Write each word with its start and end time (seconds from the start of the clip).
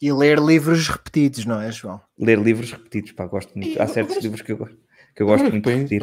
E 0.00 0.12
ler 0.12 0.38
livros 0.38 0.88
repetidos, 0.88 1.44
não 1.44 1.60
é, 1.60 1.70
João? 1.70 2.00
Ler 2.18 2.38
livros 2.38 2.72
repetidos, 2.72 3.12
pá, 3.12 3.26
gosto 3.26 3.52
muito. 3.56 3.80
Há 3.80 3.86
certos 3.86 4.16
livros 4.22 4.40
que 4.42 4.52
eu, 4.52 4.56
que 5.14 5.22
eu 5.22 5.26
gosto 5.26 5.42
Ora, 5.42 5.50
muito 5.50 5.68
de 5.68 5.76
repetir. 5.76 6.02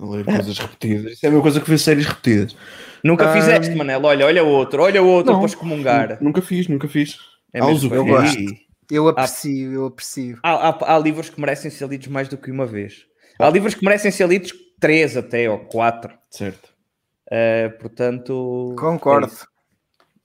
Ler 0.00 0.24
coisas 0.24 0.58
repetidas. 0.58 1.12
Isso 1.12 1.26
é 1.26 1.28
a 1.28 1.30
mesma 1.32 1.42
coisa 1.42 1.60
que 1.60 1.68
ver 1.68 1.78
séries 1.78 2.06
repetidas. 2.06 2.56
Nunca 3.04 3.28
Ah, 3.30 3.32
fizeste, 3.34 3.74
Manel. 3.74 4.02
Olha, 4.04 4.26
olha 4.26 4.42
outro, 4.44 4.82
olha 4.82 5.02
outro 5.02 5.32
Não. 5.32 5.40
para 5.40 5.48
excomungar. 5.48 6.18
Nunca 6.22 6.40
fiz, 6.40 6.68
nunca 6.68 6.88
fiz. 6.88 7.18
É 7.52 7.60
Há 7.60 7.66
mesmo, 7.66 7.84
os 7.84 7.88
pá. 7.88 7.96
eu 7.96 8.04
gosto. 8.06 8.38
Eu 8.90 9.08
aprecio, 9.08 9.72
eu 9.72 9.86
aprecio. 9.86 10.38
Há, 10.42 10.68
há- 10.70 10.94
há 10.94 10.98
livros 10.98 11.28
que 11.28 11.38
merecem 11.40 11.70
ser 11.70 11.86
lidos 11.88 12.06
mais 12.08 12.28
do 12.28 12.38
que 12.38 12.50
uma 12.50 12.64
vez. 12.64 13.04
Há 13.38 13.50
livros 13.50 13.74
que 13.74 13.84
merecem 13.84 14.10
ser 14.10 14.26
lidos 14.28 14.52
três 14.80 15.16
até 15.16 15.50
ou 15.50 15.58
quatro. 15.58 16.14
Certo. 16.30 16.70
Uh, 17.30 17.76
portanto, 17.78 18.74
Concordo. 18.78 19.26
é. 19.26 19.57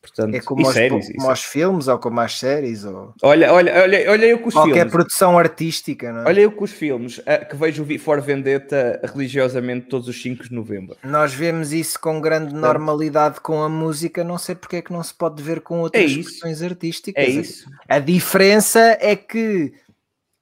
Portanto, 0.03 0.35
É 0.35 0.41
como, 0.41 0.65
aos, 0.65 0.73
séries, 0.73 1.13
como 1.15 1.29
aos 1.29 1.43
filmes 1.45 1.87
ou 1.87 1.97
como 1.97 2.19
às 2.19 2.37
séries 2.37 2.83
ou 2.83 3.13
Olha, 3.23 3.53
olha, 3.53 3.81
olha, 3.81 4.11
olha 4.11 4.25
eu 4.25 4.37
com 4.37 4.49
os 4.49 4.53
qualquer 4.53 4.73
filmes. 4.73 4.91
produção 4.91 5.39
artística, 5.39 6.11
não 6.11 6.23
é? 6.23 6.25
Olha 6.27 6.41
eu 6.41 6.51
com 6.51 6.65
os 6.65 6.73
filmes 6.73 7.21
ah, 7.25 7.37
que 7.37 7.55
vejo 7.55 7.83
o 7.83 7.99
For 7.99 8.19
Vendetta 8.21 8.99
religiosamente 9.01 9.87
todos 9.87 10.09
os 10.09 10.21
5 10.21 10.43
de 10.43 10.53
novembro. 10.53 10.97
Nós 11.05 11.33
vemos 11.33 11.71
isso 11.71 11.97
com 12.01 12.19
grande 12.19 12.53
normalidade 12.53 13.39
com 13.39 13.63
a 13.63 13.69
música, 13.69 14.25
não 14.25 14.37
sei 14.37 14.55
porque 14.55 14.75
é 14.75 14.81
que 14.81 14.91
não 14.91 15.01
se 15.01 15.13
pode 15.13 15.41
ver 15.41 15.61
com 15.61 15.79
outras 15.79 16.03
É 16.03 16.05
expressões 16.05 16.61
artísticas. 16.61 17.23
É 17.23 17.27
isso. 17.29 17.69
A 17.87 17.99
diferença 17.99 18.97
é 18.99 19.15
que 19.15 19.73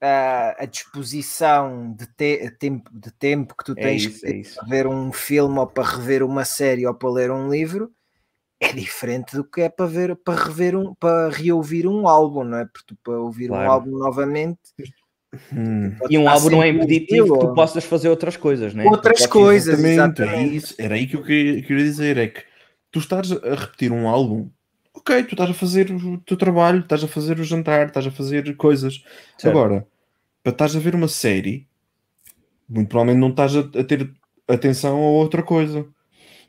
ah, 0.01 0.55
a 0.57 0.65
disposição 0.65 1.93
de, 1.95 2.07
te- 2.07 2.49
tempo, 2.59 2.89
de 2.91 3.12
tempo 3.12 3.55
que 3.55 3.63
tu 3.63 3.73
É 3.77 3.84
tens 3.84 4.23
é 4.23 4.31
isso. 4.37 4.55
para 4.55 4.67
ver 4.67 4.87
um 4.87 5.12
filme 5.13 5.59
ou 5.59 5.67
para 5.67 5.84
rever 5.87 6.23
uma 6.23 6.43
série 6.45 6.87
ou 6.87 6.95
para 6.95 7.12
ler 7.12 7.29
um 7.31 7.48
livro 7.48 7.91
é 8.61 8.71
diferente 8.73 9.35
do 9.35 9.43
que 9.43 9.61
é 9.61 9.70
para 9.70 9.88
ver 9.88 10.15
para 10.15 10.41
rever 10.43 10.75
um 10.77 10.93
para 10.93 11.29
reouvir 11.29 11.88
um 11.88 12.07
álbum, 12.07 12.43
não 12.43 12.59
é? 12.59 12.65
Porque 12.65 12.85
tu, 12.87 12.95
para 13.03 13.20
ouvir 13.20 13.49
um 13.51 13.55
Claro. 13.55 13.71
álbum 13.71 13.97
novamente 13.97 14.59
Hum. 15.51 15.95
pode 15.97 16.13
E 16.13 16.17
um 16.17 16.27
álbum 16.27 16.49
não 16.49 16.62
é 16.63 16.70
impeditivo 16.70 17.05
que 17.07 17.21
ouvido, 17.32 17.39
tu 17.39 17.48
ou- 17.48 17.54
possas 17.54 17.84
fazer 17.85 18.09
outras 18.09 18.37
coisas, 18.37 18.73
né? 18.73 18.85
Outras 18.85 19.17
Tu 19.17 19.20
podes- 19.21 19.32
coisas. 19.32 19.79
Exatamente, 19.79 20.21
é 20.21 20.26
exatamente. 20.26 20.55
isso. 20.57 20.76
Era 20.77 20.95
aí 20.95 21.07
que 21.07 21.15
eu 21.15 21.23
queria, 21.23 21.62
queria 21.63 21.84
dizer: 21.84 22.17
é 22.17 22.27
que 22.27 22.43
tu 22.91 22.99
estás 22.99 23.32
a 23.32 23.55
repetir 23.55 23.91
um 23.91 24.07
álbum, 24.07 24.49
ok, 24.93 25.23
tu 25.23 25.32
estás 25.34 25.49
a 25.49 25.54
fazer 25.54 25.89
o 25.91 26.17
teu 26.20 26.37
trabalho, 26.37 26.82
estás 26.82 27.04
a 27.04 27.07
fazer 27.07 27.39
o 27.39 27.43
jantar, 27.43 27.87
estás 27.87 28.05
a 28.05 28.12
fazer 28.12 28.55
coisas. 28.57 29.04
Certo. 29.37 29.57
Agora, 29.57 29.87
para 30.43 30.51
estás 30.51 30.76
a 30.76 30.79
ver 30.79 30.93
uma 30.95 31.07
série, 31.07 31.67
muito 32.70 32.89
provavelmente 32.89 33.21
não 33.21 33.29
estás 33.29 33.55
a, 33.55 33.62
a 33.62 33.84
ter 33.84 34.12
atenção 34.48 34.98
a 34.98 35.09
outra 35.12 35.41
coisa. 35.41 35.87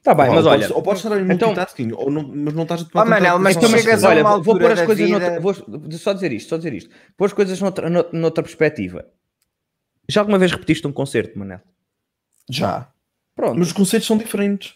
Tá 0.02 0.14
bem, 0.14 0.28
ou, 0.28 0.34
mas 0.34 0.44
podes- 0.44 0.66
olha, 0.66 0.74
ou 0.76 0.82
podes 0.82 1.04
estar 1.04 1.16
em 1.20 1.22
então- 1.32 1.48
multitasking, 1.48 1.92
ou 1.92 2.10
não, 2.10 2.26
mas 2.26 2.54
não 2.54 2.64
estás 2.64 2.80
a 2.82 2.84
tomar 2.86 3.02
Oh, 3.02 3.04
tanta 3.04 3.20
Manel, 3.20 3.38
mas 3.38 3.56
tu 3.56 3.68
chegas 3.68 4.02
olha, 4.02 4.24
vou 4.24 4.58
pôr 4.58 4.72
as 4.72 4.82
coisas 4.82 5.08
noutra, 5.08 5.40
vou 5.40 5.54
só 5.92 6.12
dizer 6.12 6.32
isto, 6.32 6.48
só 6.48 6.56
dizer 6.56 6.72
isto. 6.74 6.90
Pôr 7.16 7.26
as 7.26 7.32
coisas 7.32 7.60
noutra, 7.60 7.88
noutra, 7.88 8.18
noutra 8.18 8.42
perspectiva. 8.42 9.06
Já 10.08 10.20
alguma 10.22 10.38
vez 10.38 10.50
repetiste 10.50 10.84
um 10.86 10.92
concerto, 10.92 11.38
Manel? 11.38 11.60
Já. 12.50 12.88
Pronto, 13.36 13.58
Mas 13.58 13.68
os 13.68 13.72
conceitos 13.72 14.06
são 14.06 14.16
diferentes. 14.18 14.74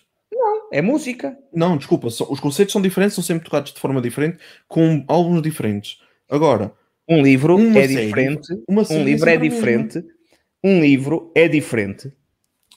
é 0.72 0.80
música. 0.82 1.36
Não, 1.52 1.76
desculpa, 1.76 2.08
são- 2.10 2.26
os 2.30 2.40
conceitos 2.40 2.72
são 2.72 2.80
diferentes, 2.82 3.14
são 3.14 3.22
sempre 3.24 3.44
tocados 3.44 3.72
de 3.72 3.78
forma 3.80 4.00
diferente, 4.00 4.38
com 4.68 5.04
álbuns 5.08 5.42
diferentes. 5.42 5.98
Agora, 6.30 6.72
Um 7.08 7.22
livro 7.22 7.54
Uma 7.56 7.78
é 7.78 7.86
série- 7.86 8.06
diferente. 8.06 8.48
uma 8.68 8.82
Um 8.90 9.04
livro 9.04 9.28
é 9.30 9.38
mesma. 9.38 9.54
diferente. 9.56 10.04
Um 10.64 10.80
livro 10.80 11.30
é 11.36 11.46
diferente 11.46 12.12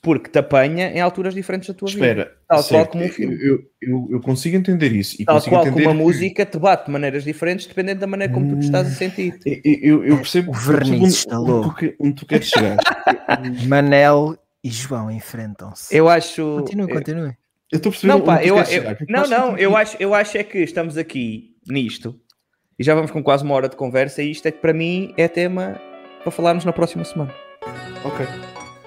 porque 0.01 0.29
te 0.29 0.39
apanha 0.39 0.91
em 0.91 1.01
alturas 1.01 1.33
diferentes 1.33 1.67
da 1.67 1.73
tua 1.73 1.89
vida. 1.89 1.99
espera, 1.99 2.37
Tal 2.47 2.63
certo, 2.63 2.71
qual 2.71 2.87
como 2.91 3.03
um 3.03 3.09
filme. 3.09 3.35
Eu, 3.41 3.59
eu, 3.81 4.07
eu 4.11 4.21
consigo 4.21 4.55
entender 4.55 4.91
isso. 4.93 5.15
E 5.21 5.25
Tal 5.25 5.41
qual 5.41 5.63
como 5.69 5.89
a 5.89 5.91
que- 5.91 5.97
música 5.97 6.45
te 6.45 6.57
bate 6.57 6.85
de 6.85 6.91
maneiras 6.91 7.23
diferentes 7.23 7.65
dependendo 7.65 7.99
da 7.99 8.07
maneira 8.07 8.31
como 8.33 8.47
tu 8.49 8.59
te 8.59 8.65
estás 8.65 8.87
a 8.87 8.91
sentir. 8.91 9.37
Eu, 9.45 9.61
eu- 9.81 10.05
eu 10.05 10.15
percebo, 10.17 10.51
O 10.51 10.53
verniz 10.53 11.25
onde, 11.29 11.51
onde, 11.51 11.67
tu, 11.67 11.75
que- 11.75 11.95
onde 11.99 12.13
tu 12.15 12.25
queres 12.25 12.47
chegar. 12.47 12.77
Manel 13.67 14.37
e 14.63 14.69
João 14.69 15.11
enfrentam-se. 15.11 15.95
Eu 15.95 16.07
acho. 16.09 16.57
Continue, 16.59 16.87
continue. 16.93 17.33
Eu 17.71 17.77
estou 17.77 17.89
a 17.89 17.91
perceber 17.91 18.07
Não, 18.13 18.17
onde 18.17 18.25
pá, 18.25 18.37
tu 18.39 18.45
eu, 18.47 18.55
queres 18.55 18.69
eu- 18.69 18.75
chegar. 18.81 18.95
porque 18.95 19.13
não, 19.13 19.27
não, 19.27 19.57
eu 19.57 19.77
acho, 19.77 19.97
eu 19.99 20.13
acho 20.15 20.37
é 20.37 20.43
que 20.43 20.57
estamos 20.59 20.97
aqui 20.97 21.55
nisto 21.67 22.19
e 22.79 22.83
já 22.83 22.95
vamos 22.95 23.11
com 23.11 23.21
quase 23.21 23.43
uma 23.43 23.53
hora 23.53 23.69
de 23.69 23.75
conversa 23.75 24.23
e 24.23 24.31
isto 24.31 24.47
é 24.47 24.51
que 24.51 24.59
para 24.59 24.73
mim 24.73 25.13
é 25.17 25.27
tema 25.27 25.79
para 26.23 26.31
falarmos 26.31 26.65
na 26.65 26.73
próxima 26.73 27.03
semana. 27.03 27.31
Ok. 28.03 28.48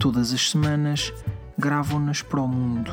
Todas 0.00 0.32
as 0.32 0.50
semanas 0.52 1.12
gravam-nas 1.58 2.22
para 2.22 2.40
o 2.40 2.46
mundo. 2.46 2.92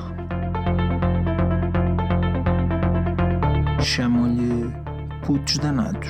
Chamam-lhe 3.80 4.74
putos 5.24 5.60
danados. 5.60 6.10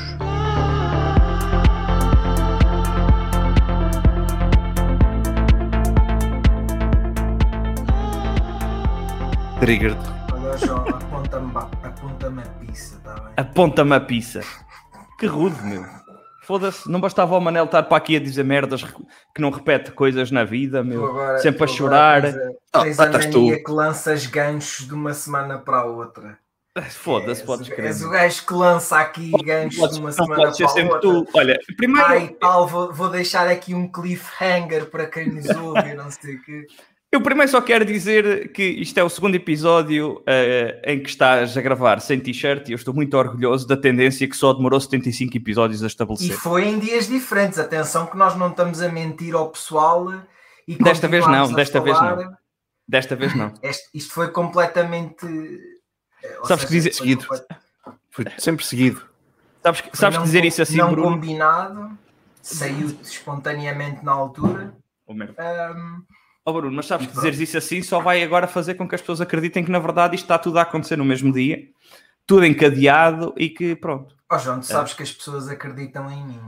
Triggered. 9.60 9.98
Olha, 10.32 10.58
João, 10.60 10.88
aponta-me 10.88 11.58
aponta 11.84 12.28
a 12.28 12.42
pizza, 12.62 12.96
está 12.96 13.14
bem? 13.16 13.34
Aponta-me 13.36 13.96
a 13.96 14.00
pizza. 14.00 14.42
Que 15.20 15.26
rude, 15.26 15.62
meu. 15.62 16.05
Foda-se, 16.46 16.90
não 16.90 17.00
bastava 17.02 17.36
o 17.36 17.42
Manel 17.42 17.66
estar 17.66 17.84
para 17.84 17.98
aqui 17.98 18.16
a 18.16 18.20
dizer 18.20 18.44
merdas 18.44 18.84
que 18.84 19.42
não 19.42 19.50
repete 19.50 19.92
coisas 19.92 20.30
na 20.32 20.44
vida, 20.44 20.84
meu. 20.84 21.14
Sempre 21.40 21.64
a 21.64 21.68
chorar. 21.68 22.22
Tens 22.22 22.36
Ah, 22.74 22.82
a 22.84 22.88
estás 22.88 23.12
mania 23.28 23.58
tu. 23.58 23.64
que 23.64 23.72
lanças 23.72 24.26
ganchos 24.28 24.88
de 24.88 24.94
uma 24.94 25.14
semana 25.14 25.58
para 25.58 25.78
a 25.78 25.86
outra. 25.86 26.38
Foda-se, 26.92 27.42
És- 27.42 27.46
podes 27.48 27.70
crer. 27.70 27.86
És 27.88 28.02
o 28.04 28.10
gajo 28.10 28.46
que 28.46 28.54
lança 28.54 28.98
aqui 29.00 29.32
ganchos 29.44 29.80
Podes- 29.80 29.96
de 29.96 30.02
uma 30.02 30.12
semana 30.12 30.36
podes 30.36 30.58
ser 30.58 30.64
para 30.66 30.72
a 30.72 30.76
sempre 30.76 30.94
outra. 31.10 31.32
tu. 31.32 31.38
Olha, 31.38 31.60
primeiro. 31.78 32.08
Ai, 32.08 32.28
tal, 32.40 32.68
vou, 32.68 32.94
vou 32.94 33.10
deixar 33.10 33.48
aqui 33.48 33.74
um 33.74 33.90
cliffhanger 33.92 34.86
para 34.90 35.06
quem 35.08 35.30
nos 35.32 35.50
ouve, 35.50 35.94
não 35.94 36.12
sei 36.12 36.36
o 36.36 36.42
quê. 36.44 36.66
Eu 37.16 37.22
primeiro 37.22 37.50
só 37.50 37.62
quero 37.62 37.86
dizer 37.86 38.52
que 38.52 38.62
isto 38.62 38.98
é 38.98 39.04
o 39.04 39.08
segundo 39.08 39.36
episódio 39.36 40.22
eh, 40.28 40.82
em 40.84 41.02
que 41.02 41.08
estás 41.10 41.56
a 41.58 41.62
gravar 41.62 42.02
sem 42.02 42.20
t-shirt 42.20 42.68
e 42.68 42.74
eu 42.74 42.76
estou 42.76 42.94
muito 42.94 43.16
orgulhoso 43.16 43.66
da 43.66 43.78
tendência 43.78 44.28
que 44.28 44.36
só 44.36 44.52
demorou 44.52 44.82
75 44.82 45.38
episódios 45.38 45.82
a 45.82 45.86
E 45.86 45.88
estabelecer. 45.88 46.36
foi 46.36 46.66
em 46.68 46.78
dias 46.78 47.08
diferentes. 47.08 47.58
Atenção 47.58 48.06
que 48.06 48.18
nós 48.18 48.36
não 48.36 48.50
estamos 48.50 48.82
a 48.82 48.90
mentir 48.90 49.34
ao 49.34 49.50
pessoal. 49.50 50.12
E 50.68 50.76
Desta 50.76 51.08
vez 51.08 51.26
não, 51.26 51.54
desta 51.54 51.80
vez 51.80 51.98
falar. 51.98 52.18
não. 52.18 52.38
Desta 52.86 53.16
vez 53.16 53.34
não. 53.34 53.54
Este- 53.64 53.90
isto 53.94 54.12
foi 54.14 54.28
completamente. 54.32 55.26
eh, 56.22 56.38
ou 56.42 56.46
Sabes 56.48 56.66
que 56.66 56.72
seja, 56.72 56.90
dizer- 56.90 56.92
foi 56.98 56.98
Seguido. 57.08 57.22
complet- 57.22 57.48
Foi 58.12 58.26
sempre 58.38 58.66
seguido. 58.66 59.02
Sabes, 59.64 59.80
que- 59.82 59.98
sabes 59.98 60.18
não 60.18 60.26
dizer 60.26 60.42
com- 60.42 60.48
isso 60.48 60.62
assim, 60.62 60.76
Não 60.78 60.92
Bruno? 60.92 61.12
combinado, 61.12 61.98
saiu 62.42 62.88
espontaneamente 63.02 64.04
na 64.04 64.12
altura. 64.12 64.74
Oh, 65.08 65.14
merda. 65.14 65.34
Oh, 66.48 66.54
Bruno, 66.54 66.76
mas 66.76 66.86
sabes 66.86 67.08
que 67.08 67.14
dizeres 67.14 67.40
isso 67.40 67.58
assim 67.58 67.82
só 67.82 68.00
vai 68.00 68.22
agora 68.22 68.48
fazer 68.48 68.76
com 68.76 68.88
que 68.88 68.94
as 68.94 69.02
pessoas 69.02 69.20
acreditem 69.20 69.64
que 69.66 69.72
na 69.72 69.80
verdade 69.80 70.16
isto 70.16 70.26
está 70.26 70.38
tudo 70.38 70.60
a 70.60 70.62
acontecer 70.62 70.96
no 70.96 71.04
mesmo 71.04 71.34
dia, 71.34 71.64
tudo 72.28 72.46
encadeado 72.46 73.34
e 73.36 73.50
que 73.50 73.76
pronto. 73.76 74.16
ó 74.32 74.38
João, 74.38 74.60
tu 74.60 74.64
É. 74.64 74.68
sabes 74.68 74.94
que 74.94 75.02
as 75.02 75.12
pessoas 75.12 75.50
acreditam 75.50 76.10
em 76.12 76.24
mim. 76.24 76.40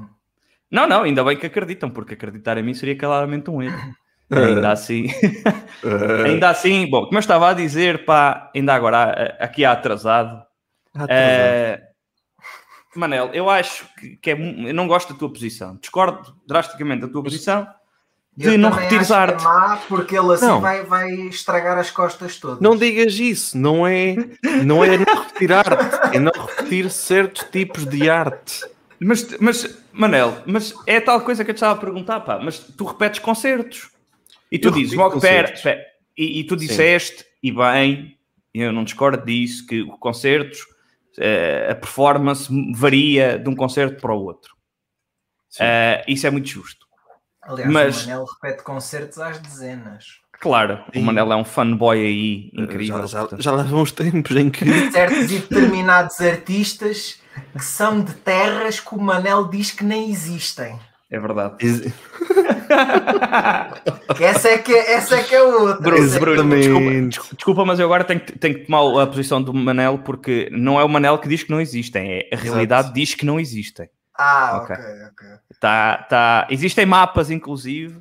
Não, 0.69 0.86
não, 0.88 1.02
ainda 1.03 1.24
bem 1.24 1.36
que 1.38 1.45
acreditam, 1.48 1.89
porque 1.89 2.13
acreditar 2.13 2.57
em 2.57 2.63
mim 2.63 2.74
seria 2.75 2.95
claramente 2.98 3.50
um 3.50 3.62
erro. 3.63 3.95
Ainda 4.30 4.71
assim, 4.74 5.07
ainda 6.25 6.50
assim, 6.50 6.86
bom, 6.89 7.06
como 7.06 7.16
eu 7.16 7.19
estava 7.21 7.50
a 7.50 7.54
dizer, 7.54 8.04
pá, 8.06 8.51
ainda 8.54 8.74
agora 8.75 9.36
aqui 9.39 9.63
há 9.63 9.71
atrasado. 9.71 10.44
eh, 11.10 11.81
Manel, 12.95 13.30
eu 13.33 13.50
acho 13.50 13.88
que, 13.95 14.18
que 14.18 14.31
é, 14.31 14.33
eu 14.33 14.74
não 14.74 14.86
gosto 14.88 15.13
da 15.13 15.19
tua 15.19 15.31
posição, 15.31 15.77
discordo 15.77 16.36
drasticamente 16.48 17.01
da 17.01 17.07
tua 17.07 17.24
posição 17.24 17.68
de 18.38 18.50
Eu 18.50 18.57
não 18.60 18.69
acho 18.69 18.88
que 18.88 19.13
arte. 19.13 19.42
É 19.42 19.44
má 19.44 19.81
porque 19.89 20.16
ele 20.16 20.34
assim 20.34 20.45
Não. 20.45 20.62
vai, 20.62 20.84
vai 20.84 21.12
estragar 21.28 21.75
as 21.80 21.89
costas 21.89 22.38
todas. 22.38 22.62
Não 22.62 22.78
digas 22.78 23.16
isso, 23.16 23.57
não 23.57 23.88
é, 23.88 24.16
não 24.63 24.84
é 24.84 24.95
não 24.95 25.24
repetir 25.24 25.51
arte, 25.51 26.16
é 26.16 26.19
não 26.19 26.31
repetir 26.31 26.92
certos 26.92 27.48
tipos 27.51 27.84
de 27.84 28.07
arte. 28.07 28.63
Mas, 29.00 29.36
mas, 29.39 29.84
Manel, 29.92 30.38
mas 30.45 30.72
é 30.86 31.00
tal 31.00 31.22
coisa 31.22 31.44
que 31.44 31.50
eu 31.50 31.56
te 31.56 31.57
estava 31.57 31.74
a 31.74 31.81
perguntar, 31.84 32.19
pá, 32.19 32.39
mas 32.39 32.60
tu 32.60 32.86
repetes 32.86 33.19
concertos. 33.19 33.89
E 34.51 34.60
tu 34.60 34.68
Eu 34.68 34.72
dizes, 34.72 34.94
logo, 34.94 35.19
pera, 35.19 35.51
pera, 35.62 35.83
e, 36.16 36.40
e 36.40 36.44
tu 36.44 36.56
disseste, 36.56 37.25
e 37.42 37.51
bem, 37.51 38.19
eu 38.54 38.72
não 38.72 38.83
discordo 38.83 39.25
disso, 39.25 39.66
que 39.66 39.81
o 39.81 39.98
concertos, 39.98 40.60
eh, 41.18 41.69
a 41.72 41.75
performance 41.75 42.48
varia 42.75 43.40
de 43.40 43.50
um 43.50 43.56
concerto 43.56 44.00
para 44.00 44.13
o 44.13 44.24
outro. 44.24 44.56
Uh, 45.56 46.06
isso 46.07 46.28
é 46.28 46.30
muito 46.30 46.48
justo. 46.48 46.87
Aliás, 47.47 47.71
Mas... 47.71 48.03
o 48.03 48.09
Manel 48.09 48.25
repete 48.25 48.63
concertos 48.63 49.19
às 49.19 49.39
dezenas. 49.39 50.19
Claro, 50.39 50.79
o 50.95 50.99
Manel 50.99 51.31
é 51.31 51.35
um 51.35 51.44
fanboy 51.44 51.97
aí 51.97 52.51
incrível. 52.53 53.07
Já, 53.07 53.27
já, 53.27 53.38
já 53.39 53.51
levam 53.51 53.81
uns 53.81 53.91
tempos 53.91 54.35
em 54.35 54.51
que. 54.51 54.65
Certos 54.91 55.31
e 55.31 55.39
determinados 55.39 56.21
artistas 56.21 57.19
que 57.57 57.65
são 57.65 58.01
de 58.01 58.13
terras 58.13 58.79
que 58.79 58.94
o 58.94 59.01
Manel 59.01 59.47
diz 59.47 59.71
que 59.71 59.83
nem 59.83 60.11
existem. 60.11 60.77
É 61.09 61.19
verdade. 61.19 61.55
essa, 64.19 64.49
é 64.49 64.57
que, 64.57 64.73
é, 64.73 64.94
essa 64.94 65.15
é 65.15 65.23
que 65.23 65.33
é 65.33 65.41
outra. 65.41 65.81
Bruno, 65.81 66.15
é 66.15 66.19
Bruno 66.19 67.09
desculpa, 67.09 67.35
desculpa, 67.35 67.65
mas 67.65 67.79
eu 67.79 67.85
agora 67.85 68.03
tenho 68.03 68.19
que, 68.19 68.38
tenho 68.38 68.55
que 68.55 68.65
tomar 68.65 69.01
a 69.01 69.07
posição 69.07 69.41
do 69.41 69.53
Manel 69.53 69.99
porque 69.99 70.49
não 70.51 70.79
é 70.79 70.83
o 70.83 70.89
Manel 70.89 71.17
que 71.17 71.29
diz 71.29 71.44
que 71.44 71.51
não 71.51 71.61
existem, 71.61 72.11
é 72.11 72.29
a 72.35 72.38
realidade 72.38 72.88
Exato. 72.88 72.94
diz 72.94 73.15
que 73.15 73.25
não 73.25 73.39
existem. 73.39 73.89
Ah, 74.18 74.58
ok, 74.58 74.75
ok. 75.12 75.28
Tá, 75.60 75.98
tá. 76.10 76.48
Existem 76.50 76.86
mapas, 76.86 77.30
inclusive. 77.30 77.98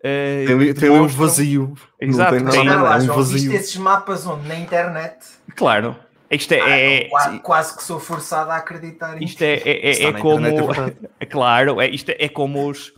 Uh, 0.00 0.46
tem, 0.46 0.74
tem 0.74 0.90
um 0.90 1.06
vazio. 1.06 1.74
Exato. 2.00 2.38
Não 2.38 2.50
tem 2.50 2.64
nada, 2.64 3.04
é 3.04 3.10
um 3.10 3.14
vazio. 3.14 3.52
esses 3.52 3.76
mapas 3.76 4.26
onde? 4.26 4.46
Na 4.46 4.56
internet? 4.56 5.16
Claro. 5.56 5.96
Isto 6.30 6.52
é, 6.52 6.60
ah, 6.60 6.68
é 6.68 7.04
quase, 7.04 7.38
quase, 7.40 7.76
que 7.76 7.82
sou 7.82 7.98
forçado 7.98 8.50
a 8.50 8.56
acreditar 8.56 9.20
Isto 9.22 9.42
é, 9.42 9.54
é, 9.54 9.90
é, 9.90 10.04
é 10.04 10.12
como. 10.12 10.44
É 11.18 11.24
claro, 11.24 11.80
é, 11.80 11.88
isto 11.88 12.10
é 12.10 12.28
como 12.28 12.68
os. 12.68 12.92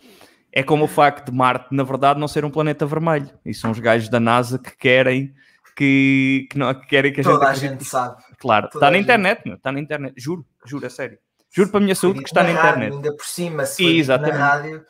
É 0.52 0.64
como 0.64 0.85
o 0.85 0.88
facto 0.88 1.31
de 1.31 1.37
Marte, 1.37 1.69
na 1.70 1.85
verdade, 1.85 2.19
não 2.19 2.26
ser 2.26 2.44
um 2.44 2.50
planeta 2.50 2.85
vermelho. 2.85 3.31
E 3.47 3.55
são 3.55 3.70
os 3.70 3.79
gajos 3.79 4.08
da 4.08 4.19
NASA 4.19 4.58
que 4.58 4.76
querem 4.76 5.32
que, 5.76 6.49
que, 6.50 6.58
não, 6.58 6.75
que 6.75 6.87
querem 6.88 7.12
que 7.12 7.20
a 7.20 7.25
Toda 7.25 7.55
gente. 7.55 7.67
a 7.67 7.70
gente 7.70 7.85
sabe. 7.85 8.23
Claro, 8.38 8.67
está 8.67 8.91
na 8.91 8.99
internet, 8.99 9.49
está 9.49 9.70
na 9.70 9.79
internet. 9.81 10.12
Juro, 10.17 10.44
juro, 10.67 10.85
é 10.85 10.88
sério. 10.88 11.19
Juro 11.50 11.69
para 11.70 11.79
a 11.79 11.82
minha 11.82 11.94
saúde 11.94 12.20
que 12.20 12.29
está 12.29 12.43
na, 12.43 12.52
na 12.52 12.61
rádio, 12.61 12.70
internet. 12.70 12.94
Ainda 12.94 13.17
por 13.17 13.26
cima, 13.26 13.67
se 13.67 13.85
Exatamente. 13.99 14.38
na 14.38 14.47
rádio. 14.47 14.87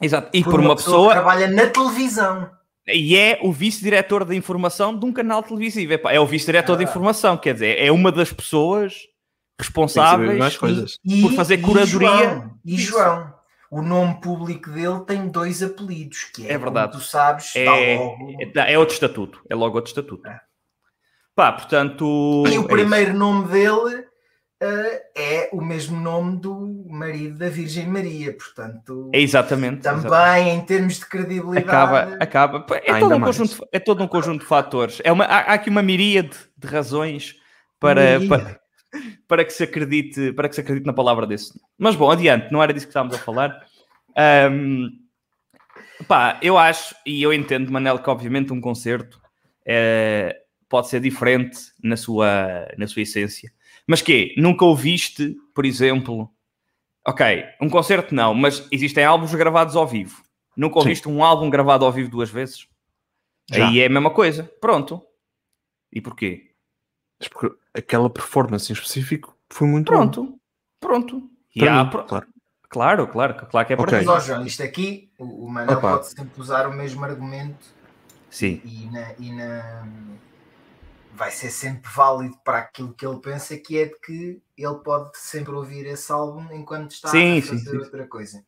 Exato. 0.00 0.30
E 0.32 0.42
por, 0.42 0.50
por 0.50 0.60
uma, 0.60 0.70
uma 0.70 0.76
pessoa, 0.76 0.96
pessoa 0.96 1.08
que 1.08 1.14
trabalha 1.14 1.48
na 1.48 1.66
televisão. 1.66 2.50
E 2.86 3.16
é 3.16 3.38
o 3.42 3.52
vice-diretor 3.52 4.24
de 4.24 4.34
informação 4.34 4.98
de 4.98 5.04
um 5.04 5.12
canal 5.12 5.42
televisivo. 5.42 5.92
É 6.08 6.18
o 6.18 6.26
vice-diretor 6.26 6.74
ah. 6.74 6.76
de 6.76 6.84
informação, 6.84 7.36
quer 7.36 7.54
dizer, 7.54 7.78
é 7.78 7.92
uma 7.92 8.10
das 8.10 8.32
pessoas 8.32 9.06
responsáveis 9.58 10.58
e, 11.04 11.22
por 11.22 11.32
fazer 11.32 11.58
curadoria. 11.58 12.08
E 12.08 12.16
João, 12.16 12.60
e 12.64 12.76
João, 12.76 13.34
o 13.70 13.82
nome 13.82 14.20
público 14.20 14.70
dele 14.70 15.00
tem 15.06 15.28
dois 15.28 15.62
apelidos, 15.62 16.24
que 16.34 16.46
é, 16.46 16.52
é 16.52 16.58
verdade. 16.58 16.92
tu 16.92 17.00
sabes, 17.00 17.54
é, 17.54 17.96
logo... 17.98 18.16
é, 18.56 18.72
é 18.72 18.78
outro 18.78 18.94
estatuto, 18.94 19.42
é 19.50 19.54
logo 19.54 19.76
outro 19.76 19.90
estatuto. 19.90 20.26
É. 20.26 20.40
Pá, 21.34 21.52
portanto. 21.52 22.44
E 22.48 22.58
o 22.58 22.64
é 22.64 22.68
primeiro 22.68 23.10
isso. 23.10 23.18
nome 23.18 23.48
dele 23.48 24.07
é 24.60 25.48
o 25.52 25.60
mesmo 25.60 26.00
nome 26.00 26.40
do 26.40 26.84
marido 26.88 27.38
da 27.38 27.48
Virgem 27.48 27.86
Maria, 27.86 28.36
portanto. 28.36 29.10
É 29.12 29.20
exatamente. 29.20 29.82
Também 29.82 30.06
exatamente. 30.06 30.50
em 30.50 30.60
termos 30.64 30.98
de 30.98 31.06
credibilidade. 31.06 31.68
Acaba, 31.68 32.16
acaba. 32.20 32.66
É, 32.84 32.98
todo 32.98 33.14
um, 33.14 33.20
conjunto, 33.20 33.68
é 33.72 33.78
todo 33.78 34.02
um 34.02 34.08
conjunto 34.08 34.40
de 34.40 34.46
fatores. 34.46 35.00
É 35.04 35.12
uma, 35.12 35.24
há, 35.24 35.38
há 35.38 35.54
aqui 35.54 35.70
uma 35.70 35.82
miríade 35.82 36.36
de 36.56 36.66
razões 36.66 37.36
para, 37.78 38.18
para, 38.28 38.60
para, 39.28 39.44
que 39.44 39.52
se 39.52 39.62
acredite, 39.62 40.32
para 40.32 40.48
que 40.48 40.56
se 40.56 40.60
acredite 40.60 40.86
na 40.86 40.92
palavra 40.92 41.26
desse. 41.26 41.52
Mas 41.78 41.94
bom, 41.94 42.10
adiante, 42.10 42.50
não 42.50 42.62
era 42.62 42.72
disso 42.72 42.86
que 42.86 42.90
estávamos 42.90 43.16
a 43.16 43.20
falar. 43.20 43.64
Um, 44.50 44.90
pá, 46.08 46.38
eu 46.42 46.58
acho 46.58 46.96
e 47.06 47.22
eu 47.22 47.32
entendo, 47.32 47.70
Manel, 47.70 48.00
que 48.00 48.10
obviamente 48.10 48.52
um 48.52 48.60
concerto 48.60 49.20
é, 49.64 50.36
pode 50.68 50.88
ser 50.88 51.00
diferente 51.00 51.58
na 51.80 51.96
sua, 51.96 52.68
na 52.76 52.88
sua 52.88 53.02
essência. 53.02 53.52
Mas 53.88 54.02
que 54.02 54.34
Nunca 54.36 54.66
ouviste, 54.66 55.34
por 55.54 55.64
exemplo, 55.64 56.30
ok, 57.06 57.44
um 57.58 57.70
concerto 57.70 58.14
não, 58.14 58.34
mas 58.34 58.68
existem 58.70 59.02
álbuns 59.02 59.34
gravados 59.34 59.74
ao 59.74 59.86
vivo. 59.86 60.22
Nunca 60.54 60.78
ouviste 60.78 61.04
Sim. 61.04 61.14
um 61.14 61.24
álbum 61.24 61.48
gravado 61.48 61.86
ao 61.86 61.92
vivo 61.92 62.10
duas 62.10 62.28
vezes? 62.28 62.68
Já. 63.50 63.68
Aí 63.68 63.80
é 63.80 63.86
a 63.86 63.88
mesma 63.88 64.10
coisa. 64.10 64.44
Pronto. 64.60 65.02
E 65.90 66.02
porquê? 66.02 66.50
Porque 67.30 67.50
aquela 67.72 68.10
performance 68.10 68.70
em 68.70 68.74
específico 68.74 69.34
foi 69.48 69.66
muito 69.66 69.86
Pronto. 69.86 70.24
Bom. 70.24 70.38
Pronto. 70.78 71.30
E 71.56 71.66
há, 71.66 71.84
mim, 71.84 71.90
claro. 71.90 72.26
Claro, 72.68 73.06
claro, 73.06 73.46
claro 73.46 73.66
que 73.66 73.72
é 73.72 73.76
para 73.76 73.86
okay. 73.86 74.04
Mas, 74.04 74.26
João, 74.26 74.44
isto 74.44 74.62
aqui, 74.62 75.10
o 75.18 75.48
Manel 75.48 75.78
Opa. 75.78 75.96
pode 75.96 76.08
sempre 76.08 76.38
usar 76.38 76.66
o 76.66 76.72
mesmo 76.72 77.02
argumento. 77.02 77.64
Sim. 78.28 78.60
E 78.62 78.86
na, 78.92 79.14
e 79.18 79.32
na, 79.32 79.88
vai 81.18 81.32
ser 81.32 81.50
sempre 81.50 81.90
válido 81.92 82.36
para 82.44 82.58
aquilo 82.58 82.94
que 82.94 83.04
ele 83.04 83.18
pensa, 83.18 83.56
que 83.58 83.76
é 83.76 83.86
de 83.86 83.98
que 84.00 84.40
ele 84.56 84.74
pode 84.84 85.10
sempre 85.14 85.52
ouvir 85.52 85.84
esse 85.86 86.10
álbum 86.12 86.46
enquanto 86.52 86.92
está 86.92 87.08
sim, 87.08 87.38
a 87.38 87.42
fazer 87.42 87.70
sim, 87.70 87.76
outra 87.76 88.06
coisa. 88.06 88.44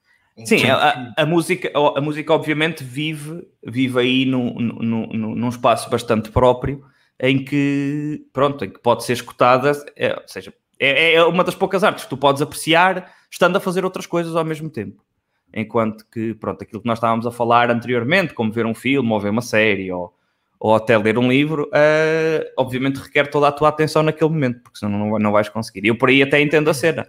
sim, 0.46 0.70
a, 0.70 1.12
a, 1.16 1.26
música, 1.26 1.70
a 1.74 2.00
música 2.00 2.32
obviamente 2.32 2.84
vive, 2.84 3.46
vive 3.66 3.98
aí 3.98 4.24
num, 4.24 4.54
num, 4.54 5.06
num, 5.08 5.34
num 5.34 5.48
espaço 5.48 5.90
bastante 5.90 6.30
próprio 6.30 6.84
em 7.18 7.44
que, 7.44 8.24
pronto, 8.32 8.64
em 8.64 8.70
que 8.70 8.78
pode 8.78 9.04
ser 9.04 9.14
escutada, 9.14 9.72
é, 9.96 10.14
ou 10.14 10.28
seja, 10.28 10.54
é, 10.78 11.14
é 11.14 11.24
uma 11.24 11.44
das 11.44 11.56
poucas 11.56 11.82
artes 11.82 12.04
que 12.04 12.10
tu 12.10 12.16
podes 12.16 12.40
apreciar 12.40 13.12
estando 13.28 13.56
a 13.56 13.60
fazer 13.60 13.84
outras 13.84 14.06
coisas 14.06 14.34
ao 14.36 14.44
mesmo 14.44 14.70
tempo. 14.70 15.04
Enquanto 15.52 16.06
que, 16.06 16.34
pronto, 16.34 16.62
aquilo 16.62 16.80
que 16.80 16.86
nós 16.86 16.98
estávamos 16.98 17.26
a 17.26 17.32
falar 17.32 17.68
anteriormente, 17.68 18.32
como 18.32 18.52
ver 18.52 18.64
um 18.64 18.74
filme 18.74 19.10
ou 19.12 19.20
ver 19.20 19.30
uma 19.30 19.42
série 19.42 19.90
ou, 19.92 20.14
ou 20.60 20.74
até 20.74 20.96
ler 20.98 21.16
um 21.16 21.26
livro, 21.26 21.68
uh, 21.68 22.52
obviamente 22.54 22.98
requer 22.98 23.30
toda 23.30 23.48
a 23.48 23.52
tua 23.52 23.70
atenção 23.70 24.02
naquele 24.02 24.30
momento, 24.30 24.60
porque 24.60 24.78
senão 24.78 24.98
não, 24.98 25.18
não 25.18 25.32
vais 25.32 25.48
conseguir. 25.48 25.86
Eu 25.86 25.96
por 25.96 26.10
aí 26.10 26.22
até 26.22 26.38
entendo 26.38 26.68
a 26.68 26.74
cena. 26.74 27.08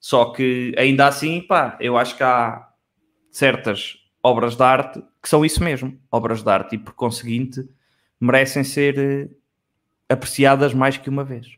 Só 0.00 0.32
que 0.32 0.74
ainda 0.78 1.06
assim, 1.06 1.42
pá, 1.42 1.76
eu 1.78 1.98
acho 1.98 2.16
que 2.16 2.22
há 2.22 2.66
certas 3.30 3.98
obras 4.22 4.56
de 4.56 4.62
arte 4.62 5.04
que 5.22 5.28
são 5.28 5.44
isso 5.44 5.62
mesmo, 5.62 6.00
obras 6.10 6.42
de 6.42 6.50
arte, 6.50 6.76
e 6.76 6.78
por 6.78 6.94
conseguinte 6.94 7.68
merecem 8.18 8.64
ser 8.64 8.98
uh, 8.98 9.36
apreciadas 10.08 10.72
mais 10.72 10.96
que 10.96 11.10
uma 11.10 11.22
vez. 11.22 11.54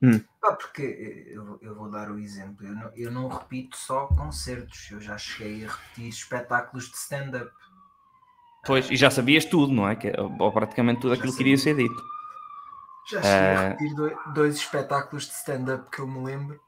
Hum. 0.00 0.20
Ah, 0.42 0.52
porque 0.52 0.82
eu, 1.30 1.58
eu, 1.60 1.74
vou 1.74 1.90
dar 1.90 2.10
o 2.10 2.18
exemplo, 2.18 2.66
eu 2.66 2.74
não, 2.74 2.90
eu 2.96 3.10
não 3.10 3.28
repito 3.28 3.76
só 3.76 4.06
concertos, 4.06 4.90
eu 4.90 5.00
já 5.00 5.18
cheguei 5.18 5.66
a 5.66 5.70
repetir 5.70 6.08
espetáculos 6.08 6.90
de 6.90 6.96
stand-up 6.96 7.52
Pois, 8.64 8.90
e 8.90 8.96
já 8.96 9.10
sabias 9.10 9.44
tudo, 9.44 9.72
não 9.72 9.88
é? 9.88 9.96
Que, 9.96 10.12
ou 10.18 10.52
praticamente 10.52 11.00
tudo 11.00 11.14
aquilo 11.14 11.32
que 11.32 11.38
queria 11.38 11.58
ser 11.58 11.76
dito. 11.76 12.02
Já 13.10 13.20
cheguei 13.20 13.38
uh... 13.38 13.58
a 13.58 13.68
repetir 13.68 14.16
dois, 14.34 14.56
espetáculos 14.56 15.26
de 15.26 15.32
stand-up 15.32 15.90
que 15.90 16.00
eu 16.00 16.06
me 16.06 16.24
lembro. 16.24 16.60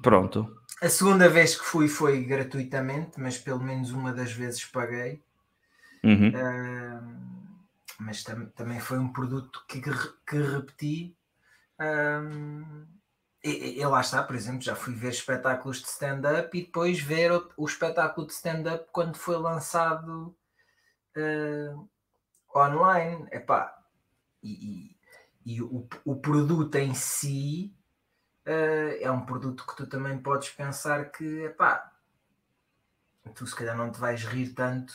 Pronto. 0.00 0.56
A 0.80 0.88
segunda 0.88 1.28
vez 1.28 1.56
que 1.56 1.64
fui 1.64 1.88
foi 1.88 2.22
gratuitamente, 2.24 3.20
mas 3.20 3.36
pelo 3.38 3.60
menos 3.60 3.90
uma 3.90 4.12
das 4.12 4.32
vezes 4.32 4.64
paguei. 4.64 5.22
Uhum. 6.04 6.28
Uh, 6.28 7.44
mas 7.98 8.22
tam 8.22 8.46
também 8.54 8.78
foi 8.78 8.98
um 8.98 9.12
produto 9.12 9.64
que, 9.66 9.80
que 9.80 10.36
repeti. 10.36 11.16
Um, 11.80 12.86
e, 13.42 13.80
e, 13.80 13.86
lá 13.86 14.00
está, 14.00 14.22
por 14.22 14.36
exemplo, 14.36 14.62
já 14.62 14.74
fui 14.74 14.94
ver 14.94 15.10
espetáculos 15.10 15.82
de 15.82 15.88
stand-up 15.88 16.56
e 16.56 16.62
depois 16.62 17.00
ver 17.00 17.32
o, 17.32 17.48
o 17.56 17.66
espetáculo 17.66 18.26
de 18.26 18.32
stand-up 18.32 18.86
quando 18.92 19.16
foi 19.16 19.36
lançado 19.36 20.34
uh, 21.16 21.88
online. 22.54 23.26
Epá, 23.30 23.76
e, 24.42 24.96
e, 25.44 25.54
e 25.54 25.62
o, 25.62 25.88
o 26.04 26.16
produto 26.16 26.74
em 26.76 26.94
si 26.94 27.74
uh, 28.46 28.96
é 29.00 29.10
um 29.10 29.24
produto 29.24 29.66
que 29.66 29.76
tu 29.76 29.86
também 29.86 30.18
podes 30.18 30.50
pensar 30.50 31.10
que 31.10 31.24
epá, 31.44 31.92
tu 33.34 33.46
se 33.46 33.54
calhar 33.54 33.76
não 33.76 33.90
te 33.90 33.98
vais 33.98 34.24
rir 34.24 34.54
tanto 34.54 34.94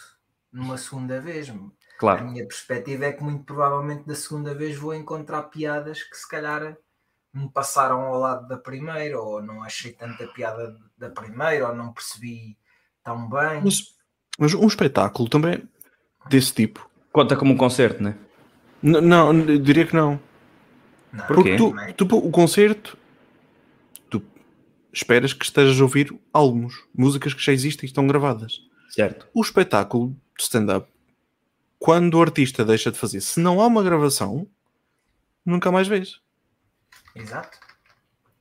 numa 0.51 0.77
segunda 0.77 1.19
vez. 1.19 1.51
Claro. 1.97 2.21
A 2.21 2.23
minha 2.23 2.47
perspectiva 2.47 3.05
é 3.05 3.13
que 3.13 3.23
muito 3.23 3.43
provavelmente 3.43 4.05
da 4.05 4.15
segunda 4.15 4.55
vez 4.55 4.77
vou 4.77 4.93
encontrar 4.93 5.43
piadas 5.43 6.03
que 6.03 6.15
se 6.15 6.27
calhar 6.27 6.77
me 7.33 7.49
passaram 7.49 8.01
ao 8.01 8.17
lado 8.17 8.47
da 8.47 8.57
primeira, 8.57 9.19
ou 9.19 9.41
não 9.41 9.61
achei 9.63 9.91
tanta 9.93 10.25
piada 10.27 10.75
da 10.97 11.09
primeira, 11.09 11.67
ou 11.67 11.75
não 11.75 11.93
percebi 11.93 12.57
tão 13.03 13.29
bem. 13.29 13.61
Mas, 13.63 13.95
mas 14.37 14.53
um 14.53 14.65
espetáculo 14.65 15.29
também 15.29 15.67
desse 16.27 16.53
tipo. 16.53 16.89
Conta 17.11 17.35
como 17.35 17.53
um 17.53 17.57
concerto, 17.57 18.01
né? 18.01 18.15
não 18.81 19.01
Não, 19.01 19.45
diria 19.61 19.85
que 19.85 19.95
não. 19.95 20.19
não 21.11 21.25
Porque 21.27 21.55
tu, 21.55 21.73
tu, 21.97 22.17
o 22.17 22.31
concerto, 22.31 22.97
tu 24.09 24.21
esperas 24.93 25.33
que 25.33 25.43
estejas 25.43 25.79
a 25.79 25.83
ouvir 25.83 26.13
álbuns, 26.33 26.85
músicas 26.95 27.33
que 27.33 27.43
já 27.43 27.51
existem 27.51 27.85
e 27.85 27.89
estão 27.89 28.07
gravadas. 28.07 28.61
Certo. 28.89 29.27
O 29.33 29.41
espetáculo 29.41 30.15
de 30.37 30.43
stand-up, 30.43 30.87
quando 31.77 32.15
o 32.15 32.21
artista 32.21 32.65
deixa 32.65 32.91
de 32.91 32.97
fazer, 32.97 33.21
se 33.21 33.39
não 33.39 33.61
há 33.61 33.67
uma 33.67 33.83
gravação, 33.83 34.47
nunca 35.45 35.71
mais 35.71 35.87
vês. 35.87 36.19
Exato. 37.15 37.57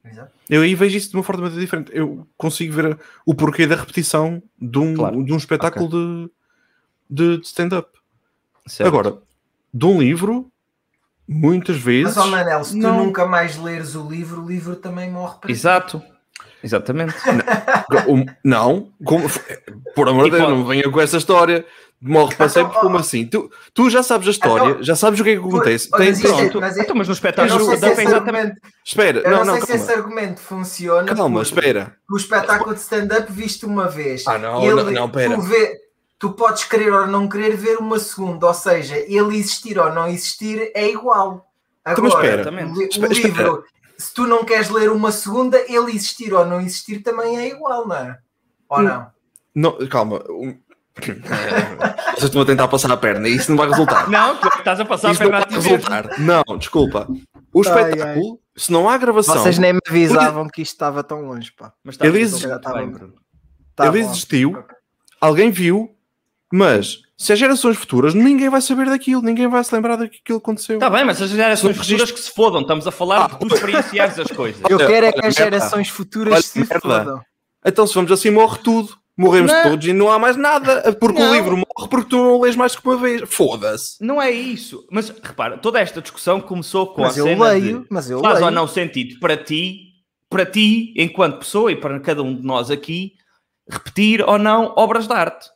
Exato. 0.04 0.32
Eu 0.48 0.62
aí 0.62 0.74
vejo 0.74 0.96
isso 0.96 1.10
de 1.10 1.16
uma 1.16 1.22
forma 1.22 1.50
diferente. 1.50 1.90
Eu 1.92 2.26
consigo 2.36 2.72
ver 2.72 2.98
o 3.26 3.34
porquê 3.34 3.66
da 3.66 3.76
repetição 3.76 4.42
de 4.58 4.78
um, 4.78 4.94
claro. 4.94 5.22
de 5.22 5.32
um 5.32 5.36
espetáculo 5.36 5.86
okay. 5.86 5.98
de 5.98 6.37
de, 7.08 7.38
de 7.38 7.46
stand-up. 7.46 7.88
Agora, 8.80 9.18
de 9.72 9.86
um 9.86 10.00
livro, 10.00 10.50
muitas 11.26 11.76
vezes. 11.76 12.16
Mas, 12.16 12.26
oh 12.26 12.30
Manel, 12.30 12.64
se 12.64 12.76
não... 12.76 12.96
tu 12.96 13.04
nunca 13.04 13.26
mais 13.26 13.56
leres 13.56 13.94
o 13.94 14.08
livro, 14.08 14.42
o 14.42 14.48
livro 14.48 14.76
também 14.76 15.10
morre 15.10 15.38
para 15.40 15.50
Exato. 15.50 16.02
Exatamente. 16.62 17.14
Não, 17.88 18.26
não 18.44 18.92
como, 19.04 19.28
por 19.94 20.08
amor 20.08 20.24
de 20.24 20.36
Deus, 20.36 20.48
não 20.48 20.66
venha 20.66 20.90
com 20.90 21.00
essa 21.00 21.16
história. 21.16 21.64
Morre 22.00 22.36
para 22.36 22.48
sempre, 22.48 22.70
então, 22.70 22.82
como 22.82 22.96
assim? 22.96 23.26
Tu, 23.26 23.50
tu 23.74 23.90
já 23.90 24.04
sabes 24.04 24.28
a 24.28 24.30
história, 24.30 24.70
então, 24.70 24.82
já 24.84 24.94
sabes 24.94 25.18
o 25.18 25.24
que 25.24 25.30
é 25.30 25.32
que 25.34 25.40
acontece. 25.40 25.90
Tem, 25.90 26.10
mas, 26.10 26.20
pronto. 26.20 26.60
Mas, 26.60 26.76
então, 26.76 26.96
mas 26.96 27.08
no 27.08 27.14
espetáculo 27.14 27.58
não 27.58 27.76
sei 27.76 27.94
se 27.94 28.02
exatamente. 28.02 28.60
Espera, 28.84 29.18
eu 29.18 29.30
não, 29.30 29.44
não, 29.44 29.54
sei 29.54 29.62
se 29.62 29.72
esse 29.72 29.92
argumento 29.92 30.40
funciona. 30.40 31.12
Calma, 31.12 31.42
espera. 31.42 31.96
O 32.08 32.16
espetáculo 32.16 32.74
de 32.74 32.80
stand-up 32.80 33.32
viste 33.32 33.66
uma 33.66 33.88
vez. 33.88 34.24
Ah, 34.28 34.38
não, 34.38 34.62
ele, 34.62 34.74
não, 34.74 34.90
não, 34.92 35.06
espera. 35.06 35.34
Tu, 35.34 35.42
vê, 35.42 35.76
tu 36.18 36.32
podes 36.32 36.64
querer 36.64 36.92
ou 36.92 37.06
não 37.06 37.28
querer 37.28 37.56
ver 37.56 37.78
uma 37.78 37.98
segunda, 37.98 38.46
ou 38.46 38.54
seja, 38.54 38.96
ele 38.96 39.36
existir 39.36 39.78
ou 39.78 39.92
não 39.92 40.08
existir 40.08 40.70
é 40.74 40.90
igual. 40.90 41.50
Então, 41.86 42.04
Agora, 42.06 42.42
espera, 42.42 42.50
o, 42.50 43.04
o 43.04 43.12
livro, 43.12 43.64
se 43.96 44.12
tu 44.12 44.26
não 44.26 44.44
queres 44.44 44.68
ler 44.68 44.90
uma 44.90 45.12
segunda, 45.12 45.58
ele 45.68 45.92
existir 45.92 46.34
ou 46.34 46.44
não 46.44 46.60
existir 46.60 47.02
também 47.02 47.38
é 47.38 47.48
igual, 47.48 47.86
não 47.86 47.96
é? 47.96 48.18
Ou 48.68 48.82
não? 48.82 49.06
Não, 49.54 49.88
calma. 49.88 50.22
Vocês 50.98 52.24
estão 52.24 52.42
a 52.42 52.46
tentar 52.46 52.66
passar 52.66 52.90
a 52.90 52.96
perna 52.96 53.28
e 53.28 53.36
isso 53.36 53.50
não 53.50 53.56
vai 53.56 53.68
resultar. 53.68 54.10
Não, 54.10 54.36
tu 54.36 54.48
estás 54.48 54.80
a 54.80 54.84
passar 54.84 55.12
isso 55.12 55.22
a 55.22 55.26
perna 55.26 55.46
não 55.48 55.60
vai 55.60 55.70
resultar. 55.70 56.18
Não, 56.18 56.58
desculpa. 56.58 57.08
O 57.52 57.62
espetáculo, 57.62 58.02
ai, 58.02 58.18
ai. 58.18 58.38
se 58.56 58.72
não 58.72 58.88
há 58.88 58.98
gravação. 58.98 59.36
Vocês 59.36 59.58
nem 59.58 59.72
me 59.72 59.80
avisavam 59.88 60.48
que 60.48 60.62
isto 60.62 60.72
estava 60.72 61.04
tão 61.04 61.22
longe, 61.22 61.52
pá. 61.52 61.72
Mas 61.84 61.96
ele, 62.00 62.20
exist... 62.20 62.44
ele 63.78 63.98
existiu, 64.00 64.64
alguém 65.20 65.50
viu, 65.50 65.96
mas 66.52 67.00
se 67.16 67.32
as 67.32 67.38
gerações 67.38 67.76
futuras, 67.76 68.14
ninguém 68.14 68.48
vai 68.48 68.60
saber 68.60 68.86
daquilo, 68.86 69.20
ninguém 69.20 69.48
vai 69.48 69.62
se 69.64 69.74
lembrar 69.74 69.96
daquilo 69.96 70.22
que 70.22 70.32
aconteceu. 70.32 70.76
Está 70.76 70.88
bem, 70.88 71.04
mas 71.04 71.20
as 71.20 71.30
gerações 71.30 71.76
futuras 71.76 72.12
que 72.12 72.20
se 72.20 72.30
fodam, 72.30 72.60
estamos 72.60 72.86
a 72.86 72.92
falar 72.92 73.24
ah, 73.24 73.44
de 73.44 73.54
experienciar 73.54 74.14
as 74.20 74.30
coisas. 74.30 74.62
Eu 74.68 74.78
quero 74.78 75.06
é 75.06 75.12
que 75.12 75.26
as 75.26 75.34
gerações 75.34 75.88
futuras 75.88 76.34
Olha, 76.34 76.42
se 76.42 76.58
merda. 76.60 76.80
fodam. 76.80 77.20
Então, 77.64 77.86
se 77.86 77.94
vamos 77.94 78.12
assim, 78.12 78.30
morre 78.30 78.58
tudo. 78.62 78.96
Morremos 79.16 79.50
não. 79.50 79.62
todos 79.64 79.84
e 79.84 79.92
não 79.92 80.12
há 80.12 80.16
mais 80.16 80.36
nada, 80.36 80.92
porque 80.92 81.20
não. 81.20 81.32
o 81.32 81.34
livro 81.34 81.56
morre 81.56 81.88
porque 81.90 82.08
tu 82.08 82.18
não 82.18 82.40
lês 82.40 82.54
mais 82.54 82.76
que 82.76 82.86
uma 82.86 82.96
vez. 82.96 83.22
Foda-se. 83.26 83.96
Não 84.00 84.22
é 84.22 84.30
isso. 84.30 84.86
Mas 84.92 85.08
repara, 85.08 85.58
toda 85.58 85.80
esta 85.80 86.00
discussão 86.00 86.40
começou 86.40 86.86
com 86.94 87.02
mas 87.02 87.18
a 87.18 87.24
cena 87.24 87.48
leio, 87.48 87.80
de 87.80 87.86
mas 87.90 88.08
eu 88.08 88.20
faz 88.20 88.34
leio. 88.34 88.44
ou 88.44 88.50
não 88.52 88.68
sentido 88.68 89.18
para 89.18 89.36
ti, 89.36 89.88
para 90.30 90.46
ti, 90.46 90.94
enquanto 90.96 91.40
pessoa 91.40 91.72
e 91.72 91.74
para 91.74 91.98
cada 91.98 92.22
um 92.22 92.32
de 92.32 92.46
nós 92.46 92.70
aqui, 92.70 93.14
repetir 93.68 94.22
ou 94.22 94.38
não 94.38 94.72
obras 94.76 95.08
de 95.08 95.12
arte. 95.12 95.48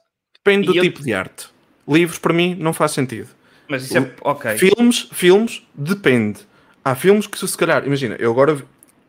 Depende 0.44 0.66
do 0.66 0.76
eu... 0.76 0.82
tipo 0.82 1.02
de 1.02 1.12
arte. 1.12 1.48
Livros, 1.86 2.18
para 2.18 2.32
mim, 2.32 2.54
não 2.58 2.72
faz 2.72 2.92
sentido. 2.92 3.28
Mas 3.68 3.84
isso 3.84 3.98
é... 3.98 4.10
Ok. 4.22 4.56
Filmes, 4.58 5.08
filmes, 5.12 5.62
depende. 5.74 6.40
Há 6.84 6.94
filmes 6.94 7.26
que 7.26 7.38
se 7.46 7.56
calhar... 7.56 7.86
Imagina, 7.86 8.16
eu 8.18 8.30
agora 8.30 8.64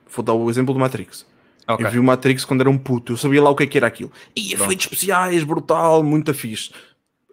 vou 0.09 0.23
dar 0.23 0.33
o 0.33 0.49
exemplo 0.49 0.73
do 0.73 0.79
Matrix. 0.79 1.25
Okay. 1.67 1.85
Eu 1.85 1.91
vi 1.91 1.99
o 1.99 2.03
Matrix 2.03 2.45
quando 2.45 2.61
era 2.61 2.69
um 2.69 2.77
puto, 2.77 3.13
eu 3.13 3.17
sabia 3.17 3.41
lá 3.41 3.49
o 3.49 3.55
que, 3.55 3.63
é 3.63 3.67
que 3.67 3.77
era 3.77 3.87
aquilo. 3.87 4.11
E 4.35 4.53
efeitos 4.53 4.85
especiais, 4.85 5.43
brutal, 5.43 6.03
muito 6.03 6.33
fixe. 6.33 6.71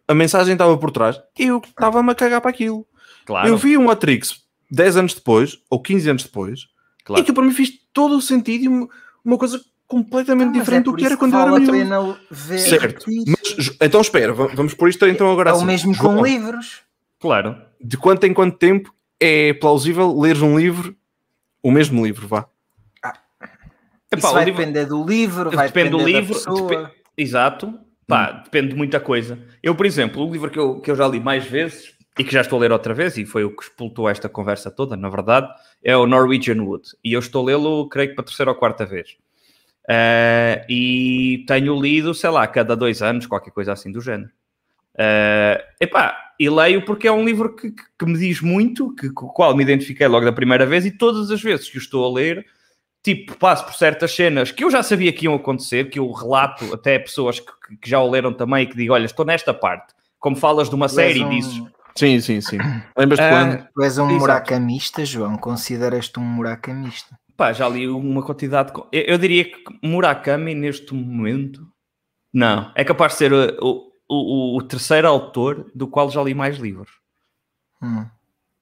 A 0.06 0.14
mensagem 0.14 0.52
estava 0.52 0.76
por 0.78 0.90
trás, 0.90 1.20
eu 1.38 1.58
estava-me 1.58 2.10
a 2.10 2.14
cagar 2.14 2.40
para 2.40 2.50
aquilo. 2.50 2.86
Claro. 3.26 3.48
Eu 3.48 3.56
vi 3.56 3.76
o 3.76 3.82
Matrix 3.82 4.42
10 4.70 4.96
anos 4.96 5.14
depois, 5.14 5.58
ou 5.68 5.82
15 5.82 6.10
anos 6.10 6.22
depois, 6.22 6.68
claro. 7.04 7.22
e 7.22 7.24
que 7.24 7.32
para 7.32 7.42
mim 7.42 7.52
fez 7.52 7.72
todo 7.92 8.16
o 8.16 8.22
sentido 8.22 8.64
e 8.64 8.88
uma 9.24 9.36
coisa 9.36 9.60
completamente 9.90 10.50
ah, 10.50 10.60
diferente 10.60 10.88
é 10.88 10.92
do 10.92 10.96
que 10.96 11.04
era 11.04 11.16
quando 11.16 11.34
eu 11.34 11.40
era 11.40 11.58
miúdo. 11.58 12.16
Certo. 12.30 13.06
Mas, 13.26 13.76
então 13.80 14.00
espera, 14.00 14.32
vamos 14.32 14.72
por 14.72 14.88
isto 14.88 15.04
então 15.06 15.30
agora. 15.30 15.50
É 15.50 15.52
assim. 15.52 15.64
o 15.64 15.66
mesmo 15.66 15.92
João, 15.92 16.16
com 16.16 16.24
livros. 16.24 16.82
Claro. 17.18 17.56
De 17.80 17.96
quanto 17.96 18.24
em 18.24 18.32
quanto 18.32 18.56
tempo 18.56 18.94
é 19.18 19.52
plausível 19.52 20.16
leres 20.18 20.40
um 20.40 20.56
livro, 20.56 20.94
o 21.60 21.72
mesmo 21.72 22.06
livro, 22.06 22.28
vá? 22.28 22.46
Epá, 24.12 24.16
Isso 24.16 24.32
vai 24.32 24.44
livro... 24.44 24.60
depender 24.60 24.86
do 24.86 25.04
livro, 25.04 25.50
vai 25.50 25.66
depende 25.66 25.90
do 25.90 25.98
livro, 25.98 26.34
dep... 26.68 26.90
exato. 27.16 27.74
Pá, 28.06 28.32
hum. 28.32 28.42
depende 28.44 28.68
de 28.68 28.74
muita 28.76 29.00
coisa. 29.00 29.38
Eu, 29.60 29.74
por 29.74 29.86
exemplo, 29.86 30.24
o 30.24 30.32
livro 30.32 30.50
que 30.50 30.58
eu, 30.58 30.80
que 30.80 30.90
eu 30.90 30.96
já 30.96 31.06
li 31.06 31.18
mais 31.18 31.44
vezes 31.44 31.94
e 32.18 32.24
que 32.24 32.32
já 32.32 32.40
estou 32.40 32.58
a 32.58 32.62
ler 32.62 32.72
outra 32.72 32.94
vez, 32.94 33.16
e 33.16 33.24
foi 33.24 33.44
o 33.44 33.54
que 33.54 33.62
expultou 33.62 34.08
esta 34.08 34.28
conversa 34.28 34.70
toda, 34.70 34.96
na 34.96 35.08
verdade, 35.08 35.48
é 35.82 35.96
o 35.96 36.06
Norwegian 36.06 36.62
Wood. 36.62 36.90
E 37.04 37.12
eu 37.12 37.20
estou 37.20 37.42
a 37.42 37.46
lê-lo, 37.46 37.88
creio 37.88 38.10
que 38.10 38.14
para 38.14 38.22
a 38.22 38.26
terceira 38.26 38.50
ou 38.50 38.56
quarta 38.56 38.84
vez. 38.84 39.16
Uh, 39.90 40.62
e 40.68 41.44
tenho 41.48 41.80
lido, 41.80 42.14
sei 42.14 42.30
lá, 42.30 42.46
cada 42.46 42.76
dois 42.76 43.02
anos, 43.02 43.26
qualquer 43.26 43.50
coisa 43.50 43.72
assim 43.72 43.90
do 43.90 44.00
género. 44.00 44.30
Uh, 44.94 45.60
epá, 45.80 46.16
e 46.38 46.48
leio 46.48 46.84
porque 46.84 47.08
é 47.08 47.12
um 47.12 47.24
livro 47.24 47.56
que, 47.56 47.72
que 47.72 48.06
me 48.06 48.16
diz 48.16 48.40
muito, 48.40 48.94
que, 48.94 49.10
com 49.10 49.26
o 49.26 49.32
qual 49.32 49.56
me 49.56 49.64
identifiquei 49.64 50.06
logo 50.06 50.24
da 50.24 50.32
primeira 50.32 50.64
vez, 50.64 50.86
e 50.86 50.92
todas 50.92 51.28
as 51.32 51.42
vezes 51.42 51.68
que 51.68 51.76
o 51.76 51.80
estou 51.80 52.04
a 52.04 52.14
ler, 52.14 52.46
tipo, 53.02 53.36
passo 53.36 53.64
por 53.64 53.74
certas 53.74 54.14
cenas 54.14 54.52
que 54.52 54.62
eu 54.62 54.70
já 54.70 54.80
sabia 54.82 55.12
que 55.12 55.24
iam 55.24 55.34
acontecer, 55.34 55.90
que 55.90 55.98
eu 55.98 56.08
relato 56.12 56.72
até 56.72 56.96
pessoas 56.96 57.40
que, 57.40 57.76
que 57.80 57.90
já 57.90 57.98
o 57.98 58.08
leram 58.08 58.32
também 58.32 58.62
e 58.62 58.66
que 58.66 58.76
digo, 58.76 58.94
olha, 58.94 59.06
estou 59.06 59.24
nesta 59.24 59.52
parte. 59.52 59.92
Como 60.20 60.36
falas 60.36 60.68
de 60.68 60.74
uma 60.76 60.86
tu 60.86 60.94
série, 60.94 61.24
um... 61.24 61.30
dizes... 61.30 61.62
Sim, 61.96 62.20
sim, 62.20 62.40
sim. 62.40 62.58
Lembras-te 62.96 63.26
uh, 63.26 63.30
quando? 63.30 63.68
Tu 63.74 63.82
és 63.82 63.98
um 63.98 64.04
Exato. 64.04 64.20
murakamista, 64.20 65.04
João? 65.04 65.36
Consideras-te 65.36 66.20
um 66.20 66.22
murakamista? 66.22 67.18
Pá, 67.40 67.54
já 67.54 67.66
li 67.66 67.88
uma 67.88 68.22
quantidade... 68.22 68.70
De... 68.70 68.80
Eu, 68.92 69.14
eu 69.14 69.18
diria 69.18 69.46
que 69.46 69.64
Murakami, 69.82 70.54
neste 70.54 70.92
momento... 70.92 71.66
Não, 72.30 72.70
é 72.74 72.84
capaz 72.84 73.12
de 73.12 73.18
ser 73.18 73.32
o, 73.32 73.90
o, 74.06 74.58
o 74.58 74.62
terceiro 74.62 75.08
autor 75.08 75.70
do 75.74 75.88
qual 75.88 76.10
já 76.10 76.22
li 76.22 76.34
mais 76.34 76.58
livros. 76.58 76.90
Hum. 77.82 78.04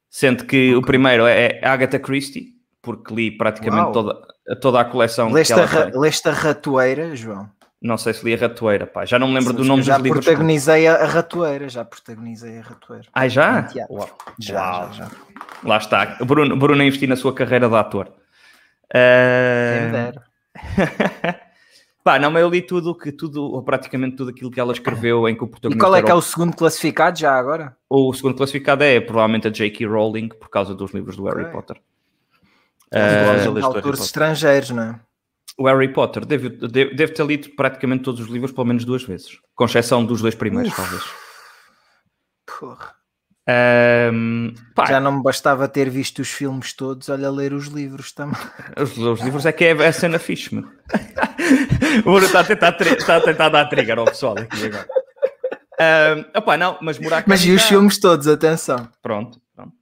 Sendo 0.08 0.44
que 0.44 0.68
okay. 0.68 0.76
o 0.76 0.82
primeiro 0.82 1.26
é 1.26 1.58
Agatha 1.64 1.99
Christie, 1.99 2.52
porque 2.80 3.12
li 3.12 3.37
praticamente 3.37 3.92
toda, 3.92 4.16
toda 4.61 4.80
a 4.80 4.85
coleção 4.85 5.32
leste 5.32 5.52
que 5.52 5.61
ela 5.61 5.90
a. 5.97 5.99
Leste 5.99 6.28
a 6.28 6.32
Ratoeira, 6.32 7.16
João? 7.16 7.50
Não 7.82 7.99
sei 7.99 8.14
se 8.14 8.25
li 8.25 8.32
a 8.32 8.37
Ratoeira, 8.37 8.87
pá. 8.87 9.04
Já 9.04 9.18
não 9.18 9.26
me 9.26 9.35
lembro 9.35 9.52
do 9.54 9.64
nome 9.64 9.82
já 9.82 9.97
dos 9.97 10.04
livros. 10.04 10.25
Já 10.25 10.30
protagonizei 10.30 10.87
a 10.87 11.04
Ratoeira, 11.04 11.68
já 11.68 11.85
protagonizei 11.85 12.58
a 12.58 12.62
Ratoeira. 12.62 13.08
Ah, 13.12 13.26
já? 13.26 13.66
Já, 13.66 13.87
Uau. 13.90 14.08
já, 14.38 14.88
já. 14.92 15.11
Lá 15.64 15.78
está. 15.78 16.16
Bruno, 16.25 16.56
Bruno 16.56 16.80
a 16.80 16.85
investir 16.85 17.08
na 17.08 17.16
sua 17.16 17.35
carreira 17.35 17.68
de 17.68 17.75
ator. 17.75 18.12
Uh... 18.95 20.21
Pá, 22.09 22.18
não, 22.18 22.30
mas 22.30 22.40
eu 22.40 22.49
li 22.49 22.62
tudo, 22.62 22.95
que, 22.95 23.12
tudo, 23.12 23.45
ou 23.45 23.62
praticamente 23.62 24.16
tudo 24.16 24.30
aquilo 24.30 24.50
que 24.50 24.59
ela 24.59 24.73
escreveu 24.73 25.28
em 25.28 25.37
que 25.37 25.45
o 25.45 25.47
protagonista. 25.47 25.78
E 25.78 25.87
qual 25.87 25.95
é 25.95 26.02
que 26.02 26.11
é 26.11 26.14
o 26.14 26.23
segundo 26.23 26.57
classificado 26.57 27.18
já 27.18 27.37
agora? 27.37 27.76
O 27.90 28.12
segundo 28.14 28.35
classificado 28.35 28.83
é 28.83 28.99
provavelmente 28.99 29.47
a 29.47 29.50
J.K. 29.50 29.87
Rowling, 29.87 30.28
por 30.28 30.49
causa 30.49 30.75
dos 30.75 30.95
livros 30.95 31.16
do 31.16 31.26
okay. 31.26 31.42
Harry 31.42 31.52
Potter. 31.52 31.76
Uh, 32.90 33.62
autores 33.62 34.00
estrangeiros, 34.00 34.71
não 34.71 34.83
é? 34.83 35.00
O 35.59 35.66
Harry 35.66 35.92
Potter 35.92 36.25
deve, 36.25 36.49
deve, 36.49 36.95
deve, 36.95 37.12
ter 37.12 37.26
lido 37.26 37.50
praticamente 37.50 38.04
todos 38.04 38.21
os 38.21 38.28
livros 38.28 38.52
pelo 38.52 38.66
menos 38.66 38.87
duas 38.87 39.02
vezes, 39.02 39.38
com 39.54 39.66
exceção 39.66 40.02
dos 40.02 40.23
dois 40.23 40.35
primeiros, 40.35 40.73
Uf. 40.73 40.80
talvez. 40.80 41.04
Porra. 42.47 42.98
Um, 44.12 44.52
Já 44.87 45.00
não 45.00 45.12
me 45.12 45.23
bastava 45.23 45.67
ter 45.67 45.88
visto 45.88 46.19
os 46.19 46.28
filmes 46.28 46.75
todos, 46.75 47.09
olha, 47.09 47.31
ler 47.31 47.55
os 47.55 47.69
livros 47.69 48.12
também. 48.12 48.38
Os, 48.76 48.97
os 48.99 49.21
livros 49.23 49.47
é 49.47 49.52
que 49.52 49.64
é 49.64 49.73
a 49.73 49.93
cena 49.93 50.19
fixe, 50.19 50.55
mano. 50.55 50.71
o 52.00 52.02
Bruno 52.02 52.26
está 52.26 52.40
a 52.40 52.45
tentar, 52.45 52.76
está 52.83 53.17
a 53.17 53.21
tentar 53.23 53.49
dar 53.49 53.64
trigger 53.67 53.99
ao 53.99 54.05
pessoal 54.05 54.38
aqui 54.38 54.67
agora. 54.67 54.87
Um, 55.81 56.38
opa, 56.38 56.57
não, 56.59 56.76
mas 56.83 56.99
Murakami... 56.99 57.25
Mas 57.28 57.45
e 57.47 57.52
os 57.52 57.62
filmes 57.62 57.99
todos, 57.99 58.26
atenção. 58.28 58.88
Pronto, 59.00 59.40
pronto. 59.55 59.73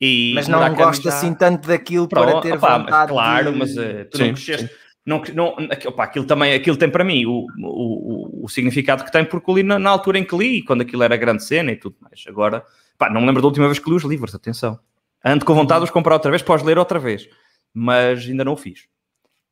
E 0.00 0.32
mas 0.34 0.46
não 0.46 0.72
gosto 0.74 1.02
já... 1.02 1.10
assim 1.10 1.34
tanto 1.34 1.66
daquilo 1.66 2.06
Pronto, 2.06 2.30
para 2.30 2.40
ter 2.42 2.52
opa, 2.54 2.78
vontade 2.78 3.10
Claro, 3.10 3.52
de... 3.52 3.58
mas 3.58 3.70
uh, 3.76 4.04
tu 4.10 4.18
sim, 4.18 4.26
não 4.26 4.34
cresceste... 4.34 4.70
Não, 5.04 5.22
não, 5.34 5.56
opa, 5.86 6.04
aquilo 6.04 6.26
também 6.26 6.54
aquilo 6.54 6.76
tem 6.76 6.88
para 6.88 7.02
mim 7.02 7.24
o, 7.24 7.46
o, 7.58 8.44
o, 8.44 8.48
significado 8.48 9.02
que 9.02 9.10
tem 9.10 9.24
porque 9.24 9.52
li 9.52 9.62
na, 9.62 9.78
na, 9.78 9.90
altura 9.90 10.18
em 10.18 10.24
que 10.24 10.36
li, 10.36 10.62
quando 10.62 10.82
aquilo 10.82 11.02
era 11.02 11.16
grande 11.16 11.42
cena 11.42 11.72
e 11.72 11.76
tudo 11.76 11.96
mais. 12.00 12.22
Agora, 12.28 12.62
pá, 13.00 13.08
não 13.08 13.22
me 13.22 13.26
lembro 13.26 13.40
da 13.40 13.48
última 13.48 13.66
vez 13.66 13.78
que 13.78 13.88
li 13.88 13.96
os 13.96 14.04
livros, 14.04 14.34
atenção. 14.34 14.78
Ando 15.24 15.44
com 15.44 15.54
vontade 15.54 15.80
de 15.80 15.84
os 15.84 15.90
comprar 15.90 16.14
outra 16.14 16.30
vez, 16.30 16.42
podes 16.42 16.64
ler 16.64 16.76
outra 16.76 16.98
vez, 16.98 17.26
mas 17.72 18.26
ainda 18.26 18.44
não 18.44 18.52
o 18.52 18.56
fiz. 18.56 18.80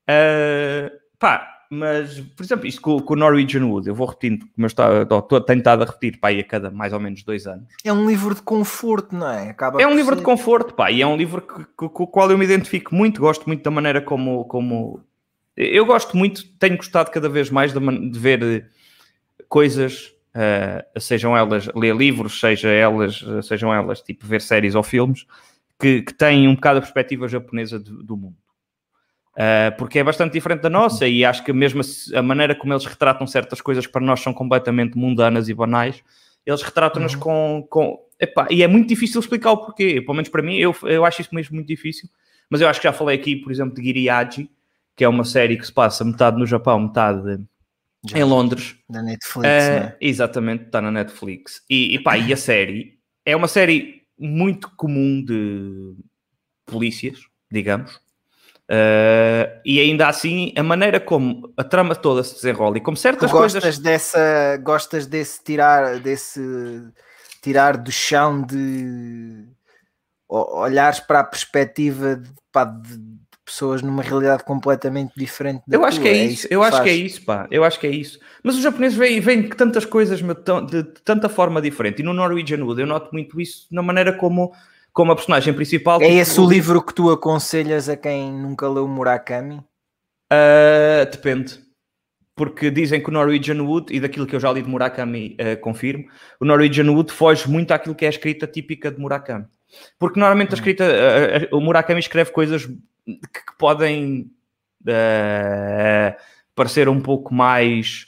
Uh, 0.09 0.91
pá, 1.19 1.65
mas, 1.71 2.21
por 2.21 2.43
exemplo, 2.43 2.67
isto 2.67 2.81
com, 2.81 3.01
com, 3.01 3.15
o 3.15 3.17
Norwegian 3.17 3.65
Wood, 3.65 3.89
eu 3.89 3.95
vou 3.95 4.07
repetindo, 4.07 4.47
como 4.55 4.65
eu 4.65 4.67
estou, 4.67 5.19
estou 5.19 5.41
tentado 5.41 5.83
a 5.83 5.87
repetir, 5.87 6.21
pá, 6.21 6.31
a 6.31 6.45
cada 6.45 6.71
mais 6.71 6.93
ou 6.93 7.01
menos 7.01 7.23
dois 7.23 7.47
anos. 7.47 7.67
É 7.83 7.93
um 7.93 8.07
livro 8.07 8.35
de 8.35 8.43
conforto, 8.43 9.15
não 9.15 9.31
é? 9.31 9.51
Acaba 9.51 9.81
é 9.81 9.87
um 9.87 9.97
livro 9.97 10.15
ser... 10.15 10.21
de 10.21 10.25
conforto, 10.25 10.75
pá, 10.75 10.91
e 10.91 11.01
é 11.01 11.07
um 11.07 11.17
livro 11.17 11.43
com 11.75 12.05
o 12.05 12.07
qual 12.07 12.31
eu 12.31 12.37
me 12.37 12.45
identifico 12.45 12.95
muito, 12.95 13.21
gosto 13.21 13.47
muito 13.47 13.63
da 13.63 13.71
maneira 13.71 14.01
como... 14.03 14.45
como... 14.45 15.01
Eu 15.57 15.85
gosto 15.87 16.17
muito, 16.17 16.47
tenho 16.59 16.77
gostado 16.77 17.11
cada 17.11 17.29
vez 17.29 17.51
mais 17.51 17.73
de, 17.73 18.11
de 18.11 18.19
ver 18.19 18.43
eh, 18.43 18.65
coisas, 19.49 20.13
uh, 20.39 21.01
sejam 21.01 21.37
elas 21.37 21.69
ler 21.75 21.95
livros, 21.97 22.39
seja 22.39 22.69
elas, 22.69 23.25
sejam 23.43 23.75
elas 23.75 24.01
tipo 24.01 24.27
ver 24.27 24.41
séries 24.41 24.75
ou 24.75 24.83
filmes, 24.83 25.27
que, 25.79 26.03
que 26.03 26.15
têm 26.15 26.47
um 26.47 26.55
bocado 26.55 26.79
a 26.79 26.83
perspectiva 26.83 27.27
japonesa 27.29 27.79
do, 27.79 28.03
do 28.03 28.17
mundo. 28.17 28.37
Uh, 29.35 29.71
porque 29.77 30.01
é 30.01 30.05
bastante 30.05 30.33
diferente 30.33 30.63
da 30.63 30.71
nossa 30.71 31.07
e 31.07 31.25
acho 31.25 31.45
que 31.45 31.53
mesmo 31.53 31.81
a 32.13 32.23
maneira 32.23 32.57
como 32.57 32.73
eles 32.73 32.85
retratam 32.85 33.25
certas 33.25 33.61
coisas 33.61 33.87
que 33.87 33.93
para 33.93 34.05
nós 34.05 34.21
são 34.21 34.33
completamente 34.35 34.97
mundanas 34.99 35.49
e 35.49 35.55
banais, 35.55 36.03
eles 36.45 36.63
retratam-nos 36.63 37.15
uhum. 37.15 37.21
com... 37.21 37.67
com 37.71 37.99
epá, 38.19 38.49
e 38.51 38.63
é 38.63 38.67
muito 38.67 38.89
difícil 38.89 39.21
explicar 39.21 39.53
o 39.53 39.59
porquê, 39.59 40.01
pelo 40.01 40.15
menos 40.15 40.29
para 40.29 40.43
mim, 40.43 40.57
eu, 40.57 40.75
eu 40.85 41.05
acho 41.05 41.21
isso 41.21 41.33
mesmo 41.33 41.55
muito 41.55 41.69
difícil, 41.69 42.09
mas 42.51 42.61
eu 42.61 42.69
acho 42.69 42.81
que 42.81 42.89
já 42.89 42.93
falei 42.93 43.17
aqui, 43.17 43.37
por 43.37 43.53
exemplo, 43.53 43.75
de 43.75 43.83
Giriaji, 43.85 44.51
que 44.97 45.05
é 45.05 45.09
uma 45.09 45.25
série 45.25 45.57
que 45.57 45.65
se 45.65 45.73
passa 45.73 46.05
metade 46.05 46.37
no 46.37 46.47
Japão, 46.47 46.81
metade 46.81 47.39
Já. 48.07 48.19
em 48.19 48.25
Londres. 48.25 48.77
Da 48.89 49.03
Netflix, 49.03 49.47
uh? 49.47 49.97
Exatamente, 50.01 50.65
está 50.65 50.81
na 50.81 50.91
Netflix. 50.91 51.63
E, 51.69 51.95
e, 51.95 52.03
pá, 52.03 52.17
e 52.17 52.33
a 52.33 52.37
série 52.37 52.99
é 53.25 53.35
uma 53.35 53.49
série 53.49 54.03
muito 54.19 54.71
comum 54.77 55.25
de 55.25 55.95
polícias, 56.67 57.21
digamos. 57.51 58.01
Uh, 58.71 59.49
e 59.65 59.81
ainda 59.81 60.09
assim, 60.09 60.53
a 60.55 60.63
maneira 60.63 61.01
como 61.01 61.53
a 61.57 61.65
trama 61.65 61.97
toda 61.97 62.23
se 62.23 62.35
desenrola 62.35 62.77
e 62.77 62.81
como 62.83 62.99
certas 62.99 63.31
tu 63.31 63.33
gostas 63.33 63.63
coisas... 63.63 63.79
Dessa, 63.79 64.59
gostas 64.63 65.07
desse 65.07 65.43
tirar, 65.43 65.99
desse 66.01 66.41
tirar 67.43 67.79
do 67.79 67.91
chão 67.91 68.43
de 68.43 69.47
olhares 70.29 71.01
para 71.01 71.21
a 71.21 71.25
perspectiva 71.25 72.17
de, 72.17 72.31
pá, 72.53 72.65
de, 72.65 72.99
pessoas 73.49 73.83
numa 73.83 74.03
realidade 74.03 74.45
completamente 74.45 75.13
diferente 75.17 75.63
eu 75.69 75.85
acho 75.85 75.99
tua. 75.99 76.09
que 76.09 76.09
é, 76.09 76.19
é 76.19 76.25
isso, 76.25 76.49
eu 76.51 76.63
acho 76.63 76.83
que 76.83 76.89
é 76.89 76.95
isso 76.95 77.23
pá, 77.25 77.49
eu 77.51 77.65
acho 77.65 77.81
que 77.81 77.87
é 77.87 77.91
isso 77.91 78.19
mas 78.43 78.57
os 78.57 78.63
japoneses 78.63 78.97
veem, 78.97 79.21
veem 79.21 79.43
de 79.43 79.49
tantas 79.49 79.85
coisas 79.85 80.21
de, 80.21 80.25
de, 80.71 80.85
tanta 81.05 81.29
forma 81.29 81.61
diferente 81.61 82.01
e 82.01 82.03
no 82.03 82.13
Norwegian 82.13 82.65
Wood 82.65 82.81
eu 82.81 82.87
noto 82.87 83.11
muito 83.13 83.41
isso 83.41 83.67
na 83.71 83.83
maneira 83.83 84.13
como 84.13 84.53
como 84.93 85.13
a 85.13 85.17
personagem 85.17 85.55
principal 85.55 86.01
é 86.01 86.07
tipo, 86.07 86.19
esse 86.19 86.41
o 86.41 86.49
livro 86.49 86.83
que 86.83 86.95
tu 86.95 87.11
aconselhas 87.11 87.89
a 87.89 87.97
quem 87.97 88.33
nunca 88.33 88.69
leu 88.69 88.89
Murakami? 88.89 89.59
Uh, 90.33 91.09
depende 91.11 91.69
porque 92.39 92.71
dizem 92.71 93.03
que 93.03 93.09
o 93.09 93.13
Norwegian 93.13 93.61
Wood, 93.61 93.93
e 93.93 93.99
daquilo 93.99 94.25
que 94.25 94.37
eu 94.37 94.41
já 94.41 94.53
li 94.53 94.63
de 94.63 94.69
Murakami, 94.69 95.37
uh, 95.41 95.61
confirmo, 95.61 96.05
o 96.41 96.45
Norwegian 96.45 96.89
Wood 96.89 97.13
foge 97.13 97.51
muito 97.51 97.73
àquilo 97.73 97.97
que 97.97 98.05
é 98.05 98.09
a 98.09 98.11
escrita 98.11 98.47
típica 98.47 98.93
de 98.93 99.01
Murakami. 99.01 99.45
Porque 99.99 100.19
normalmente 100.19 100.51
a 100.51 100.53
hum. 100.53 100.55
escrita, 100.55 100.85
uh, 100.85 101.55
uh, 101.55 101.59
o 101.59 101.61
Murakami 101.61 102.01
escreve 102.01 102.33
coisas 102.33 102.67
que, 102.67 102.75
que 103.07 103.57
podem 103.59 104.31
parecer 106.55 106.89
um 106.89 107.01
pouco 107.01 107.35
mais, 107.35 108.07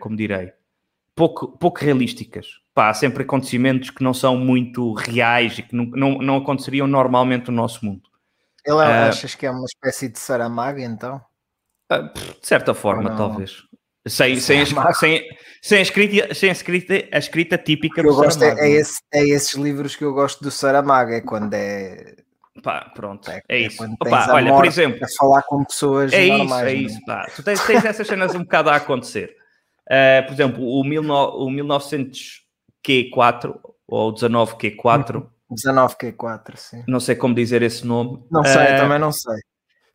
como 0.00 0.16
direi, 0.16 0.52
pouco, 1.14 1.48
pouco 1.58 1.80
realísticas. 1.80 2.60
Pá, 2.72 2.88
há 2.88 2.94
sempre 2.94 3.22
acontecimentos 3.22 3.90
que 3.90 4.02
não 4.02 4.14
são 4.14 4.36
muito 4.36 4.94
reais 4.94 5.58
e 5.58 5.62
que 5.62 5.76
não, 5.76 5.84
não, 5.86 6.18
não 6.18 6.36
aconteceriam 6.36 6.86
normalmente 6.86 7.48
no 7.50 7.56
nosso 7.56 7.84
mundo. 7.84 8.08
Ele 8.64 8.78
é, 8.78 9.08
achas 9.08 9.34
que 9.34 9.44
é 9.44 9.50
uma 9.50 9.66
espécie 9.66 10.08
de 10.08 10.18
Saramago, 10.18 10.78
então? 10.78 11.20
De 12.40 12.46
certa 12.46 12.72
forma, 12.72 13.14
talvez. 13.14 13.62
Sem, 14.06 14.38
sem, 14.38 14.60
a, 14.60 14.66
sem, 14.92 15.26
sem, 15.62 15.78
a 15.78 15.82
escrita, 15.82 16.34
sem 16.34 16.50
a 16.50 16.52
escrita, 16.52 16.92
a 17.10 17.18
escrita 17.18 17.56
típica 17.56 18.02
do 18.02 18.14
gosto 18.14 18.44
é, 18.44 18.50
é, 18.60 18.70
esse, 18.72 19.00
é, 19.12 19.24
esses 19.24 19.54
livros 19.54 19.96
que 19.96 20.04
eu 20.04 20.12
gosto 20.12 20.44
do 20.44 20.50
Saramago, 20.50 21.12
é 21.12 21.22
quando 21.22 21.54
é. 21.54 22.16
Pá, 22.62 22.92
pronto, 22.94 23.30
é, 23.30 23.40
é, 23.48 23.56
é 23.56 23.60
isso. 23.66 23.82
Opa, 23.82 24.34
olha, 24.34 24.52
por 24.52 24.66
exemplo, 24.66 25.02
a 25.02 25.08
falar 25.18 25.42
com 25.44 25.64
pessoas 25.64 26.12
é 26.12 26.26
normais. 26.26 26.66
Isso, 26.66 26.68
é 26.68 26.74
isso, 26.74 27.00
pá. 27.06 27.26
Tu 27.34 27.42
tens, 27.42 27.66
tens 27.66 27.82
essas 27.84 28.06
cenas 28.06 28.34
um 28.34 28.40
bocado 28.40 28.68
a 28.68 28.76
acontecer. 28.76 29.34
Uh, 29.86 30.22
por 30.26 30.34
exemplo, 30.34 30.62
o, 30.62 30.84
mil 30.84 31.02
no, 31.02 31.46
o 31.46 31.50
1900Q4 31.50 33.58
ou 33.88 34.14
19Q4. 34.14 35.26
19Q4, 35.50 36.56
sim. 36.56 36.84
Não 36.86 37.00
sei 37.00 37.16
como 37.16 37.34
dizer 37.34 37.62
esse 37.62 37.86
nome. 37.86 38.22
Não 38.30 38.44
sei, 38.44 38.64
uh, 38.64 38.76
também 38.76 38.98
não 38.98 39.12
sei. 39.12 39.38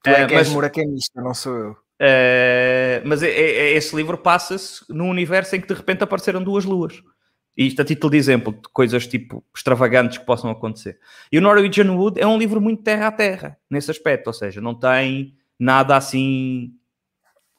Tu 0.04 0.10
é 0.10 0.26
uh, 0.26 0.28
que 0.28 0.34
mas, 0.34 0.48
és 0.48 0.54
muracanista, 0.54 1.22
não 1.22 1.36
sou 1.36 1.56
eu. 1.56 1.78
Uh, 2.00 3.04
mas 3.04 3.22
é, 3.22 3.30
é, 3.30 3.42
é, 3.42 3.72
esse 3.74 3.94
livro 3.94 4.18
passa-se 4.18 4.86
num 4.88 5.10
universo 5.10 5.56
em 5.56 5.62
que 5.62 5.68
de 5.68 5.74
repente 5.74 6.04
apareceram 6.04 6.42
duas 6.42 6.64
luas. 6.64 7.04
E 7.58 7.68
isto 7.68 7.82
a 7.82 7.86
título 7.86 8.12
de 8.12 8.18
exemplo 8.18 8.54
de 8.54 8.70
coisas 8.72 9.06
tipo 9.06 9.44
extravagantes 9.54 10.18
que 10.18 10.26
possam 10.26 10.50
acontecer. 10.50 10.98
E 11.30 11.38
o 11.38 11.42
Norwegian 11.42 11.92
Wood 11.92 12.20
é 12.20 12.26
um 12.26 12.38
livro 12.38 12.62
muito 12.62 12.84
terra 12.84 13.08
a 13.08 13.12
terra 13.12 13.58
nesse 13.70 13.92
aspecto, 13.92 14.28
ou 14.28 14.34
seja, 14.34 14.62
não 14.62 14.74
tem 14.74 15.36
nada 15.60 15.98
assim 15.98 16.74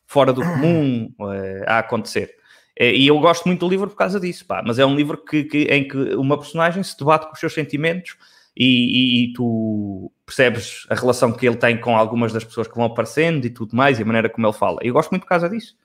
fora 0.06 0.32
do 0.32 0.40
comum 0.40 1.12
uh, 1.20 1.28
a 1.68 1.80
acontecer. 1.80 2.34
Uh, 2.80 2.84
e 2.84 3.06
eu 3.06 3.20
gosto 3.20 3.44
muito 3.44 3.60
do 3.60 3.68
livro 3.68 3.90
por 3.90 3.96
causa 3.96 4.18
disso, 4.18 4.46
pá. 4.46 4.62
Mas 4.66 4.78
é 4.78 4.86
um 4.86 4.96
livro 4.96 5.18
que, 5.18 5.44
que, 5.44 5.64
em 5.64 5.86
que 5.86 5.98
uma 6.14 6.38
personagem 6.38 6.82
se 6.82 6.96
debate 6.96 7.26
com 7.26 7.34
os 7.34 7.40
seus 7.40 7.52
sentimentos 7.52 8.16
e, 8.56 8.64
e, 8.64 9.24
e, 9.24 9.32
tu 9.34 10.10
percebes 10.30 10.86
a 10.88 10.94
relação 10.94 11.32
que 11.32 11.44
ele 11.44 11.56
tem 11.56 11.76
com 11.76 11.96
algumas 11.96 12.32
das 12.32 12.44
pessoas 12.44 12.68
que 12.68 12.74
vão 12.76 12.84
aparecendo 12.84 13.44
e 13.44 13.50
tudo 13.50 13.74
mais, 13.74 13.98
e 13.98 14.02
a 14.02 14.06
maneira 14.06 14.28
como 14.28 14.46
ele 14.46 14.52
fala. 14.52 14.78
Eu 14.80 14.94
gosto 14.94 15.10
muito 15.10 15.22
por 15.22 15.28
causa 15.28 15.50
disso. 15.50 15.76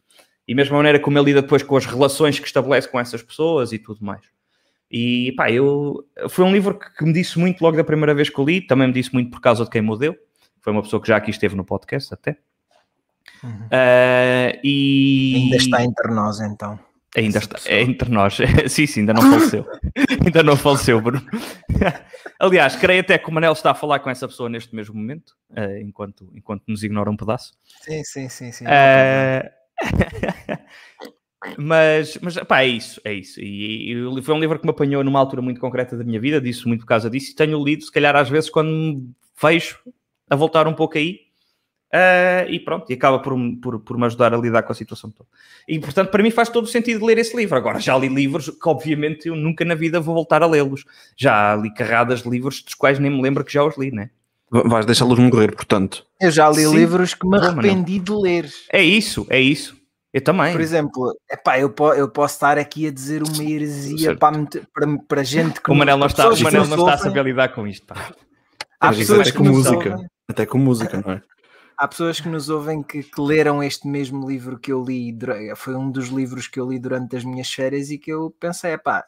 E 0.47 0.53
mesmo 0.53 0.75
a 0.75 0.77
maneira 0.77 0.99
como 0.99 1.17
ele 1.17 1.25
lida 1.25 1.41
depois 1.41 1.63
com 1.63 1.75
as 1.75 1.85
relações 1.87 2.39
que 2.39 2.45
estabelece 2.45 2.87
com 2.87 2.99
essas 2.99 3.23
pessoas 3.23 3.73
e 3.73 3.79
tudo 3.79 4.05
mais. 4.05 4.21
E 4.89 5.33
pá, 5.35 5.49
eu, 5.49 6.05
foi 6.29 6.45
um 6.45 6.53
livro 6.53 6.77
que, 6.77 7.03
me 7.03 7.11
disse 7.11 7.39
muito 7.39 7.59
logo 7.63 7.75
da 7.75 7.83
primeira 7.83 8.13
vez 8.13 8.29
que 8.29 8.39
eu 8.39 8.45
li, 8.45 8.61
também 8.61 8.87
me 8.87 8.93
disse 8.93 9.11
muito 9.11 9.31
por 9.31 9.41
causa 9.41 9.63
de 9.63 9.69
quem 9.71 9.81
me 9.81 9.97
deu. 9.97 10.15
Foi 10.61 10.71
uma 10.71 10.83
pessoa 10.83 11.01
que 11.01 11.07
já 11.07 11.17
aqui 11.17 11.31
esteve 11.31 11.55
no 11.55 11.65
podcast 11.65 12.13
até. 12.13 12.37
Uhum. 13.43 13.65
Uh, 13.65 14.59
e... 14.63 15.33
Ainda 15.35 15.57
está 15.57 15.83
entre 15.83 16.13
nós 16.13 16.39
então. 16.39 16.79
Ainda 17.15 17.39
está, 17.39 17.57
é 17.65 17.81
entre 17.81 18.09
nós. 18.09 18.37
sim, 18.67 18.85
sim, 18.85 18.99
ainda 19.01 19.13
não 19.13 19.21
faleceu. 19.21 19.65
ainda 20.25 20.43
não 20.43 20.57
faleceu, 20.57 20.99
Bruno. 21.01 21.25
Aliás, 22.39 22.75
creio 22.75 23.01
até 23.01 23.17
que 23.17 23.29
o 23.29 23.31
Manel 23.33 23.53
está 23.53 23.71
a 23.71 23.75
falar 23.75 23.99
com 23.99 24.09
essa 24.09 24.27
pessoa 24.27 24.49
neste 24.49 24.75
mesmo 24.75 24.95
momento, 24.95 25.33
uh, 25.51 25.77
enquanto, 25.81 26.29
enquanto 26.35 26.63
nos 26.67 26.83
ignora 26.83 27.09
um 27.09 27.15
pedaço. 27.15 27.53
Sim, 27.81 28.03
sim, 28.03 28.27
sim. 28.27 28.51
sim 28.51 28.65
uh... 28.65 29.49
mas, 31.57 32.17
mas 32.21 32.35
pá, 32.39 32.63
é 32.63 32.67
isso, 32.67 32.99
é 33.05 33.13
isso. 33.13 33.39
E, 33.39 33.93
e, 33.93 34.21
foi 34.21 34.35
um 34.35 34.39
livro 34.39 34.59
que 34.59 34.65
me 34.65 34.71
apanhou 34.71 35.01
numa 35.03 35.19
altura 35.19 35.41
muito 35.41 35.61
concreta 35.61 35.97
da 35.97 36.03
minha 36.03 36.19
vida, 36.19 36.41
disse 36.41 36.67
muito 36.67 36.81
por 36.81 36.87
causa 36.87 37.09
disso, 37.09 37.31
e 37.31 37.35
tenho 37.35 37.63
lido, 37.63 37.85
se 37.85 37.91
calhar 37.91 38.15
às 38.15 38.29
vezes, 38.29 38.49
quando 38.49 38.69
me 38.69 39.09
vejo 39.41 39.79
a 40.29 40.35
voltar 40.35 40.67
um 40.67 40.73
pouco 40.73 40.97
aí, 40.97 41.24
Uh, 41.95 42.49
e 42.49 42.59
pronto, 42.59 42.89
e 42.89 42.93
acaba 42.93 43.19
por, 43.19 43.33
por, 43.61 43.79
por 43.79 43.97
me 43.97 44.05
ajudar 44.05 44.33
a 44.33 44.37
lidar 44.37 44.63
com 44.63 44.73
a 44.73 44.75
situação 44.75 45.09
toda. 45.09 45.29
E 45.65 45.79
portanto, 45.79 46.09
para 46.11 46.21
mim 46.21 46.29
faz 46.29 46.49
todo 46.49 46.65
o 46.65 46.67
sentido 46.67 47.05
ler 47.05 47.17
esse 47.17 47.37
livro. 47.37 47.55
Agora, 47.55 47.79
já 47.79 47.97
li 47.97 48.09
livros 48.09 48.49
que, 48.49 48.69
obviamente, 48.69 49.29
eu 49.29 49.35
nunca 49.35 49.63
na 49.63 49.75
vida 49.75 50.01
vou 50.01 50.13
voltar 50.13 50.43
a 50.43 50.45
lê-los. 50.45 50.83
Já 51.15 51.55
li 51.55 51.73
carradas 51.73 52.23
de 52.23 52.29
livros 52.29 52.61
dos 52.61 52.73
quais 52.73 52.99
nem 52.99 53.09
me 53.09 53.21
lembro 53.21 53.45
que 53.45 53.53
já 53.53 53.63
os 53.63 53.77
li, 53.77 53.91
né? 53.91 54.09
Vais 54.51 54.85
deixá-los 54.85 55.17
morrer, 55.17 55.55
portanto. 55.55 56.05
Eu 56.19 56.31
já 56.31 56.49
li 56.49 56.65
Sim. 56.65 56.75
livros 56.75 57.13
que 57.13 57.25
me 57.25 57.37
arrependi 57.37 57.99
de 57.99 58.11
ler. 58.11 58.49
É 58.73 58.83
isso, 58.83 59.25
é 59.29 59.39
isso. 59.39 59.77
Eu 60.13 60.21
também. 60.21 60.51
Por 60.51 60.61
exemplo, 60.61 61.17
epá, 61.31 61.59
eu, 61.59 61.69
po 61.69 61.93
eu 61.93 62.09
posso 62.09 62.35
estar 62.35 62.57
aqui 62.57 62.87
a 62.87 62.91
dizer 62.91 63.23
uma 63.23 63.43
heresia 63.43 64.17
para, 64.17 64.45
para, 64.73 64.97
para 65.07 65.23
gente 65.23 65.61
que. 65.61 65.71
O 65.71 65.75
Manel 65.75 65.97
não, 65.97 66.07
está, 66.07 66.29
o 66.29 66.39
Manel 66.41 66.67
não 66.67 66.77
está 66.77 66.93
a 66.93 66.97
saber 66.97 67.23
lidar 67.23 67.49
com 67.49 67.65
isto. 67.65 67.85
Pá. 67.85 68.11
Há 68.79 68.89
pessoas 68.89 69.31
com 69.31 69.43
música. 69.45 69.97
Até 70.27 70.45
com 70.45 70.57
música, 70.57 71.01
não 71.05 71.13
é? 71.13 71.21
Há 71.77 71.87
pessoas 71.87 72.19
que 72.19 72.29
nos 72.29 72.49
ouvem 72.49 72.81
que, 72.81 73.03
que, 73.03 73.21
leram 73.21 73.63
este 73.63 73.87
mesmo 73.87 74.27
livro 74.27 74.59
que 74.59 74.71
eu 74.71 74.83
li, 74.83 75.17
foi 75.55 75.75
um 75.75 75.91
dos 75.91 76.07
livros 76.07 76.47
que 76.47 76.59
eu 76.59 76.69
li 76.69 76.79
durante 76.79 77.15
as 77.15 77.23
minhas 77.23 77.51
férias 77.51 77.89
e 77.89 77.97
que 77.97 78.11
eu 78.11 78.35
pensei, 78.39 78.77
pá, 78.77 79.05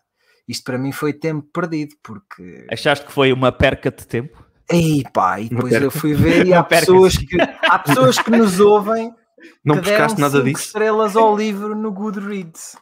isto 0.48 0.64
para 0.64 0.78
mim 0.78 0.92
foi 0.92 1.14
tempo 1.14 1.48
perdido, 1.54 1.96
porque... 2.04 2.66
Achaste 2.72 3.06
que 3.06 3.12
foi 3.12 3.34
uma 3.34 3.52
perca 3.52 3.92
de 3.92 4.06
tempo? 4.06 4.46
Ei 4.70 5.04
pá, 5.14 5.40
e 5.40 5.50
depois 5.50 5.74
eu 5.74 5.92
fui 5.92 6.14
ver 6.14 6.46
e 6.46 6.54
há 6.54 6.64
pessoas, 6.64 7.18
que, 7.18 7.38
há 7.40 7.80
pessoas 7.80 8.20
que 8.20 8.32
nos 8.32 8.60
ouvem 8.60 9.14
não 9.64 9.76
que 9.76 9.82
buscaste 9.82 10.20
nada 10.20 10.42
disso? 10.44 10.64
estrelas 10.64 11.16
ao 11.16 11.36
livro 11.36 11.76
no 11.76 11.92
Goodreads. 11.92 12.78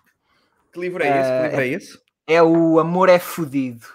Que 0.74 0.80
livro 0.80 1.04
é 1.04 1.08
esse? 1.08 1.30
Que 1.30 1.44
livro 1.44 1.62
é 1.62 1.68
esse? 1.68 2.00
É 2.28 2.44
o 2.44 2.80
Amor 2.80 3.10
é 3.10 3.20
Fudido. 3.20 3.86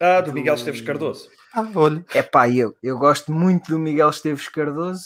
Ah, 0.00 0.20
do, 0.20 0.30
do 0.30 0.34
Miguel 0.34 0.54
Esteves 0.54 0.80
Cardoso. 0.80 1.28
Ah, 1.54 1.66
olha. 1.76 2.04
É 2.12 2.22
pá, 2.22 2.48
eu, 2.48 2.74
eu 2.82 2.98
gosto 2.98 3.32
muito 3.32 3.70
do 3.70 3.78
Miguel 3.78 4.10
Esteves 4.10 4.48
Cardoso. 4.48 5.04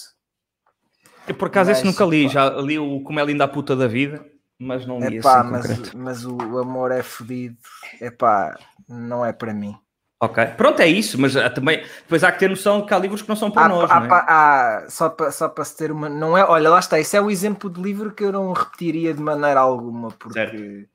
Eu 1.27 1.35
por 1.35 1.49
acaso 1.49 1.69
mas, 1.69 1.79
esse 1.79 1.87
nunca 1.87 2.05
li, 2.07 2.25
pá. 2.25 2.33
já 2.33 2.51
li 2.51 2.79
o 2.79 3.01
Como 3.03 3.21
é 3.21 3.25
Linda 3.25 3.45
a 3.45 3.49
Puta 3.49 3.77
da 3.77 3.87
Vida, 3.87 4.25
mas 4.59 4.87
não 4.87 4.99
li 4.99 5.19
é 5.19 5.21
pá, 5.21 5.45
mas, 5.45 5.93
mas 5.93 6.25
o 6.25 6.59
amor 6.59 6.91
é 6.91 7.03
fodido, 7.03 7.59
é 8.01 8.11
pá, 8.11 8.59
não 8.89 9.27
é 9.27 9.33
para 9.33 9.53
mim. 9.53 9.77
Ok, 10.21 10.45
pronto, 10.57 10.81
é 10.81 10.87
isso, 10.89 11.21
mas 11.21 11.37
uh, 11.37 11.51
também 11.55 11.85
depois 11.99 12.25
há 12.25 12.33
que 12.33 12.41
ter 12.41 12.49
noção 12.49 12.85
que 12.85 12.93
há 12.93 12.99
livros 12.99 13.23
que 13.23 13.29
não 13.29 13.37
são 13.37 13.51
para 13.51 13.67
há, 13.67 13.69
nós. 13.69 13.91
Há, 13.91 14.01
não 14.01 14.07
é? 14.07 14.25
há, 14.27 14.87
só 14.89 15.11
para 15.11 15.31
só 15.31 15.49
para 15.49 15.65
se 15.65 15.77
ter 15.77 15.93
uma. 15.93 16.09
Não 16.09 16.37
é, 16.37 16.43
olha, 16.43 16.71
lá 16.71 16.79
está, 16.79 16.99
isso 16.99 17.15
é 17.15 17.21
o 17.21 17.31
exemplo 17.31 17.71
de 17.71 17.81
livro 17.81 18.11
que 18.11 18.25
eu 18.25 18.33
não 18.33 18.53
repetiria 18.53 19.13
de 19.13 19.21
maneira 19.21 19.61
alguma, 19.61 20.11
porque. 20.11 20.33
Certo 20.33 20.89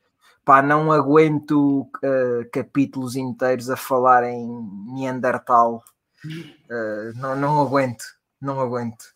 pá, 0.46 0.62
não 0.62 0.92
aguento 0.92 1.82
uh, 1.82 2.50
capítulos 2.52 3.16
inteiros 3.16 3.70
a 3.70 3.76
falar 3.76 4.24
em 4.24 4.48
Neandertal. 4.94 5.84
Uh, 6.26 7.18
não, 7.18 7.36
não 7.36 7.62
aguento, 7.62 8.04
não 8.42 8.60
aguento. 8.60 9.14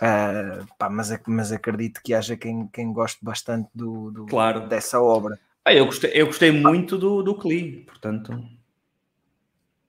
Uh, 0.00 0.66
pá, 0.78 0.88
mas, 0.88 1.10
mas 1.26 1.50
acredito 1.50 2.00
que 2.02 2.14
haja 2.14 2.36
quem, 2.36 2.68
quem 2.68 2.92
goste 2.92 3.24
bastante 3.24 3.68
do, 3.74 4.10
do 4.10 4.26
claro. 4.26 4.68
dessa 4.68 5.00
obra. 5.00 5.38
Ah, 5.64 5.74
eu, 5.74 5.86
gostei, 5.86 6.10
eu 6.14 6.26
gostei 6.26 6.50
muito 6.50 6.96
do, 6.96 7.22
do 7.22 7.34
Cli, 7.34 7.84
portanto. 7.84 8.32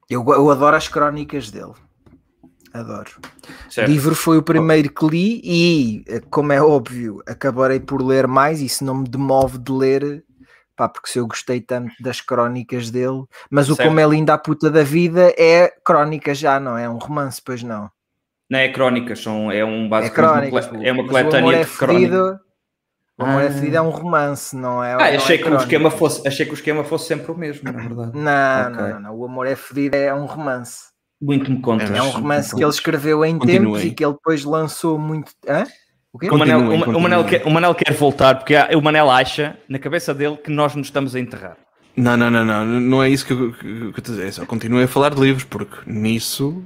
Eu, 0.10 0.26
eu 0.28 0.50
adoro 0.50 0.76
as 0.76 0.88
crónicas 0.88 1.52
dele. 1.52 1.74
Adoro. 2.74 3.12
Certo. 3.70 3.88
O 3.88 3.92
livro 3.92 4.16
foi 4.16 4.38
o 4.38 4.44
primeiro 4.44 4.94
que 4.94 5.06
li 5.08 5.42
e, 5.44 6.04
como 6.30 6.52
é 6.54 6.62
óbvio, 6.62 7.22
acabarei 7.28 7.80
por 7.80 8.02
ler 8.02 8.28
mais. 8.28 8.62
Isso 8.62 8.84
não 8.86 8.96
me 8.98 9.08
demove 9.08 9.58
de 9.58 9.72
ler, 9.72 10.24
pá, 10.76 10.88
porque 10.88 11.10
se 11.10 11.18
eu 11.20 11.26
gostei 11.28 11.60
tanto 11.62 11.92
das 12.00 12.22
crónicas 12.22 12.92
dele, 12.92 13.24
mas 13.50 13.66
certo. 13.68 13.80
o 13.82 13.84
Como 13.86 14.00
é 14.00 14.06
Linda 14.08 14.36
a 14.36 14.38
Puta 14.38 14.70
da 14.70 14.84
Vida 14.84 15.34
é 15.38 15.74
crónica 15.84 16.34
já, 16.36 16.60
não 16.60 16.78
é? 16.78 16.88
Um 16.88 16.98
romance, 16.98 17.42
pois 17.44 17.64
não. 17.64 17.90
Não 18.50 18.60
é 18.60 18.70
crónicas, 18.70 19.20
são, 19.22 19.52
é 19.52 19.64
um 19.66 19.86
É 19.86 19.90
basicamente 19.90 20.52
crónicas. 20.52 20.72
uma, 20.72 20.84
é 20.88 20.92
uma 20.92 21.04
mas 21.04 21.12
o 21.14 21.18
amor 21.18 21.32
coletânea 21.32 21.56
é 21.58 21.64
de 21.64 21.72
crónicas. 21.78 22.40
O 23.18 23.24
amor 23.26 23.42
é 23.42 23.48
Ah. 23.48 23.52
ferido 23.52 23.76
é 23.78 23.82
um 23.82 23.90
romance, 23.90 24.56
não 24.56 24.84
é? 24.84 24.94
Ah, 24.94 24.98
não 24.98 25.04
achei, 25.18 25.36
é 25.36 25.38
que 25.38 25.44
o 25.44 25.48
crónica. 25.48 25.64
esquema 25.64 25.92
fosse, 25.92 26.28
achei 26.28 26.46
que 26.46 26.52
o 26.52 26.56
esquema 26.56 26.84
fosse 26.84 27.08
sempre 27.08 27.32
o 27.32 27.36
mesmo, 27.38 27.64
na 27.72 27.72
verdade. 27.80 28.12
Não, 28.18 28.72
Ok. 28.72 28.76
não, 28.82 28.90
não, 28.94 29.00
não. 29.02 29.16
O 29.18 29.26
amor 29.26 29.46
é 29.48 29.56
ferido 29.56 29.98
é 29.98 30.14
um 30.14 30.26
romance. 30.26 30.84
Muito 31.22 31.52
me 31.52 31.62
contas. 31.62 31.90
É 31.92 32.02
um 32.02 32.10
romance 32.10 32.56
que 32.56 32.64
ele 32.64 32.70
escreveu 32.72 33.26
em 33.26 33.38
tempos 33.40 33.84
e 33.84 33.92
que 33.92 34.04
ele 34.06 34.14
depois 34.14 34.44
lançou 34.44 34.98
muito. 34.98 35.32
Hã? 35.48 35.66
O? 36.14 36.26
O 36.34 36.38
Manel, 36.38 36.60
o, 36.62 36.98
o 36.98 37.00
Manel 37.02 37.26
quer, 37.26 37.46
o 37.46 37.52
Manel 37.52 37.76
quer 37.76 37.94
voltar 37.94 38.36
porque 38.36 38.56
há- 38.56 38.70
o 38.76 38.82
Manel 38.82 39.12
acha 39.12 39.58
na 39.70 39.78
cabeça 39.78 40.14
dele 40.14 40.38
que 40.38 40.50
nós 40.50 40.74
nos 40.76 40.88
estamos 40.88 41.16
a 41.16 41.20
enterrar. 41.20 41.58
Não, 41.96 42.16
não, 42.18 42.32
não, 42.32 42.46
não, 42.46 42.66
não 42.66 43.04
é 43.04 43.10
isso 43.10 43.26
que 43.26 43.34
eu, 43.34 43.52
que, 43.54 43.60
que 43.92 44.00
eu 44.00 44.02
te 44.02 44.12
dizer. 44.12 44.28
É 44.28 44.32
só 44.32 44.46
continuem 44.46 44.86
a 44.86 44.88
falar 44.88 45.14
de 45.14 45.22
livros, 45.22 45.44
porque 45.44 45.78
nisso 45.86 46.64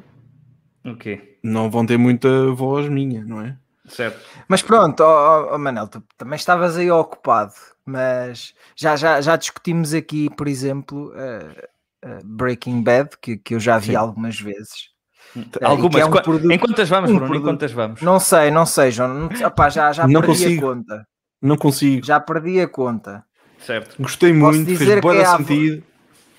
Ok, 0.85 1.37
não 1.43 1.69
vão 1.69 1.85
ter 1.85 1.97
muita 1.97 2.51
voz 2.51 2.87
minha, 2.89 3.23
não 3.23 3.41
é? 3.41 3.57
certo. 3.87 4.19
Mas 4.47 4.61
pronto, 4.61 5.01
ó, 5.01 5.53
ó, 5.53 5.57
Manel, 5.57 5.87
tu 5.87 6.01
também 6.17 6.35
estavas 6.35 6.77
aí 6.77 6.89
ocupado, 6.91 7.53
mas 7.85 8.53
já, 8.75 8.95
já, 8.95 9.19
já 9.21 9.35
discutimos 9.35 9.93
aqui, 9.93 10.29
por 10.29 10.47
exemplo, 10.47 11.11
uh, 11.11 11.67
uh, 12.03 12.19
Breaking 12.25 12.81
Bad, 12.83 13.09
que, 13.21 13.37
que 13.37 13.55
eu 13.55 13.59
já 13.59 13.77
vi 13.77 13.87
Sim. 13.87 13.95
algumas 13.95 14.39
vezes. 14.39 14.89
Eh, 15.35 15.39
e 15.39 15.45
que 15.45 15.63
Algumas. 15.63 16.01
é 16.01 16.05
um 16.05 16.11
produto- 16.11 16.51
Em 16.51 16.59
quantas 16.59 16.89
vamos, 16.89 17.09
um 17.11 17.17
Bruno? 17.17 17.35
Em 17.35 17.41
quantas 17.41 17.71
vamos? 17.71 18.01
Não 18.01 18.19
sei, 18.19 18.51
não 18.51 18.65
sei, 18.65 18.91
João. 18.91 19.29
Não, 19.29 19.47
opá, 19.47 19.69
já 19.69 19.91
já 19.91 20.07
Não 20.07 20.21
perdi 20.21 20.43
consigo. 20.43 20.65
a 20.69 20.75
conta. 20.75 21.07
Não 21.41 21.57
consigo. 21.57 22.05
Já 22.05 22.19
perdi 22.19 22.61
a 22.61 22.67
conta. 22.67 23.25
Certo. 23.59 23.95
Gostei 24.01 24.31
Posso 24.31 24.55
muito, 24.57 24.67
dizer 24.67 24.85
fez 24.85 24.95
que 24.95 25.01
boa 25.01 25.15
é 25.15 25.23
a- 25.25 25.37
sentido. 25.37 25.83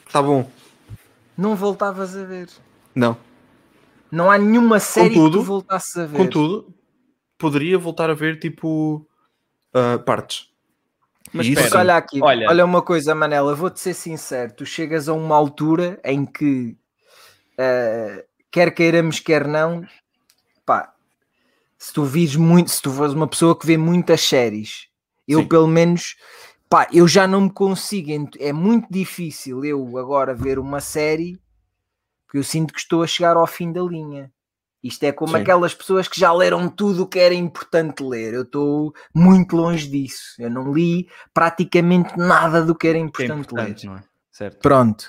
Está 0.07 0.23
bom. 0.23 0.49
Não 1.37 1.57
voltavas 1.57 2.17
a 2.17 2.23
ver. 2.25 2.49
Não. 2.95 3.17
Não 4.13 4.31
há 4.31 4.39
nenhuma 4.39 4.79
série 4.79 5.09
que 5.11 5.15
Contudo- 5.17 5.39
tu 5.39 5.43
voltasses 5.45 5.97
a 5.97 6.07
ver. 6.07 6.17
Contudo, 6.17 6.73
poderia 7.37 7.77
voltar 7.77 8.09
a 8.11 8.15
ver 8.15 8.39
tipo 8.39 9.07
ah, 9.75 9.99
partes. 9.99 10.47
Mas 11.35 11.47
isso- 11.47 11.61
espera, 11.61 11.81
olha 11.81 11.97
aqui, 11.97 12.21
Olha. 12.23 12.49
olha. 12.49 12.65
uma 12.65 12.81
coisa, 12.81 13.15
Manela, 13.15 13.55
vou-te 13.55 13.81
ser 13.81 13.93
sincero, 13.95 14.53
tu 14.55 14.65
chegas 14.65 15.09
a 15.09 15.13
uma 15.13 15.35
altura 15.35 16.01
em 16.05 16.25
que 16.25 16.77
eh, 17.59 18.25
quer 18.51 18.71
queiramos, 18.73 19.19
quer 19.21 19.47
não, 19.47 19.85
pá, 20.65 20.95
se 21.77 21.93
tu 21.93 22.05
vires 22.05 22.37
muito, 22.37 22.71
se 22.71 22.81
tu 22.81 22.91
fores 22.91 23.13
uma 23.15 23.27
pessoa 23.29 23.59
que 23.59 23.67
vê 23.67 23.77
muitas 23.77 24.21
séries, 24.21 24.89
eu 25.27 25.41
Sim. 25.41 25.49
pelo 25.49 25.67
menos, 25.67 26.17
pá, 26.69 26.87
eu 26.93 27.07
já 27.09 27.27
não 27.27 27.43
me 27.43 27.51
consigo, 27.51 28.11
é 28.39 28.53
muito 28.53 28.87
difícil 28.91 29.65
eu 29.65 29.99
agora 29.99 30.35
ver 30.35 30.59
uma 30.59 30.81
série 30.81 31.39
porque 32.27 32.39
eu 32.39 32.45
sinto 32.45 32.73
que 32.75 32.81
estou 32.81 33.03
a 33.03 33.07
chegar 33.07 33.37
ao 33.37 33.47
fim 33.47 33.71
da 33.71 33.81
linha. 33.81 34.33
Isto 34.85 35.05
é 35.05 35.13
como 35.13 35.33
Sim. 35.35 35.39
aquelas 35.39 35.73
pessoas 35.75 36.07
que 36.07 36.21
já 36.21 36.31
leram 36.31 36.69
tudo 36.69 37.05
o 37.05 37.07
que 37.07 37.19
era 37.19 37.33
importante 37.35 38.03
ler. 38.03 38.35
Eu 38.35 38.43
estou 38.43 38.93
muito 39.15 39.57
longe 39.57 39.89
disso. 39.89 40.35
Eu 40.39 40.51
não 40.51 40.75
li 40.75 41.09
praticamente 41.33 42.17
nada 42.19 42.63
do 42.63 42.75
que 42.75 42.87
era 42.89 42.99
Que 42.99 43.03
é 43.03 43.07
importante, 43.07 43.41
importante, 43.47 43.89
ler. 43.89 43.97
é? 43.99 44.03
Certo. 44.31 44.59
Pronto. 44.61 45.07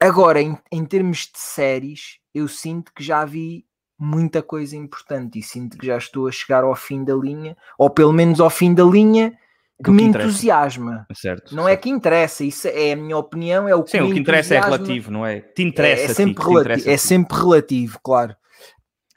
Agora, 0.00 0.40
em, 0.40 0.56
em 0.72 0.84
termos 0.86 1.18
de 1.32 1.38
séries, 1.38 2.18
eu 2.34 2.48
sinto 2.48 2.90
que 2.94 3.02
já 3.04 3.24
vi 3.26 3.66
muita 3.98 4.42
coisa 4.42 4.76
importante 4.76 5.38
e 5.38 5.42
sinto 5.42 5.76
que 5.76 5.86
já 5.86 5.98
estou 5.98 6.26
a 6.28 6.32
chegar 6.32 6.62
ao 6.64 6.74
fim 6.74 7.04
da 7.04 7.14
linha, 7.14 7.56
ou 7.76 7.90
pelo 7.90 8.12
menos 8.12 8.40
ao 8.40 8.48
fim 8.48 8.72
da 8.72 8.84
linha 8.84 9.36
que 9.84 9.90
me 9.90 10.04
interessa. 10.04 10.28
entusiasma. 10.30 11.06
Certo. 11.12 11.54
Não 11.54 11.68
é 11.68 11.76
que 11.76 11.90
interessa, 11.90 12.44
isso 12.44 12.68
é 12.68 12.92
a 12.92 12.96
minha 12.96 13.16
opinião, 13.18 13.68
é 13.68 13.74
o 13.74 13.82
que 13.82 13.90
Sim, 13.90 14.00
o 14.02 14.12
que 14.12 14.20
interessa 14.20 14.54
é 14.54 14.60
relativo, 14.60 15.10
não 15.10 15.26
é? 15.26 15.40
Te 15.40 15.62
É- 15.62 15.66
interessa. 15.66 16.02
é, 16.04 16.06
ti, 16.08 16.14
sempre 16.14 16.34
te 16.44 16.48
relati- 16.48 16.88
é 16.90 16.96
sempre 16.96 17.36
relativo, 17.36 17.98
claro. 18.02 18.36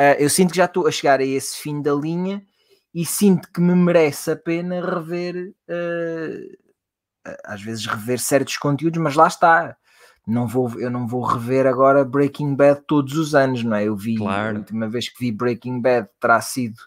Ah, 0.04 0.16
eu 0.20 0.32
sinto 0.32 0.50
que 0.50 0.58
já 0.58 0.66
estou 0.66 0.88
a 0.88 0.92
chegar 0.92 1.20
a 1.20 1.24
esse 1.24 1.60
fim 1.62 1.80
da 1.80 1.94
linha 1.94 2.44
e 2.92 3.06
sinto 3.06 3.48
que 3.54 3.62
me 3.62 3.76
merece 3.76 4.32
a 4.32 4.36
pena 4.36 4.82
rever, 4.82 5.54
ah, 5.70 7.32
às 7.46 7.62
vezes 7.62 7.86
rever 7.86 8.20
certos 8.20 8.58
conteúdos, 8.58 9.00
mas 9.00 9.14
lá 9.14 9.28
está. 9.28 9.78
Não 10.26 10.48
vou, 10.48 10.80
eu 10.80 10.90
não 10.90 11.08
vou 11.08 11.22
rever 11.24 11.68
agora 11.68 12.04
Breaking 12.04 12.56
Bad 12.56 12.82
todos 12.88 13.16
os 13.16 13.36
anos, 13.36 13.64
não 13.64 13.76
é? 13.76 13.84
Eu 13.84 13.96
vi 13.96 14.16
Claro. 14.18 14.56
a 14.56 14.60
última 14.60 14.90
vez 14.90 15.08
que 15.08 15.20
vi 15.20 15.32
Breaking 15.32 15.80
Bad 15.80 16.10
terá 16.20 16.42
sido 16.42 16.80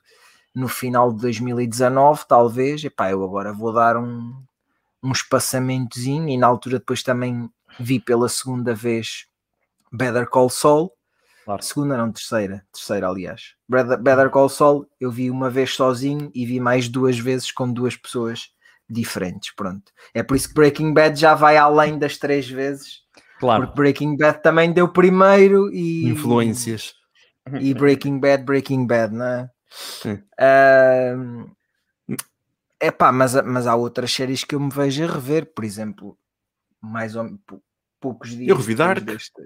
no 0.53 0.67
final 0.67 1.13
de 1.13 1.21
2019, 1.21 2.25
talvez. 2.27 2.83
Epá, 2.83 3.13
eu 3.13 3.23
agora 3.23 3.53
vou 3.53 3.73
dar 3.73 3.97
um, 3.97 4.35
um 5.01 5.13
espaçamentozinho 5.13 6.29
e 6.29 6.37
na 6.37 6.49
altura 6.49 6.81
depois 6.81 7.03
também 7.05 7.49
vi 7.79 8.01
pela 8.01 8.29
segunda 8.29 8.75
vez 8.75 9.27
Better 9.93 10.29
Call 10.29 10.51
Saul. 10.51 10.91
Claro. 11.45 11.63
Segunda 11.63 11.97
não, 11.97 12.11
terceira. 12.11 12.65
Terceira, 12.73 13.09
aliás. 13.09 13.55
Better, 13.69 14.31
Call 14.31 14.49
Saul 14.49 14.87
eu 15.01 15.11
vi 15.11 15.31
uma 15.31 15.51
vez 15.51 15.75
sozinho 15.75 16.31
e 16.35 16.47
vi 16.47 16.59
mais 16.59 16.89
duas 16.89 17.19
vezes 17.19 17.53
com 17.53 17.71
duas 17.71 17.97
pessoas 17.97 18.51
diferentes. 18.89 19.55
Pronto. 19.55 19.93
É 20.15 20.23
por 20.23 20.37
isso 20.37 20.49
que 20.49 20.55
Breaking 20.55 20.93
Bad 20.95 21.19
já 21.21 21.35
vai 21.35 21.57
além 21.57 21.99
das 21.99 22.17
três 22.17 22.49
vezes. 22.49 23.03
Claro. 23.39 23.63
Porque 23.67 23.77
Breaking 23.77 24.17
Bad 24.17 24.43
também 24.43 24.73
deu 24.73 24.89
primeiro 24.89 25.71
e... 25.73 26.07
Influências. 26.09 26.95
E 27.61 27.75
Breaking 27.75 28.19
Bad, 28.19 28.43
Breaking 28.45 28.87
Bad, 28.87 29.15
não 29.15 29.27
é? 29.27 29.51
Sim. 29.71 30.23
é 32.81 32.91
pá, 32.91 33.13
mas, 33.13 33.35
mas 33.45 33.67
há 33.67 33.75
outras 33.75 34.13
séries 34.13 34.45
que 34.45 34.55
eu 34.55 34.61
me 34.61 34.71
vejo 34.71 35.05
a 35.05 35.13
rever, 35.13 35.53
por 35.55 35.65
exemplo, 35.65 36.19
mais 36.81 37.17
ou 37.17 37.29
pou- 37.47 37.63
poucos 38.01 38.31
dias. 38.31 38.49
Eu 38.49 38.57
revi 38.57 38.75
Dark. 38.75 39.01
deste- 39.05 39.43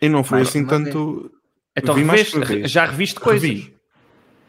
E 0.00 0.08
não 0.08 0.22
foi 0.24 0.38
Mais 0.38 0.48
assim 0.48 0.64
tanto. 0.64 1.30
Então 1.76 1.94
reveste, 1.94 2.66
já 2.68 2.86
reviste 2.86 3.20
coisas. 3.20 3.48
Revi. 3.48 3.74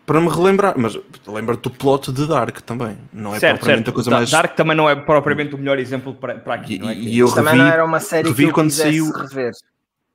Para 0.05 0.21
me 0.21 0.29
relembrar, 0.29 0.73
mas 0.77 0.97
lembra-te 1.27 1.63
do 1.63 1.69
plot 1.69 2.13
de 2.13 2.25
Dark 2.25 2.61
também. 2.61 2.97
Não 3.11 3.35
é 3.35 3.39
certo, 3.39 3.55
propriamente 3.57 3.85
certo. 3.87 3.89
a 3.89 3.93
coisa 3.93 4.09
Da- 4.09 4.17
mais. 4.17 4.29
Dark 4.31 4.55
também 4.55 4.75
não 4.77 4.89
é 4.89 4.95
propriamente 4.95 5.53
o 5.53 5.57
melhor 5.57 5.77
exemplo 5.79 6.13
para, 6.15 6.35
para 6.39 6.53
aqui, 6.53 6.75
E, 6.75 6.79
não 6.79 6.89
é? 6.89 6.95
e 6.95 7.19
eu 7.19 7.27
Também 7.33 7.53
revi, 7.55 7.57
não 7.65 7.69
era 7.71 7.83
uma 7.83 7.99
série 7.99 8.29
revi 8.29 8.43
que 8.43 8.49
eu 8.49 8.53
quando 8.53 8.71
saiu- 8.71 9.11
rever. 9.11 9.51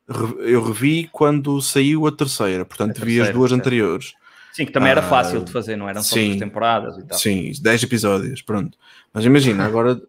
re- 0.09 0.51
eu 0.51 0.65
revi 0.65 1.09
quando 1.13 1.61
saiu 1.61 2.07
a 2.07 2.13
terceira, 2.13 2.65
portanto 2.65 3.03
A 3.03 3.05
vi 3.05 3.13
as 3.13 3.27
terceira, 3.27 3.33
duas 3.35 3.53
anteriores. 3.53 4.15
Sim, 4.55 4.65
que 4.65 4.73
também 4.73 4.91
era 4.91 5.01
Ah, 5.01 5.05
fácil 5.05 5.45
de 5.45 5.53
fazer, 5.53 5.77
não 5.77 5.87
eram 5.89 6.03
só 6.03 6.15
sim. 6.15 6.29
duas 6.29 6.39
temporadas 6.39 6.97
e 6.97 7.05
tal. 7.07 7.19
Sim, 7.19 7.53
10 7.61 7.83
episódios, 7.83 8.41
pronto. 8.41 8.79
Mas 9.13 9.25
imagina, 9.27 9.65
agora 9.67 10.01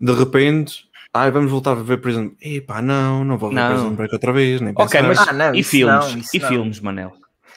de 0.00 0.12
repente, 0.12 0.87
ai, 1.12 1.30
vamos 1.30 1.50
voltar 1.50 1.72
a 1.72 1.74
ver 1.82 2.00
Prison 2.00 2.32
Epá, 2.40 2.80
não, 2.82 3.24
não 3.24 3.38
vou 3.38 3.50
ver 3.50 3.56
Não. 3.56 3.68
Prison 3.74 3.94
Break 3.94 4.14
outra 4.14 4.32
vez, 4.32 4.60
nem 4.60 4.72
Ok, 4.76 4.86
pensar. 4.86 5.02
mas 5.08 5.18
Ah, 5.28 5.32
não, 5.32 5.54
e 5.54 5.60
isso 5.60 5.70
filmes? 5.70 6.12
não, 6.12 6.18
isso 6.18 6.36
e 6.36 6.38
não. 6.40 6.48
filmes, 6.48 6.80
Manel? 6.80 7.12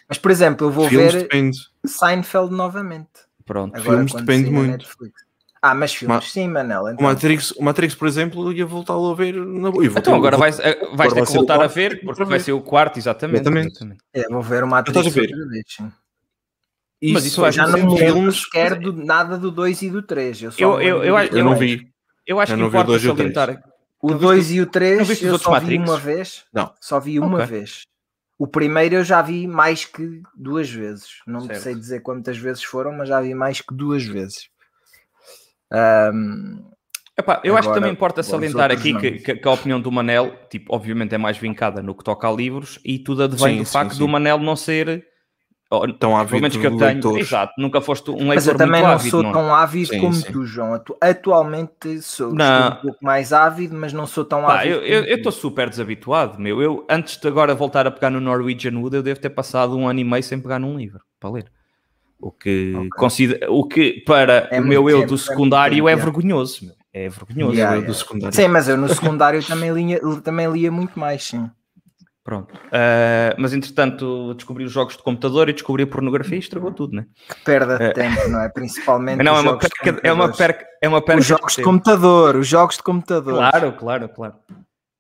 Mas, 0.08 0.18
por 0.18 0.32
exemplo, 0.32 0.68
eu 0.68 0.72
vou 0.72 0.90
filmes 0.90 1.14
ver 1.14 1.22
depende. 1.24 1.58
Seinfeld 1.86 2.54
novamente. 2.54 3.10
Pronto. 3.46 3.76
Agora, 3.76 3.98
Filmes 3.98 4.14
depende 4.14 4.50
muito. 4.50 4.72
Netflix. 4.72 5.14
Ah, 5.62 5.76
mas 5.76 5.94
filmes, 5.94 6.16
Ma- 6.16 6.22
sim, 6.22 6.48
Manel. 6.48 6.84
O 6.84 6.90
Então. 6.90 7.06
Matrix, 7.08 7.52
o 7.52 7.64
Matrix, 7.64 7.94
por 7.96 8.08
exemplo, 8.08 8.48
eu 8.48 8.52
ia 8.54 8.66
voltá-lo 8.66 9.12
a 9.12 9.16
ver 9.16 9.36
na 9.36 9.70
boa. 9.70 9.86
Então 9.86 10.16
agora 10.16 10.36
vais, 10.36 10.60
eh, 10.60 10.76
vais 10.96 11.12
agora 11.12 11.16
ter 11.16 11.24
que 11.26 11.32
o 11.32 11.34
voltar 11.36 11.54
a 11.54 11.58
quarto, 11.60 11.74
ver, 11.76 11.92
outra 11.94 12.06
porque 12.16 12.24
vai 12.26 12.40
ser 12.40 12.52
o 12.54 12.62
quarto, 12.62 12.98
exatamente. 12.98 13.42
Exatamente. 13.42 13.68
exatamente. 13.72 14.02
É, 14.14 14.28
vou 14.28 14.42
ver 14.42 14.64
o 14.64 14.68
Matrix 14.68 15.06
a 15.06 15.10
ver? 15.10 15.22
outra 15.30 15.48
vez, 15.50 15.64
sim. 15.68 15.92
Mas 17.14 17.26
isso 17.26 17.52
Já 17.52 17.68
não 17.68 17.78
me 17.80 18.00
lembro 18.00 18.14
filmes. 18.14 18.42
sequer 18.42 18.80
do, 18.80 18.94
nada 18.94 19.38
do 19.38 19.50
2 19.52 19.82
e 19.82 19.90
do 19.90 20.02
3. 20.02 20.42
Eu, 20.42 20.52
só 20.52 20.60
Eu- 20.62 20.82
eu- 20.82 21.04
eu 21.04 21.18
Eu 21.18 21.44
não 21.46 21.56
vi. 21.56 21.88
Eu 22.26 22.40
acho 22.40 22.52
Eu 22.52 22.56
que 22.58 22.62
não 22.64 22.70
vi 22.70 22.78
o 22.78 22.80
importa 22.82 22.88
dois 22.92 23.04
e 23.04 23.10
o 23.10 23.16
três. 23.16 23.34
salientar. 23.34 23.64
O 24.02 24.12
Não 24.12 24.18
2 24.18 24.40
viste 24.48 24.58
e 24.58 24.62
o 24.62 24.66
3 24.66 24.98
não 25.00 25.06
viste 25.06 25.26
os 25.26 25.32
eu 25.32 25.38
só 25.40 25.52
vi 25.52 25.78
Matrix? 25.78 25.84
uma 25.90 25.98
vez. 25.98 26.46
Não. 26.54 26.74
Só 26.80 27.00
vi 27.00 27.20
uma 27.20 27.38
Ok. 27.38 27.46
vez. 27.46 27.82
O 28.40 28.48
primeiro 28.48 28.96
eu 28.96 29.04
já 29.04 29.22
vi 29.22 29.46
mais 29.48 29.86
que 29.86 30.22
duas 30.36 30.70
vezes. 30.70 31.20
Não 31.28 31.42
Certo. 31.42 31.62
sei 31.62 31.76
dizer 31.76 32.00
quantas 32.02 32.38
vezes 32.38 32.64
foram, 32.64 32.92
mas 32.94 33.10
já 33.10 33.22
vi 33.22 33.36
mais 33.36 33.62
que 33.62 33.74
duas 33.74 34.04
vezes. 34.04 34.50
Ahm, 35.72 36.64
Epá, 37.18 37.42
eu 37.44 37.54
acho 37.56 37.64
que 37.64 37.68
Agora, 37.68 37.82
também 37.82 37.92
importa 37.94 38.24
salientar 38.24 38.72
aqui 38.72 38.98
que, 38.98 39.12
que- 39.20 39.36
que 39.36 39.48
a 39.48 39.52
opinião 39.52 39.80
do 39.80 39.92
Manel, 39.92 40.36
tipo, 40.50 40.74
obviamente 40.74 41.14
é 41.14 41.18
mais 41.18 41.38
vincada 41.38 41.82
no 41.84 41.94
que 41.94 42.04
toca 42.04 42.28
a 42.28 42.32
livros 42.32 42.80
e 42.84 42.98
tudo 42.98 43.24
advém 43.24 43.54
Sim, 43.54 43.58
do 43.60 43.66
sim, 43.66 43.72
facto 43.72 43.92
sim. 43.94 44.00
do 44.00 44.08
Manel 44.08 44.40
não 44.40 44.56
ser, 44.56 45.06
oh, 45.72 45.88
Tão 45.94 46.16
ávido 46.18 46.50
que 46.50 46.68
eu 46.68 46.78
tenho, 46.78 47.18
exato, 47.18 47.54
nunca 47.58 47.82
foste 47.82 48.12
um 48.12 48.28
mas 48.28 48.46
leitor 48.46 48.54
eu 48.54 48.58
também 48.58 48.84
não 48.84 48.90
ávido, 48.90 49.10
sou 49.10 49.24
não 49.24 49.30
é? 49.30 49.34
tão 49.34 49.56
ávido 49.56 49.88
Sim, 49.90 50.00
como 50.02 50.14
sim. 50.14 50.32
tu, 50.32 50.46
João. 50.46 50.74
Atu- 50.74 50.98
Atualmente 51.02 52.02
sou, 52.02 52.32
um 52.32 52.82
pouco 52.82 52.98
mais 53.02 53.34
ávido, 53.34 53.76
mas 53.76 53.94
não 53.94 54.06
sou 54.06 54.26
tão 54.26 54.46
Pá, 54.46 54.60
ávido. 54.60 54.76
eu 54.82 55.16
estou 55.16 55.32
super 55.32 55.70
desabituado, 55.70 56.40
meu. 56.40 56.62
Eu, 56.62 56.86
antes 56.90 57.18
de 57.18 57.28
agora 57.28 57.56
voltar 57.56 57.88
a 57.88 57.92
pegar 57.92 58.10
no 58.10 58.20
Norwegian 58.20 58.78
Wood, 58.78 58.96
eu 58.98 59.04
devo 59.04 59.20
ter 59.20 59.30
passado 59.32 59.78
um 59.78 59.88
ano 59.88 60.00
e 60.00 60.04
meio 60.04 60.24
sem 60.24 60.40
pegar 60.40 60.60
num 60.60 60.78
livro 60.78 61.00
para 61.20 61.30
ler. 61.32 61.52
O 62.20 62.32
que, 62.32 62.74
Ok. 62.76 62.90
considera, 62.92 63.52
o 63.52 63.68
que 63.68 64.04
para 64.06 64.48
É 64.52 64.62
o 64.62 64.64
meu 64.64 64.88
eu 64.90 65.00
tempo, 65.00 65.10
do 65.10 65.16
é 65.16 65.18
secundário 65.18 65.90
é 65.90 65.96
vergonhoso. 65.96 66.66
meu. 66.66 66.76
É 66.94 67.10
vergonhoso. 67.10 67.56
Yeah, 67.56 67.76
Eu 67.76 67.80
yeah. 67.80 67.88
do 67.88 67.98
secundário. 67.98 68.36
Sim, 68.36 68.48
mas 68.50 68.68
eu 68.68 68.78
no 68.78 68.90
secundário 68.90 69.44
também 69.44 69.72
lia, 69.72 70.00
também 70.24 70.52
lia 70.52 70.72
muito 70.72 71.00
mais, 71.00 71.24
sim. 71.24 71.50
Pronto. 72.24 72.54
Ah, 72.72 73.34
mas 73.38 73.52
entretanto 73.54 74.34
descobri 74.36 74.64
os 74.64 74.72
jogos 74.72 74.96
de 74.96 75.04
computador 75.04 75.50
e 75.50 75.54
descobri 75.54 75.84
a 75.84 75.88
pornografia 75.88 76.36
e 76.36 76.40
estragou 76.40 76.72
tudo, 76.72 76.96
né? 76.96 77.06
Que 77.28 77.44
perda 77.44 77.78
de 77.80 77.94
tempo, 77.94 78.30
não 78.30 78.42
é? 78.42 78.50
Principalmente 78.50 79.24
Não, 79.24 79.34
os 79.34 79.40
é 79.40 79.42
uma 79.42 79.52
jogos 79.52 79.68
de 79.68 79.70
perca, 79.70 80.08
é 80.08 80.14
uma 80.14 80.32
perca, 80.32 80.66
é 80.82 80.88
uma 80.88 81.02
perca 81.02 81.20
Os 81.20 81.26
jogos 81.26 81.56
de 81.56 81.64
computador, 81.64 82.36
os 82.36 82.48
jogos 82.48 82.78
de 82.78 82.84
computador. 82.84 83.34
Claro, 83.36 83.74
claro, 83.74 84.10
claro. 84.10 84.36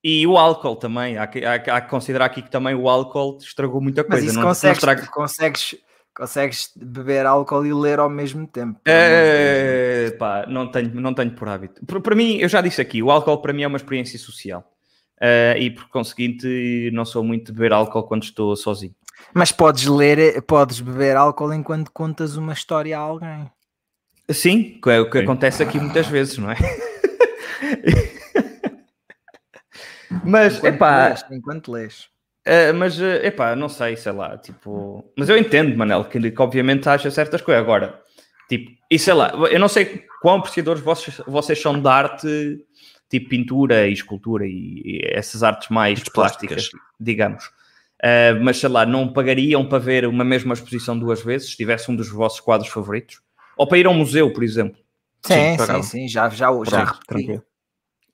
E 0.04 0.26
o 0.26 0.36
álcool 0.36 0.76
também, 0.78 1.20
há 1.20 1.28
que, 1.28 1.46
há, 1.46 1.54
há 1.54 1.82
que 1.82 1.90
considerar 1.90 2.26
aqui 2.26 2.42
que 2.42 2.50
também 2.50 2.74
o 2.74 2.90
álcool 2.90 3.38
estragou 3.40 3.80
muita 3.80 4.04
coisa. 4.04 4.24
Mas 4.24 4.32
isso 4.32 4.40
não, 4.40 4.48
consegues, 4.48 4.82
não 4.82 5.06
consegues, 5.06 5.76
consegues 6.16 6.72
beber 6.76 7.28
álcool 7.28 7.64
e 7.68 7.72
ler 7.72 8.00
ao 8.00 8.10
mesmo 8.10 8.48
tempo. 8.48 8.80
É, 8.84 10.10
pá, 10.18 10.48
não 10.48 10.72
tenho, 10.72 11.00
não 11.00 11.14
tenho 11.14 11.36
por 11.36 11.48
hábito. 11.48 11.86
Para 11.86 12.16
mim, 12.16 12.38
eu 12.38 12.50
já 12.50 12.62
disse 12.62 12.82
aqui, 12.82 13.04
o 13.04 13.12
álcool 13.12 13.38
para 13.44 13.54
mim 13.54 13.62
é 13.62 13.68
uma 13.68 13.78
experiência 13.78 14.18
social. 14.18 14.71
Uh, 15.22 15.56
e 15.60 15.70
por 15.70 15.88
conseguinte, 15.90 16.90
não 16.92 17.06
sou 17.06 17.24
muito 17.24 17.48
de 17.48 17.52
beber 17.52 17.74
álcool 17.74 18.04
quando 18.04 18.24
estou 18.24 18.56
sozinho. 18.56 18.96
Mas 19.36 19.52
podes 19.52 19.86
ler, 19.86 20.42
podes 20.42 20.80
beber 20.80 21.16
álcool 21.16 21.54
enquanto 21.54 21.92
contas 21.92 22.38
uma 22.38 22.54
história 22.54 22.98
a 22.98 23.02
alguém. 23.02 23.48
Sim, 24.32 24.80
é 24.88 25.00
o 25.00 25.08
que 25.10 25.20
Sim. 25.20 25.24
acontece 25.24 25.62
aqui 25.62 25.80
muitas 25.80 26.08
vezes, 26.08 26.40
não 26.40 26.50
é? 26.50 26.56
mas, 30.24 30.58
enquanto 30.58 30.74
epá... 30.74 31.10
Lês, 31.10 31.26
enquanto 31.30 31.72
lês. 31.72 32.10
Uh, 32.48 32.74
mas, 32.76 33.00
uh, 33.00 33.24
epá, 33.24 33.56
não 33.56 33.70
sei, 33.70 33.96
sei 33.96 34.12
lá, 34.12 34.40
tipo... 34.40 35.06
Mas 35.16 35.30
eu 35.30 35.38
entendo, 35.38 35.78
Manel, 35.78 36.06
que, 36.06 36.32
que 36.32 36.42
obviamente 36.42 36.90
acha 36.90 37.12
certas 37.12 37.42
coisas. 37.42 37.62
Agora, 37.62 38.02
tipo, 38.50 38.72
e 38.90 38.98
sei 38.98 39.14
lá, 39.14 39.32
eu 39.52 39.60
não 39.60 39.68
sei 39.68 40.04
quão 40.22 40.38
apreciadores 40.38 40.82
vocês, 40.82 41.22
vocês 41.28 41.62
são 41.62 41.80
de 41.80 41.88
arte, 41.88 42.66
tipo 43.12 43.30
pintura 43.30 43.88
e 43.88 43.93
escultura 43.93 44.47
e, 44.47 44.82
e 44.84 45.02
essas 45.12 45.43
artes 45.43 45.69
mais 45.69 46.02
plásticas, 46.10 46.69
plásticas, 46.69 46.82
digamos. 47.00 47.45
Uh, 48.04 48.41
mas 48.41 48.58
sei 48.58 48.69
lá, 48.69 48.86
não 48.86 49.12
pagariam 49.12 49.63
para 49.63 49.78
ver 49.78 50.08
uma 50.08 50.24
mesma 50.24 50.54
exposição 50.54 50.97
duas 50.97 51.21
vezes 51.21 51.52
se 51.52 51.58
tivesse 51.58 51.91
um 51.91 51.95
dos 51.95 52.10
vossos 52.10 52.39
quadros 52.39 52.69
favoritos? 52.69 53.21
Ou 53.56 53.67
para 53.67 53.78
ir 53.78 53.86
a 53.86 53.89
um 53.89 53.93
museu, 53.93 54.32
por 54.34 54.43
exemplo? 54.43 54.80
Sim, 55.21 55.58
sim, 55.58 55.65
sim, 55.65 55.84
sim, 55.84 56.08
já, 56.08 56.28
já, 56.30 56.50
já 56.67 56.86
Tranquilo. 57.06 57.43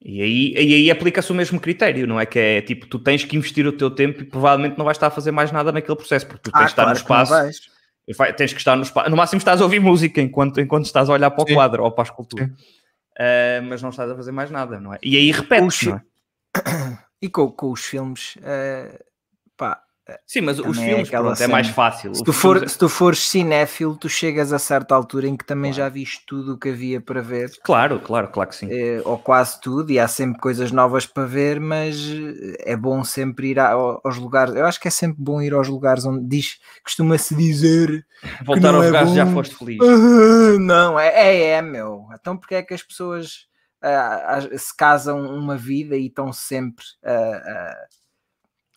E 0.03 0.21
aí, 0.21 0.53
e 0.53 0.73
aí 0.75 0.91
aplica-se 0.91 1.31
o 1.31 1.35
mesmo 1.35 1.59
critério, 1.59 2.05
não 2.05 2.19
é? 2.19 2.25
Que 2.25 2.39
é 2.39 2.61
tipo, 2.61 2.85
tu 2.85 2.99
tens 2.99 3.23
que 3.23 3.35
investir 3.35 3.65
o 3.65 3.71
teu 3.71 3.89
tempo 3.89 4.21
e 4.21 4.25
provavelmente 4.25 4.77
não 4.77 4.85
vais 4.85 4.97
estar 4.97 5.07
a 5.07 5.11
fazer 5.11 5.31
mais 5.31 5.51
nada 5.51 5.71
naquele 5.71 5.95
processo, 5.95 6.27
porque 6.27 6.43
tu 6.43 6.51
tens 6.51 6.61
ah, 6.61 6.65
de 6.65 6.71
estar 6.71 7.05
claro 7.05 7.29
no 7.29 7.49
espaço. 7.49 7.71
Vai, 8.17 8.33
tens 8.33 8.53
que 8.53 8.59
estar 8.59 8.75
no 8.75 8.83
espaço. 8.83 9.09
No 9.09 9.17
máximo 9.17 9.39
estás 9.39 9.59
a 9.59 9.63
ouvir 9.63 9.79
música 9.79 10.21
enquanto, 10.21 10.61
enquanto 10.61 10.85
estás 10.85 11.09
a 11.09 11.13
olhar 11.13 11.31
para 11.31 11.43
o 11.43 11.47
sim. 11.47 11.53
quadro 11.53 11.83
ou 11.83 11.91
para 11.91 12.03
a 12.03 12.07
escultura. 12.07 12.51
Uh, 13.17 13.63
mas 13.67 13.81
não 13.81 13.89
estás 13.89 14.09
a 14.11 14.15
fazer 14.15 14.31
mais 14.31 14.51
nada, 14.51 14.79
não 14.79 14.93
é? 14.93 14.99
E 15.01 15.17
aí 15.17 15.31
repete, 15.31 15.89
não 15.89 15.95
é? 15.95 16.03
E 17.19 17.27
com, 17.27 17.51
com 17.51 17.71
os 17.71 17.83
filmes, 17.83 18.35
uh, 18.35 19.03
Sim, 20.25 20.41
mas 20.41 20.59
os 20.59 20.77
é 20.77 20.85
filmes, 20.85 21.07
é, 21.07 21.11
pronto, 21.11 21.41
é 21.41 21.47
mais 21.47 21.67
fácil. 21.67 22.15
Se 22.15 22.23
tu, 22.23 22.31
for, 22.31 22.63
é... 22.63 22.67
se 22.67 22.77
tu 22.77 22.87
fores 22.87 23.19
cinéfilo, 23.19 23.95
tu 23.95 24.07
chegas 24.07 24.53
a 24.53 24.59
certa 24.59 24.95
altura 24.95 25.27
em 25.27 25.35
que 25.35 25.45
também 25.45 25.71
claro. 25.71 25.85
já 25.85 25.89
viste 25.89 26.23
tudo 26.25 26.53
o 26.53 26.57
que 26.57 26.69
havia 26.69 27.01
para 27.01 27.21
ver. 27.21 27.51
Claro, 27.63 27.99
claro, 27.99 28.29
claro 28.29 28.49
que 28.49 28.55
sim. 28.55 28.67
É, 28.71 29.01
ou 29.03 29.17
quase 29.17 29.59
tudo, 29.59 29.91
e 29.91 29.99
há 29.99 30.07
sempre 30.07 30.39
coisas 30.39 30.71
novas 30.71 31.05
para 31.05 31.25
ver, 31.25 31.59
mas 31.59 31.97
é 32.59 32.75
bom 32.75 33.03
sempre 33.03 33.49
ir 33.49 33.59
aos 33.59 34.17
lugares. 34.17 34.55
Eu 34.55 34.65
acho 34.65 34.79
que 34.79 34.87
é 34.87 34.91
sempre 34.91 35.21
bom 35.21 35.41
ir 35.41 35.53
aos 35.53 35.67
lugares 35.67 36.05
onde 36.05 36.25
diz, 36.25 36.57
costuma-se 36.83 37.35
dizer. 37.35 38.05
Voltar 38.45 38.73
aos 38.73 38.85
é 38.85 38.87
lugares 38.87 39.13
já 39.13 39.25
foste 39.27 39.55
feliz. 39.55 39.77
não, 40.59 40.99
é, 40.99 41.07
é, 41.07 41.43
é, 41.51 41.61
meu. 41.61 42.05
Então 42.13 42.37
porque 42.37 42.55
é 42.55 42.63
que 42.63 42.73
as 42.73 42.83
pessoas 42.83 43.47
uh, 43.83 44.57
se 44.57 44.75
casam 44.75 45.19
uma 45.19 45.57
vida 45.57 45.95
e 45.95 46.07
estão 46.07 46.31
sempre. 46.31 46.85
Uh, 47.03 47.96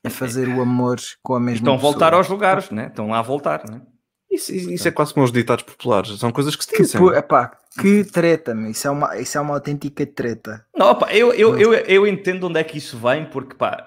a 0.05 0.11
fazer 0.11 0.49
o 0.49 0.61
amor 0.61 0.99
com 1.23 1.35
a 1.35 1.41
mesma 1.41 1.59
Estão 1.59 1.75
a 1.75 1.77
voltar 1.77 2.15
aos 2.15 2.29
lugares, 2.29 2.71
né? 2.71 2.87
Estão 2.87 3.09
lá 3.09 3.19
a 3.19 3.23
voltar, 3.23 3.69
né? 3.69 3.83
Isso, 4.31 4.55
isso 4.55 4.87
é 4.87 4.91
quase 4.93 5.13
como 5.13 5.25
os 5.25 5.33
ditados 5.33 5.65
populares, 5.65 6.17
são 6.19 6.31
coisas 6.31 6.55
que 6.55 6.65
se 6.65 6.77
dizem. 6.77 7.01
Que, 7.01 7.17
epá, 7.17 7.51
que 7.81 8.05
treta, 8.05 8.55
-me. 8.55 8.71
isso 8.71 8.87
é, 8.87 8.91
uma, 8.91 9.17
isso 9.19 9.37
é 9.37 9.41
uma 9.41 9.55
autêntica 9.55 10.07
treta. 10.07 10.65
Não, 10.75 10.93
opa, 10.93 11.13
eu, 11.13 11.35
eu, 11.35 11.59
eu, 11.59 11.75
eu 11.75 12.07
entendo 12.07 12.47
onde 12.47 12.61
é 12.61 12.65
que 12.65 12.79
isso 12.79 12.97
vem, 12.97 13.25
porque 13.25 13.57
pá, 13.57 13.85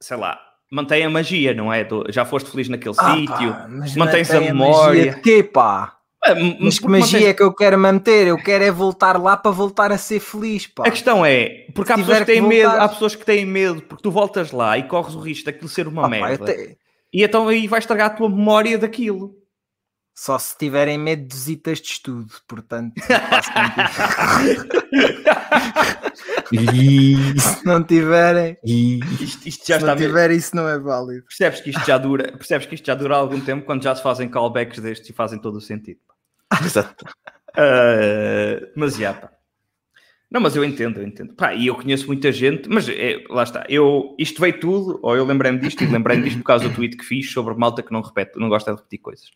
sei 0.00 0.18
lá, 0.18 0.38
mantém 0.70 1.04
a 1.04 1.10
magia, 1.10 1.54
não 1.54 1.72
é? 1.72 1.88
Já 2.10 2.26
foste 2.26 2.50
feliz 2.50 2.68
naquele 2.68 2.94
ah, 2.98 3.14
sítio, 3.14 3.56
mantens 3.96 4.30
a 4.30 4.40
memória. 4.40 5.12
A 5.12 5.20
que 5.20 5.42
pá? 5.42 5.96
Mas 6.60 6.78
que 6.78 6.86
magia 6.86 7.30
é 7.30 7.34
que 7.34 7.42
eu 7.42 7.52
quero 7.52 7.76
manter? 7.76 8.28
Eu 8.28 8.38
quero 8.38 8.62
é 8.62 8.70
voltar 8.70 9.20
lá 9.20 9.36
para 9.36 9.50
voltar 9.50 9.90
a 9.90 9.98
ser 9.98 10.20
feliz, 10.20 10.68
pá. 10.68 10.84
A 10.86 10.90
questão 10.90 11.26
é, 11.26 11.66
porque 11.74 11.92
há 11.92 11.96
pessoas 11.96 12.18
que 12.20 12.26
têm 12.26 12.42
que 12.42 12.48
medo, 12.48 12.70
há 12.70 12.88
pessoas 12.88 13.14
que 13.16 13.24
têm 13.24 13.44
medo, 13.44 13.82
porque 13.82 14.02
tu 14.02 14.10
voltas 14.10 14.52
lá 14.52 14.78
e 14.78 14.84
corres 14.84 15.16
o 15.16 15.20
risco 15.20 15.46
daquilo 15.46 15.68
ser 15.68 15.88
uma 15.88 16.06
ah, 16.06 16.08
merda. 16.08 16.46
Pá, 16.46 16.52
te... 16.52 16.78
E 17.12 17.24
então 17.24 17.48
aí 17.48 17.66
vai 17.66 17.80
estragar 17.80 18.06
a 18.06 18.10
tua 18.10 18.28
memória 18.28 18.78
daquilo. 18.78 19.34
Só 20.14 20.38
se 20.38 20.56
tiverem 20.56 20.96
medo 20.98 21.26
de 21.26 21.34
visitas 21.34 21.80
de 21.80 21.88
estudo, 21.88 22.30
portanto. 22.46 22.94
se 26.52 27.64
não 27.66 27.82
tiverem, 27.82 28.58
isto, 28.62 29.48
isto 29.48 29.66
já 29.66 29.78
se 29.78 29.84
está 29.84 29.86
não 29.86 29.96
tiver, 29.96 30.30
isso 30.30 30.54
não 30.54 30.68
é 30.68 30.78
válido. 30.78 31.24
Percebes 31.24 31.60
que 31.60 31.70
isto 31.70 31.84
já 31.86 31.96
dura, 31.98 32.30
percebes 32.32 32.66
que 32.66 32.74
isto 32.74 32.86
já 32.86 32.94
dura 32.94 33.16
algum 33.16 33.40
tempo 33.40 33.64
quando 33.64 33.82
já 33.82 33.94
se 33.94 34.02
fazem 34.02 34.28
callbacks 34.28 34.78
destes 34.78 35.08
e 35.08 35.12
fazem 35.12 35.38
todo 35.38 35.56
o 35.56 35.60
sentido. 35.60 36.00
Exato. 36.64 37.04
Uh, 37.50 38.70
mas 38.76 38.96
já, 38.96 39.14
pá. 39.14 39.30
Não, 40.30 40.40
mas 40.40 40.56
eu 40.56 40.64
entendo, 40.64 40.98
eu 40.98 41.06
entendo. 41.06 41.34
Pá, 41.34 41.52
e 41.52 41.66
eu 41.66 41.74
conheço 41.74 42.06
muita 42.06 42.32
gente, 42.32 42.66
mas 42.66 42.88
é, 42.88 43.22
lá 43.28 43.42
está. 43.42 43.66
Eu, 43.68 44.16
isto 44.18 44.40
veio 44.40 44.58
tudo, 44.58 44.98
ou 45.02 45.14
eu 45.14 45.26
lembrei-me 45.26 45.58
disto, 45.58 45.84
e 45.84 45.86
lembrei-me 45.86 46.24
disto 46.24 46.38
por 46.38 46.44
causa 46.44 46.68
do 46.68 46.74
tweet 46.74 46.96
que 46.96 47.04
fiz 47.04 47.30
sobre 47.30 47.54
malta 47.54 47.82
que 47.82 47.92
não 47.92 48.00
repete, 48.00 48.38
não 48.38 48.48
gosta 48.48 48.70
de 48.70 48.78
repetir 48.78 48.98
coisas. 49.00 49.30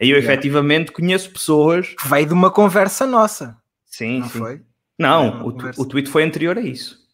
Aí 0.00 0.08
eu 0.08 0.16
yeah. 0.16 0.32
efetivamente 0.32 0.92
conheço 0.92 1.32
pessoas. 1.32 1.96
Veio 2.04 2.26
de 2.26 2.32
uma 2.32 2.50
conversa 2.50 3.06
nossa. 3.06 3.56
Sim, 3.86 4.20
não 4.20 4.28
sim. 4.28 4.38
foi? 4.38 4.62
Não, 4.96 5.48
o, 5.48 5.48
o 5.78 5.84
tweet 5.84 6.08
foi 6.08 6.22
anterior 6.22 6.56
a 6.56 6.60
isso. 6.60 7.04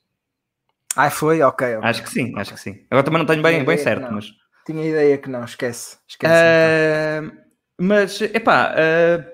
Ah, 0.94 1.10
foi? 1.10 1.40
Ok. 1.40 1.76
okay. 1.76 1.88
Acho 1.88 2.02
que 2.02 2.10
sim, 2.10 2.32
acho 2.36 2.52
que 2.52 2.60
sim. 2.60 2.84
Agora 2.90 3.04
também 3.04 3.18
não 3.18 3.26
tenho 3.26 3.42
bem, 3.42 3.64
bem 3.64 3.78
certo, 3.78 4.12
mas. 4.12 4.30
Tinha 4.66 4.86
ideia 4.86 5.16
que 5.16 5.28
não, 5.30 5.44
esquece. 5.44 5.96
esquece 6.06 6.34
uh, 6.34 7.24
então. 7.24 7.42
Mas, 7.80 8.20
epá, 8.20 8.74
uh, 8.74 9.31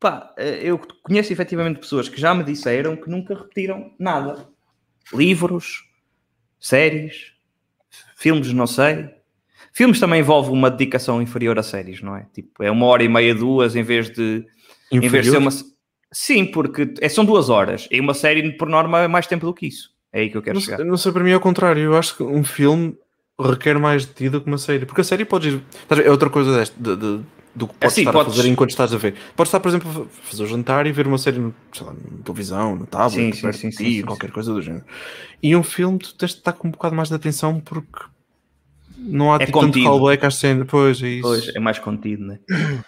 pá, 0.00 0.34
uh, 0.38 0.42
eu 0.42 0.80
conheço 1.02 1.32
efetivamente 1.32 1.80
pessoas 1.80 2.08
que 2.08 2.20
já 2.20 2.34
me 2.34 2.44
disseram 2.44 2.96
que 2.96 3.10
nunca 3.10 3.34
repetiram 3.34 3.92
nada. 3.98 4.48
Livros, 5.12 5.84
séries, 6.58 7.32
filmes, 8.16 8.52
não 8.52 8.66
sei. 8.66 9.08
Filmes 9.72 10.00
também 10.00 10.20
envolve 10.20 10.50
uma 10.50 10.70
dedicação 10.70 11.20
inferior 11.20 11.58
a 11.58 11.62
séries, 11.62 12.00
não 12.00 12.16
é? 12.16 12.26
Tipo, 12.32 12.62
é 12.62 12.70
uma 12.70 12.86
hora 12.86 13.04
e 13.04 13.08
meia, 13.08 13.34
duas, 13.34 13.76
em 13.76 13.82
vez 13.82 14.08
de. 14.10 14.44
Inferior? 14.90 15.04
Em 15.04 15.08
vez 15.08 15.24
de 15.26 15.30
ser 15.30 15.38
uma. 15.38 15.50
Sim, 16.12 16.46
porque 16.46 16.94
é, 17.00 17.08
são 17.08 17.24
duas 17.24 17.50
horas. 17.50 17.86
E 17.90 18.00
uma 18.00 18.14
série, 18.14 18.52
por 18.52 18.68
norma, 18.68 19.02
é 19.02 19.08
mais 19.08 19.26
tempo 19.26 19.44
do 19.44 19.52
que 19.52 19.66
isso. 19.66 19.90
É 20.12 20.20
aí 20.20 20.30
que 20.30 20.36
eu 20.36 20.42
quero 20.42 20.54
não 20.54 20.62
chegar. 20.62 20.78
Sei, 20.78 20.86
não 20.86 20.96
sei, 20.96 21.12
para 21.12 21.22
mim 21.22 21.30
é 21.30 21.36
o 21.36 21.40
contrário. 21.40 21.82
Eu 21.82 21.96
acho 21.96 22.16
que 22.16 22.22
um 22.22 22.42
filme 22.42 22.96
requer 23.38 23.78
mais 23.78 24.06
de 24.06 24.14
ti 24.14 24.28
do 24.30 24.40
que 24.40 24.46
uma 24.46 24.56
série. 24.56 24.86
Porque 24.86 25.02
a 25.02 25.04
série 25.04 25.24
pode 25.24 25.50
ir. 25.50 25.62
É 25.90 26.10
outra 26.10 26.30
coisa 26.30 26.56
deste, 26.56 26.74
de, 26.80 26.96
de, 26.96 27.20
do 27.56 27.66
que 27.66 27.74
podes 27.74 27.92
assim, 27.94 28.02
estar 28.02 28.12
podes... 28.12 28.32
a 28.32 28.36
fazer 28.36 28.48
enquanto 28.48 28.70
estás 28.70 28.92
a 28.92 28.98
ver. 28.98 29.14
Podes 29.34 29.48
estar, 29.48 29.60
por 29.60 29.68
exemplo, 29.68 30.02
a 30.02 30.28
fazer 30.28 30.42
o 30.42 30.46
jantar 30.46 30.86
e 30.86 30.92
ver 30.92 31.06
uma 31.06 31.16
série 31.16 31.38
lá, 31.38 31.52
na 31.82 32.22
televisão, 32.22 32.76
no 32.76 32.86
tablet, 32.86 33.34
sim, 33.34 33.52
sim, 33.52 33.70
sim, 33.70 33.70
ti, 33.70 34.02
qualquer 34.02 34.30
coisa 34.30 34.52
do 34.52 34.60
género. 34.60 34.84
E 35.42 35.56
um 35.56 35.62
filme, 35.62 35.98
tu 35.98 36.14
tens 36.14 36.32
de 36.32 36.38
estar 36.38 36.52
com 36.52 36.68
um 36.68 36.70
bocado 36.70 36.94
mais 36.94 37.08
de 37.08 37.14
atenção 37.14 37.58
porque 37.58 38.04
não 38.98 39.32
há 39.32 39.36
é 39.36 39.46
tipo, 39.46 39.60
tanto 39.60 39.82
callback 39.82 40.26
às 40.26 40.36
cenas. 40.36 40.66
Pois, 40.68 41.02
é 41.02 41.08
isso. 41.08 41.22
Pois, 41.22 41.48
é 41.48 41.58
mais 41.58 41.78
contido, 41.78 42.24
né? 42.26 42.38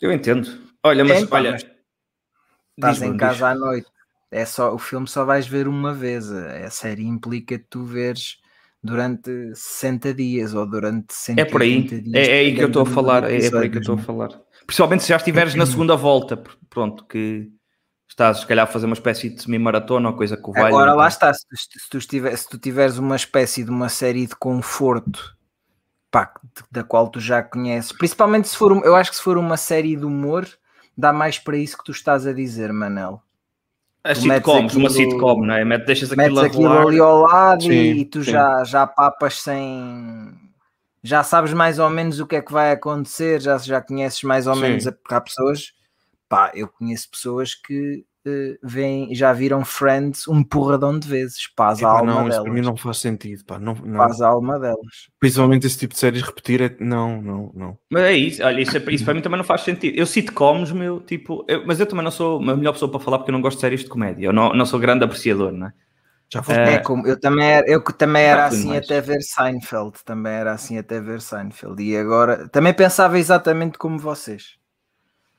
Eu 0.00 0.12
entendo. 0.12 0.48
Olha, 0.82 1.04
mas 1.04 1.22
é, 1.22 1.26
olha. 1.30 1.56
Estás 2.76 3.02
em 3.02 3.16
casa 3.16 3.34
diz. 3.34 3.42
à 3.42 3.54
noite 3.54 3.88
é 4.30 4.44
só, 4.44 4.74
o 4.74 4.78
filme 4.78 5.08
só 5.08 5.24
vais 5.24 5.46
ver 5.46 5.66
uma 5.66 5.94
vez. 5.94 6.30
A 6.30 6.70
série 6.70 7.04
implica 7.04 7.58
tu 7.70 7.84
veres 7.84 8.38
durante 8.82 9.30
60 9.54 10.14
dias 10.14 10.54
ou 10.54 10.66
durante 10.66 11.12
180 11.12 11.40
é 11.40 11.50
por 11.50 11.62
aí. 11.62 11.82
dias. 11.82 12.28
É, 12.28 12.36
é 12.36 12.38
aí 12.40 12.54
que 12.54 12.62
eu 12.62 12.68
estou 12.68 12.82
a 12.82 12.86
falar. 12.86 13.30
É, 13.30 13.44
é 13.44 13.50
por 13.50 13.62
aí 13.62 13.70
que 13.70 13.76
eu 13.76 13.80
estou 13.80 13.96
a 13.96 13.98
falar. 13.98 14.28
Principalmente 14.66 15.02
se 15.02 15.08
já 15.08 15.16
estiveres 15.16 15.54
na 15.54 15.66
segunda 15.66 15.96
volta, 15.96 16.42
pronto, 16.68 17.04
que 17.06 17.48
estás 18.08 18.40
se 18.40 18.46
calhar 18.46 18.64
a 18.64 18.70
fazer 18.70 18.86
uma 18.86 18.94
espécie 18.94 19.30
de 19.30 19.42
semi-maratona 19.42 20.08
ou 20.10 20.16
coisa 20.16 20.36
que 20.36 20.50
vai. 20.52 20.68
Agora 20.68 20.94
lá 20.94 21.08
está, 21.08 21.32
se, 21.32 21.44
se, 21.54 21.88
tu 21.90 21.98
estiver, 21.98 22.36
se 22.36 22.48
tu 22.48 22.58
tiveres 22.58 22.98
uma 22.98 23.16
espécie 23.16 23.64
de 23.64 23.70
uma 23.70 23.88
série 23.88 24.26
de 24.26 24.36
conforto 24.36 25.36
pá, 26.10 26.32
da 26.70 26.82
qual 26.82 27.08
tu 27.08 27.20
já 27.20 27.42
conheces, 27.42 27.92
principalmente 27.92 28.48
se 28.48 28.56
for, 28.56 28.72
eu 28.84 28.96
acho 28.96 29.10
que 29.10 29.16
se 29.16 29.22
for 29.22 29.36
uma 29.36 29.56
série 29.56 29.96
de 29.96 30.04
humor, 30.04 30.46
dá 30.96 31.12
mais 31.12 31.38
para 31.38 31.56
isso 31.56 31.76
que 31.76 31.84
tu 31.84 31.92
estás 31.92 32.26
a 32.26 32.32
dizer, 32.32 32.72
Manel. 32.72 33.22
As 34.08 34.18
sitcoms, 34.18 34.72
aquilo, 34.72 34.80
uma 34.80 34.88
sitcom, 34.88 35.44
não 35.44 35.54
é? 35.54 35.78
Deixas 35.78 36.10
aquilo, 36.10 36.40
aquilo 36.40 36.72
ali 36.72 36.98
ao 36.98 37.20
lado 37.20 37.64
sim, 37.64 37.92
e 37.92 38.04
tu 38.06 38.22
já, 38.22 38.64
já 38.64 38.86
papas 38.86 39.42
sem. 39.42 40.34
Já 41.02 41.22
sabes 41.22 41.52
mais 41.52 41.78
ou 41.78 41.90
menos 41.90 42.18
o 42.18 42.26
que 42.26 42.36
é 42.36 42.42
que 42.42 42.50
vai 42.50 42.72
acontecer, 42.72 43.38
já, 43.40 43.58
já 43.58 43.82
conheces 43.82 44.22
mais 44.22 44.46
ou 44.46 44.54
sim. 44.54 44.62
menos. 44.62 44.86
Há 44.86 45.20
pessoas, 45.20 45.72
pá, 46.26 46.50
eu 46.54 46.68
conheço 46.68 47.10
pessoas 47.10 47.54
que 47.54 48.04
uh, 48.26 48.58
veem, 48.62 49.14
já 49.14 49.32
viram 49.32 49.64
Friends 49.64 50.26
um 50.28 50.42
porradão 50.42 50.98
de 50.98 51.08
vezes. 51.08 51.46
Paz 51.54 51.82
a 51.82 51.88
alma 51.88 52.12
não, 52.12 52.18
delas. 52.20 52.34
Isso 52.34 52.42
para 52.42 52.52
mim 52.52 52.60
não 52.60 52.76
faz 52.76 52.98
sentido, 52.98 53.44
pá. 53.44 53.58
Não, 53.58 53.74
não. 53.74 53.98
Paz 53.98 54.20
a 54.20 54.28
alma 54.28 54.58
delas. 54.58 55.08
Principalmente 55.18 55.66
esse 55.66 55.78
tipo 55.78 55.94
de 55.94 56.00
séries 56.00 56.22
repetir 56.22 56.60
é. 56.60 56.76
Não, 56.80 57.20
não, 57.20 57.52
não. 57.54 57.78
Mas 57.90 58.02
é 58.04 58.12
isso, 58.14 58.42
olha, 58.42 58.60
isso, 58.60 58.76
é, 58.76 58.82
isso 58.92 59.04
para 59.04 59.14
mim 59.14 59.20
também 59.20 59.38
não 59.38 59.44
faz 59.44 59.62
sentido. 59.62 59.96
Eu 59.96 60.06
sitcoms, 60.06 60.72
meu, 60.72 61.00
tipo. 61.00 61.44
Eu, 61.48 61.66
mas 61.66 61.78
eu 61.80 61.86
também 61.86 62.04
não 62.04 62.10
sou 62.10 62.38
a 62.38 62.56
melhor 62.56 62.72
pessoa 62.72 62.90
para 62.90 63.00
falar 63.00 63.18
porque 63.18 63.30
eu 63.30 63.34
não 63.34 63.42
gosto 63.42 63.56
de 63.56 63.62
séries 63.62 63.80
de 63.80 63.86
comédia. 63.88 64.26
Eu 64.26 64.32
não, 64.32 64.52
não 64.52 64.66
sou 64.66 64.78
grande 64.78 65.04
apreciador, 65.04 65.52
não 65.52 65.68
é? 65.68 65.72
Já 66.30 66.42
foi. 66.42 66.54
É, 66.54 66.78
como, 66.78 67.06
eu 67.06 67.18
também 67.18 67.46
era, 67.46 67.66
eu 67.66 67.82
também 67.82 68.22
era 68.22 68.46
assim 68.46 68.68
mais. 68.68 68.84
até 68.84 69.00
ver 69.00 69.22
Seinfeld, 69.22 70.04
também 70.04 70.32
era 70.32 70.52
assim 70.52 70.76
até 70.76 71.00
ver 71.00 71.22
Seinfeld. 71.22 71.82
E 71.82 71.96
agora 71.96 72.48
também 72.48 72.74
pensava 72.74 73.18
exatamente 73.18 73.78
como 73.78 73.98
vocês. 73.98 74.57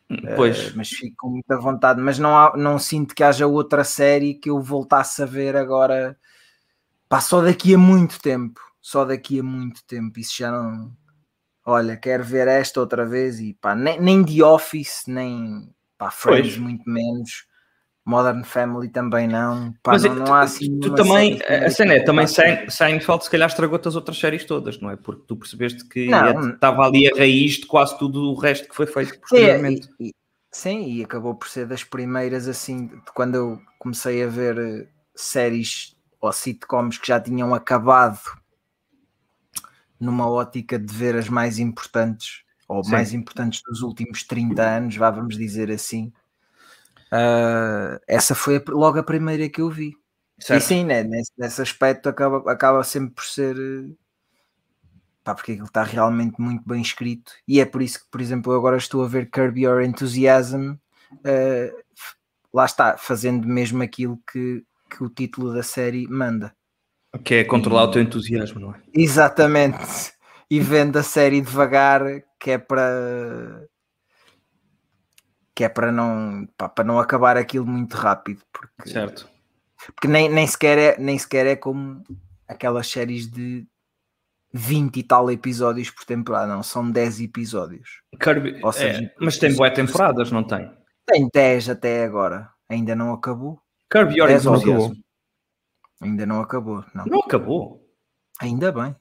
Hum, 0.09 0.17
pois. 0.35 0.69
Uh, 0.69 0.77
mas 0.77 0.89
fico 0.89 1.15
com 1.17 1.29
muita 1.29 1.59
vontade, 1.59 2.01
mas 2.01 2.17
não, 2.17 2.35
há, 2.35 2.55
não 2.57 2.79
sinto 2.79 3.13
que 3.13 3.23
haja 3.23 3.45
outra 3.47 3.83
série 3.83 4.33
que 4.33 4.49
eu 4.49 4.61
voltasse 4.61 5.21
a 5.21 5.25
ver 5.25 5.55
agora. 5.55 6.17
Pá, 7.07 7.21
só 7.21 7.41
daqui 7.41 7.73
a 7.73 7.77
muito 7.77 8.21
tempo. 8.21 8.59
Só 8.81 9.05
daqui 9.05 9.39
a 9.39 9.43
muito 9.43 9.83
tempo. 9.85 10.19
Isso 10.19 10.37
já 10.37 10.51
não. 10.51 10.91
Olha, 11.65 11.97
quero 11.97 12.23
ver 12.23 12.47
esta 12.47 12.79
outra 12.79 13.05
vez 13.05 13.39
e 13.39 13.53
pá, 13.53 13.75
nem, 13.75 13.99
nem 14.01 14.23
The 14.25 14.43
Office, 14.43 15.03
nem 15.07 15.73
pá, 15.97 16.09
Friends, 16.09 16.53
pois. 16.53 16.57
muito 16.57 16.89
menos 16.89 17.48
Modern 18.09 18.43
Family 18.43 18.89
também 18.89 19.27
não. 19.27 19.71
Pá, 19.83 19.91
Mas 19.91 20.03
não, 20.03 20.15
não 20.15 20.33
há 20.33 20.41
assim. 20.41 20.79
Tu 20.79 20.95
também, 20.95 21.39
a 21.43 21.69
cena 21.69 21.93
é, 21.93 21.99
também 21.99 22.25
Seinfeld 22.27 23.23
se 23.23 23.29
calhar 23.29 23.47
estragou-te 23.47 23.87
as 23.87 23.95
outras 23.95 24.17
séries 24.17 24.43
todas, 24.43 24.79
não 24.81 24.89
é? 24.89 24.95
Porque 24.95 25.23
tu 25.27 25.37
percebeste 25.37 25.87
que 25.87 26.09
estava 26.53 26.87
ali 26.87 27.07
a 27.07 27.15
raiz 27.15 27.53
de 27.53 27.67
quase 27.67 27.97
tudo 27.99 28.31
o 28.31 28.33
resto 28.33 28.67
que 28.67 28.75
foi 28.75 28.87
feito 28.87 29.19
posteriormente. 29.19 29.85
Sim, 29.85 29.93
e, 29.99 30.13
sim, 30.51 30.91
e 30.91 31.03
acabou 31.03 31.35
por 31.35 31.47
ser 31.47 31.67
das 31.67 31.83
primeiras, 31.83 32.47
assim, 32.47 32.89
quando 33.13 33.35
eu 33.35 33.61
comecei 33.77 34.23
a 34.23 34.27
ver 34.27 34.57
eh, 34.57 34.87
séries 35.15 35.95
ou 36.19 36.33
sitcoms 36.33 36.97
que 36.97 37.07
já 37.07 37.19
tinham 37.19 37.53
acabado 37.53 38.19
numa 39.99 40.27
ótica 40.27 40.79
de 40.79 40.93
ver 40.93 41.15
as 41.15 41.29
mais 41.29 41.59
importantes, 41.59 42.41
ou 42.67 42.83
sim. 42.83 42.91
mais 42.91 43.13
importantes 43.13 43.61
dos 43.61 43.81
últimos 43.81 44.23
30 44.23 44.63
anos, 44.63 44.95
vá, 44.95 45.11
vamos 45.11 45.37
dizer 45.37 45.69
assim 45.69 46.11
Uh, 47.11 47.99
essa 48.07 48.35
foi 48.35 48.63
logo 48.67 48.99
a 48.99 49.03
primeira 49.03 49.49
que 49.49 49.61
eu 49.61 49.69
vi. 49.69 49.93
Certo. 50.39 50.61
E 50.61 50.65
sim, 50.65 50.85
né, 50.85 51.03
nesse, 51.03 51.31
nesse, 51.37 51.61
aspecto 51.61 52.07
acaba, 52.07 52.49
acaba 52.49 52.83
sempre 52.83 53.15
por 53.15 53.25
ser 53.25 53.55
pá, 55.23 55.35
porque 55.35 55.51
aquilo 55.51 55.67
está 55.67 55.83
realmente 55.83 56.39
muito 56.39 56.63
bem 56.65 56.81
escrito 56.81 57.33
e 57.45 57.59
é 57.59 57.65
por 57.65 57.81
isso 57.81 57.99
que, 57.99 58.05
por 58.09 58.21
exemplo, 58.21 58.53
eu 58.53 58.57
agora 58.57 58.77
estou 58.77 59.03
a 59.03 59.07
ver 59.07 59.29
Curb 59.29 59.59
Your 59.59 59.81
Enthusiasm 59.81 60.75
uh, 61.13 61.99
lá 62.53 62.65
está, 62.65 62.97
fazendo 62.97 63.47
mesmo 63.47 63.83
aquilo 63.83 64.19
que, 64.31 64.63
que 64.89 65.03
o 65.03 65.09
título 65.09 65.53
da 65.53 65.63
série 65.63 66.07
manda. 66.07 66.53
Que 67.23 67.35
é 67.35 67.43
controlar 67.43 67.83
e, 67.83 67.85
o 67.85 67.91
teu 67.91 68.01
entusiasmo, 68.01 68.59
não 68.59 68.73
é? 68.73 68.81
Exatamente. 68.93 70.13
E 70.49 70.59
vendo 70.59 70.97
a 70.97 71.03
série 71.03 71.41
devagar, 71.41 72.01
que 72.39 72.51
é 72.51 72.57
para 72.57 73.67
que 75.59 75.65
é 75.65 75.67
para 75.67 75.91
não, 75.91 76.47
pá, 76.55 76.69
para 76.69 76.85
não 76.85 77.01
acabar 77.01 77.35
aquilo 77.35 77.65
muito 77.65 77.97
rápido, 77.97 78.41
porque, 78.49 78.91
certo. 78.91 79.29
porque 79.87 80.07
nem, 80.07 80.29
nem, 80.29 80.47
sequer 80.47 80.77
é, 80.77 80.97
nem 80.97 81.19
sequer 81.19 81.45
é 81.47 81.57
como 81.57 82.01
aquelas 82.47 82.87
séries 82.87 83.29
de 83.29 83.67
20 84.53 84.95
e 84.95 85.03
tal 85.03 85.29
episódios 85.29 85.89
por 85.89 86.05
temporada, 86.05 86.55
não, 86.55 86.63
são 86.63 86.89
10 86.89 87.19
episódios. 87.19 88.01
Kirby, 88.17 88.57
Ou 88.63 88.71
seja, 88.71 89.03
é, 89.03 89.15
mas 89.19 89.37
tem 89.37 89.53
boas 89.53 89.73
temporadas, 89.73 90.31
não 90.31 90.45
tem? 90.45 90.71
Tem 91.05 91.27
10 91.27 91.71
até 91.71 92.05
agora, 92.05 92.49
ainda 92.69 92.95
não 92.95 93.11
acabou. 93.11 93.61
Kirby 93.91 94.17
Your 94.17 94.31
Enthusiasm. 94.31 94.93
Ainda 95.99 96.25
não 96.25 96.39
acabou, 96.39 96.85
não. 96.95 97.03
Não 97.03 97.19
acabou? 97.19 97.85
Ainda 98.39 98.71
bem. 98.71 98.95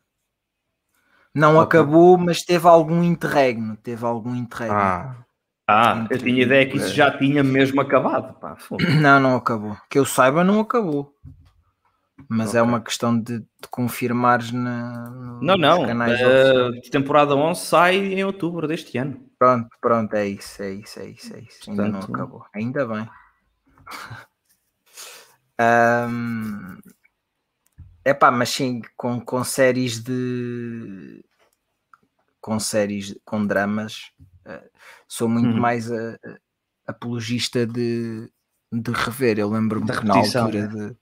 Não 1.33 1.53
okay. 1.53 1.63
acabou, 1.63 2.19
mas 2.19 2.43
teve 2.43 2.67
algum 2.67 3.05
interregno, 3.05 3.77
teve 3.77 4.05
algum 4.05 4.35
interregno. 4.35 4.77
Ah. 4.77 5.28
Ah, 5.71 6.07
eu 6.09 6.17
tinha 6.17 6.43
ideia 6.43 6.67
que 6.67 6.79
isso 6.79 6.95
já 6.95 7.11
tinha 7.11 7.45
mesmo 7.45 7.79
acabado. 7.79 8.33
Pá, 8.41 8.57
não, 9.03 9.21
não 9.21 9.37
acabou. 9.37 9.77
Que 9.91 9.99
eu 9.99 10.05
saiba, 10.07 10.43
não 10.43 10.61
acabou. 10.61 11.15
Mas 12.27 12.49
okay. 12.49 12.61
é 12.61 12.63
uma 12.63 12.81
questão 12.81 13.21
de, 13.21 13.41
de 13.41 13.69
confirmares 13.71 14.51
na, 14.51 15.11
não, 15.43 15.59
não. 15.59 15.87
canais. 15.87 16.19
Uh, 16.21 16.91
temporada 16.91 17.37
11 17.37 17.61
sai 17.61 17.97
em 17.97 18.25
outubro 18.25 18.67
deste 18.67 18.97
ano. 18.97 19.23
Pronto, 19.39 19.69
pronto, 19.79 20.15
é 20.15 20.27
isso, 20.27 20.63
é 20.63 20.73
isso, 20.73 21.01
é 21.01 21.11
isso. 21.11 21.37
É 21.37 21.41
isso. 21.41 21.71
Ainda 21.71 21.87
não 21.87 22.01
acabou. 22.01 22.47
Ainda 22.55 22.87
bem. 22.87 23.09
um, 26.11 26.79
epá, 28.05 28.31
mas 28.31 28.49
sim, 28.49 28.81
com, 28.97 29.21
com 29.21 29.45
séries 29.45 30.03
de. 30.03 31.23
com 32.41 32.59
séries, 32.59 33.15
com 33.25 33.47
dramas. 33.47 34.11
Uh, 34.47 34.79
sou 35.09 35.29
muito 35.29 35.55
uhum. 35.55 35.61
mais 35.61 35.91
a, 35.91 36.13
a, 36.13 36.93
apologista 36.93 37.67
de, 37.67 38.31
de 38.71 38.93
rever. 38.93 39.39
Eu 39.39 39.51
lembro-me 39.51 39.91
que 39.91 40.05
na 40.05 40.17
altura 40.17 40.69
de 40.69 40.97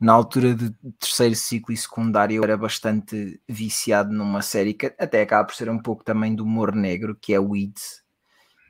na 0.00 0.12
altura 0.12 0.54
de 0.54 0.70
terceiro 1.00 1.34
ciclo 1.34 1.74
e 1.74 1.76
secundário 1.76 2.36
eu 2.36 2.44
era 2.44 2.56
bastante 2.56 3.40
viciado 3.48 4.12
numa 4.12 4.42
série 4.42 4.72
que 4.72 4.86
até 4.98 5.22
acaba 5.22 5.44
por 5.46 5.54
ser 5.54 5.68
um 5.68 5.78
pouco 5.78 6.04
também 6.04 6.34
do 6.34 6.44
humor 6.44 6.74
negro, 6.74 7.16
que 7.20 7.34
é 7.34 7.40
Weeds. 7.40 8.02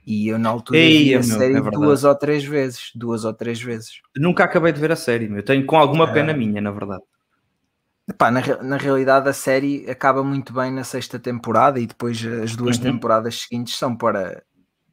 E 0.07 0.27
eu 0.27 0.39
na 0.39 0.49
altura 0.49 0.79
Ei, 0.79 1.05
vi 1.05 1.15
a 1.15 1.19
meu, 1.19 1.39
série 1.39 1.57
é 1.57 1.61
duas 1.61 2.03
ou 2.03 2.15
três 2.15 2.43
vezes, 2.43 2.91
duas 2.95 3.27
ou 3.27 3.35
três 3.35 3.61
vezes. 3.61 4.01
Nunca 4.17 4.45
acabei 4.45 4.73
de 4.73 4.81
ver 4.81 4.91
a 4.91 4.97
série, 4.97 5.29
meu. 5.29 5.43
tenho 5.43 5.67
com 5.67 5.77
alguma 5.77 6.11
pena 6.11 6.31
é... 6.31 6.35
minha, 6.35 6.63
na 6.63 6.71
verdade. 6.71 7.03
Epá, 8.09 8.31
na, 8.31 8.41
na 8.63 8.79
realidade 8.79 9.29
a 9.29 9.35
série 9.35 9.89
acaba 9.91 10.25
muito 10.25 10.51
bem 10.51 10.73
na 10.73 10.83
sexta 10.83 11.19
temporada 11.19 11.79
e 11.79 11.87
depois 11.87 12.25
as 12.25 12.57
duas 12.57 12.79
uhum. 12.79 12.85
temporadas 12.85 13.43
seguintes 13.43 13.77
são 13.77 13.95
para 13.95 14.43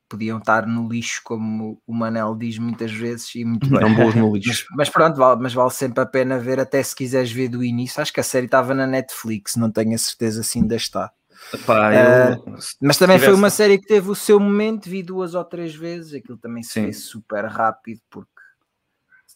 podiam 0.07 0.37
estar 0.37 0.65
no 0.67 0.87
lixo, 0.87 1.21
como 1.23 1.81
o 1.85 1.93
Manel 1.93 2.35
diz 2.35 2.57
muitas 2.57 2.91
vezes, 2.91 3.33
e 3.35 3.45
muito 3.45 3.69
bem. 3.69 3.79
Não 3.81 3.95
boas 3.95 4.15
no 4.15 4.33
lixo. 4.35 4.65
Mas, 4.69 4.77
mas, 4.77 4.89
pronto, 4.89 5.17
vale, 5.17 5.41
mas 5.41 5.53
vale 5.53 5.71
sempre 5.71 6.01
a 6.01 6.05
pena 6.05 6.37
ver, 6.37 6.59
até 6.59 6.81
se 6.81 6.95
quiseres 6.95 7.31
ver 7.31 7.49
do 7.49 7.63
início. 7.63 8.01
Acho 8.01 8.13
que 8.13 8.19
a 8.19 8.23
série 8.23 8.45
estava 8.45 8.73
na 8.73 8.87
Netflix, 8.87 9.55
não 9.55 9.71
tenho 9.71 9.95
a 9.95 9.97
certeza 9.97 10.43
se 10.43 10.59
ainda 10.59 10.75
está. 10.75 11.11
Epá, 11.53 11.93
eu... 11.93 12.37
uh, 12.37 12.57
mas 12.81 12.97
também 12.97 13.17
tivesse... 13.17 13.25
foi 13.31 13.33
uma 13.33 13.49
série 13.49 13.77
que 13.77 13.87
teve 13.87 14.09
o 14.09 14.15
seu 14.15 14.39
momento, 14.39 14.89
vi 14.89 15.03
duas 15.03 15.35
ou 15.35 15.43
três 15.43 15.75
vezes, 15.75 16.13
aquilo 16.13 16.37
também 16.37 16.63
se 16.63 16.71
Sim. 16.71 16.83
fez 16.83 17.03
super 17.03 17.45
rápido, 17.45 18.01
porque 18.09 18.31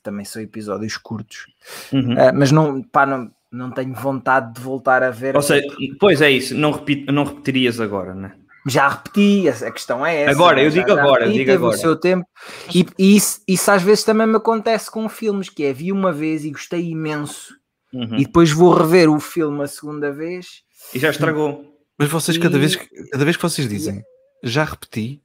também 0.02 0.26
são 0.26 0.42
episódios 0.42 0.98
curtos. 0.98 1.48
Uhum. 1.92 2.14
Uh, 2.14 2.34
mas 2.34 2.52
não, 2.52 2.82
pá, 2.82 3.06
não, 3.06 3.32
não 3.52 3.72
tenho 3.72 3.94
vontade 3.94 4.54
de 4.54 4.62
voltar 4.62 5.04
a 5.04 5.12
ver. 5.12 5.36
Ou 5.36 5.42
seja, 5.42 5.68
pois 6.00 6.22
é 6.22 6.32
isso, 6.32 6.56
não, 6.56 6.72
repet, 6.72 7.06
não 7.12 7.24
repetirias 7.24 7.80
agora, 7.80 8.14
né? 8.16 8.34
Já 8.68 8.90
repeti, 8.90 9.48
a 9.48 9.72
questão 9.72 10.06
é 10.06 10.22
essa. 10.22 10.32
Agora, 10.32 10.62
eu 10.62 10.70
digo 10.70 10.88
já, 10.88 11.02
agora, 11.02 11.26
repeti, 11.26 11.40
eu 11.40 11.46
digo 11.46 11.52
agora. 11.52 11.76
o 11.76 11.80
seu 11.80 11.96
tempo. 11.96 12.26
E, 12.74 12.86
e 12.98 13.16
isso, 13.16 13.42
isso, 13.48 13.72
às 13.72 13.82
vezes 13.82 14.04
também 14.04 14.28
me 14.28 14.36
acontece 14.36 14.92
com 14.92 15.08
filmes, 15.08 15.50
que 15.50 15.64
é, 15.64 15.74
vi 15.74 15.92
uma 15.92 16.12
vez 16.12 16.44
e 16.44 16.52
gostei 16.52 16.90
imenso, 16.90 17.56
uhum. 17.94 18.16
e 18.18 18.26
depois 18.26 18.52
vou 18.52 18.74
rever 18.74 19.10
o 19.10 19.20
filme 19.20 19.64
a 19.64 19.68
segunda 19.68 20.12
vez. 20.12 20.64
E 20.94 21.00
já 21.00 21.10
estragou. 21.10 21.66
Mas 21.98 22.10
vocês, 22.10 22.38
e... 22.38 22.40
cada, 22.40 22.58
vez, 22.58 22.76
cada 22.76 23.26
vez 23.26 23.38
que 23.38 23.44
vocês 23.44 23.68
dizem, 23.68 24.04
já 24.44 24.64
repeti, 24.64 25.22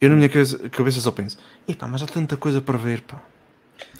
eu 0.00 0.10
na 0.10 0.16
minha 0.16 0.28
cabeça, 0.28 0.68
cabeça 0.68 1.00
só 1.00 1.10
penso, 1.10 1.38
epá, 1.66 1.86
mas 1.86 2.02
há 2.02 2.06
tanta 2.06 2.36
coisa 2.36 2.60
para 2.60 2.78
ver, 2.78 3.02
pá. 3.02 3.22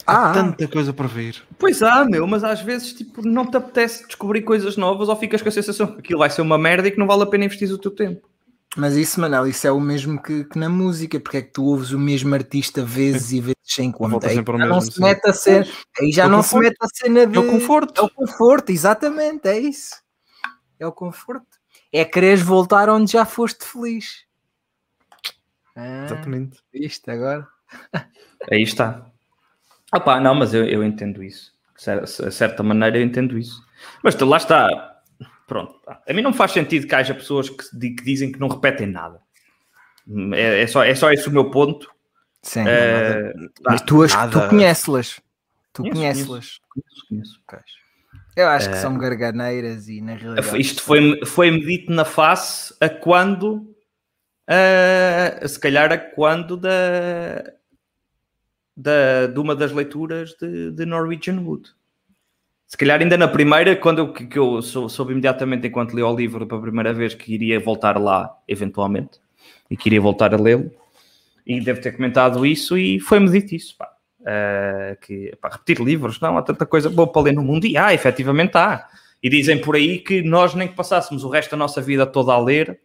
Há 0.05 0.31
ah, 0.31 0.33
tanta 0.33 0.67
coisa 0.67 0.91
para 0.91 1.07
ver. 1.07 1.41
Pois 1.57 1.83
há, 1.83 2.03
meu, 2.03 2.25
mas 2.25 2.43
às 2.43 2.61
vezes 2.61 2.93
tipo, 2.93 3.25
não 3.25 3.45
te 3.45 3.57
apetece 3.57 4.07
descobrir 4.07 4.41
coisas 4.41 4.75
novas 4.75 5.07
ou 5.07 5.15
ficas 5.15 5.41
com 5.41 5.49
a 5.49 5.51
sensação 5.51 5.87
que 5.87 5.99
aquilo 5.99 6.19
vai 6.19 6.29
ser 6.29 6.41
uma 6.41 6.57
merda 6.57 6.87
e 6.87 6.91
que 6.91 6.97
não 6.97 7.07
vale 7.07 7.23
a 7.23 7.25
pena 7.25 7.45
investir 7.45 7.71
o 7.71 7.77
teu 7.77 7.91
tempo. 7.91 8.27
Mas 8.77 8.95
isso, 8.95 9.19
Manel, 9.19 9.47
isso 9.47 9.65
é 9.65 9.71
o 9.71 9.79
mesmo 9.79 10.21
que, 10.21 10.43
que, 10.43 10.59
na 10.59 10.69
música, 10.69 11.19
porque 11.19 11.37
é 11.37 11.41
que 11.41 11.51
tu 11.51 11.65
ouves 11.65 11.91
o 11.91 11.97
mesmo 11.97 12.33
artista 12.35 12.83
vezes 12.83 13.31
e 13.31 13.41
vezes 13.41 13.55
sem 13.63 13.91
conta. 13.91 14.27
Aí 14.27 14.35
já 14.35 14.43
não 14.43 14.81
se 14.81 15.01
mete 15.01 15.27
a 15.27 15.33
ser, 15.33 15.67
aí 15.99 16.11
já 16.11 16.25
é 16.25 16.27
não 16.27 16.37
conforto. 16.37 16.63
se 16.63 16.69
mete 16.69 16.77
a 16.81 16.87
cena 16.87 17.27
de. 17.27 17.37
É 17.37 17.39
o 17.39 17.49
conforto. 17.49 17.99
É 17.99 18.03
o 18.03 18.09
conforto, 18.09 18.69
exatamente, 18.71 19.47
é 19.47 19.59
isso. 19.59 19.95
É 20.79 20.85
o 20.85 20.91
conforto. 20.91 21.47
É 21.91 22.05
quereres 22.05 22.41
voltar 22.41 22.89
onde 22.89 23.11
já 23.11 23.25
foste 23.25 23.65
feliz. 23.65 24.25
Ah, 25.75 26.05
exatamente. 26.05 26.59
Isto 26.71 27.09
agora. 27.09 27.47
Aí 28.51 28.61
está. 28.61 29.07
Opa, 29.91 30.19
não, 30.19 30.35
mas 30.35 30.53
eu, 30.53 30.65
eu 30.65 30.83
entendo 30.83 31.23
isso. 31.23 31.51
De 31.75 32.31
certa 32.31 32.61
maneira 32.61 32.99
eu 32.99 33.03
entendo 33.03 33.37
isso. 33.37 33.65
Mas 34.03 34.15
lá 34.19 34.37
está 34.37 34.88
Pronto. 35.49 35.81
A 36.07 36.13
mim 36.13 36.21
não 36.21 36.31
faz 36.31 36.51
sentido 36.51 36.87
que 36.87 36.93
haja 36.93 37.15
pessoas 37.15 37.49
que, 37.49 37.91
que 37.95 38.03
dizem 38.03 38.31
que 38.31 38.39
não 38.39 38.47
repetem 38.47 38.85
nada. 38.85 39.19
É, 40.33 40.61
é, 40.61 40.67
só, 40.67 40.83
é 40.83 40.93
só 40.93 41.11
esse 41.11 41.27
o 41.27 41.31
meu 41.31 41.49
ponto. 41.49 41.91
Sim. 42.43 42.63
É, 42.67 43.33
mas 43.65 43.81
tu, 43.81 44.05
tu 44.31 44.47
conheces-las. 44.47 45.19
Tu 45.73 45.81
conheces-las. 45.81 46.59
Conheço, 47.09 47.41
conheço. 47.47 47.79
Eu 48.35 48.47
acho 48.47 48.69
que 48.69 48.77
são 48.77 48.95
eh, 48.95 48.99
garganeiras 48.99 49.89
e 49.89 50.01
na 50.01 50.13
realidade. 50.13 50.61
Isto 50.61 50.83
foi-me 50.83 51.25
foi 51.25 51.59
dito 51.59 51.91
na 51.91 52.05
face 52.05 52.73
a 52.79 52.87
quando. 52.87 53.75
Uh, 54.47 55.47
se 55.47 55.59
calhar 55.59 55.91
a 55.91 55.97
quando 55.97 56.57
da, 56.57 57.43
da, 58.75 59.27
de 59.27 59.39
uma 59.39 59.55
das 59.55 59.71
leituras 59.71 60.35
de, 60.39 60.71
de 60.71 60.85
Norwegian 60.85 61.39
Wood. 61.41 61.69
Se 62.69 62.77
calhar 62.77 63.01
ainda 63.01 63.17
na 63.17 63.27
primeira, 63.27 63.75
quando 63.75 63.97
eu, 63.97 64.13
que 64.13 64.37
eu 64.37 64.61
soube 64.61 65.11
imediatamente 65.11 65.67
enquanto 65.67 65.95
li 65.95 66.03
o 66.03 66.15
livro 66.15 66.45
pela 66.45 66.61
primeira 66.61 66.93
vez 66.93 67.15
que 67.15 67.33
iria 67.33 67.59
voltar 67.59 67.97
lá, 67.99 68.37
eventualmente, 68.47 69.19
e 69.71 69.75
que 69.75 69.89
iria 69.89 69.99
voltar 69.99 70.35
a 70.35 70.37
lê-lo, 70.37 70.69
e 71.47 71.59
deve 71.59 71.81
ter 71.81 71.93
comentado 71.93 72.45
isso, 72.45 72.77
e 72.77 72.99
foi-me 72.99 73.27
dito 73.27 73.55
isso, 73.55 73.75
pá. 73.75 73.89
Uh, 74.19 74.95
que, 75.01 75.35
pá, 75.41 75.49
repetir 75.49 75.83
livros, 75.83 76.19
não, 76.19 76.37
há 76.37 76.43
tanta 76.43 76.63
coisa 76.63 76.91
boa 76.91 77.11
para 77.11 77.23
ler 77.23 77.33
no 77.33 77.41
mundo, 77.41 77.65
e 77.65 77.75
há, 77.75 77.91
efetivamente 77.91 78.55
há. 78.55 78.87
E 79.23 79.29
dizem 79.29 79.57
por 79.57 79.75
aí 79.75 79.97
que 79.97 80.21
nós 80.21 80.53
nem 80.53 80.67
que 80.67 80.75
passássemos 80.75 81.23
o 81.23 81.29
resto 81.29 81.49
da 81.49 81.57
nossa 81.57 81.81
vida 81.81 82.05
toda 82.05 82.33
a 82.33 82.39
ler, 82.39 82.79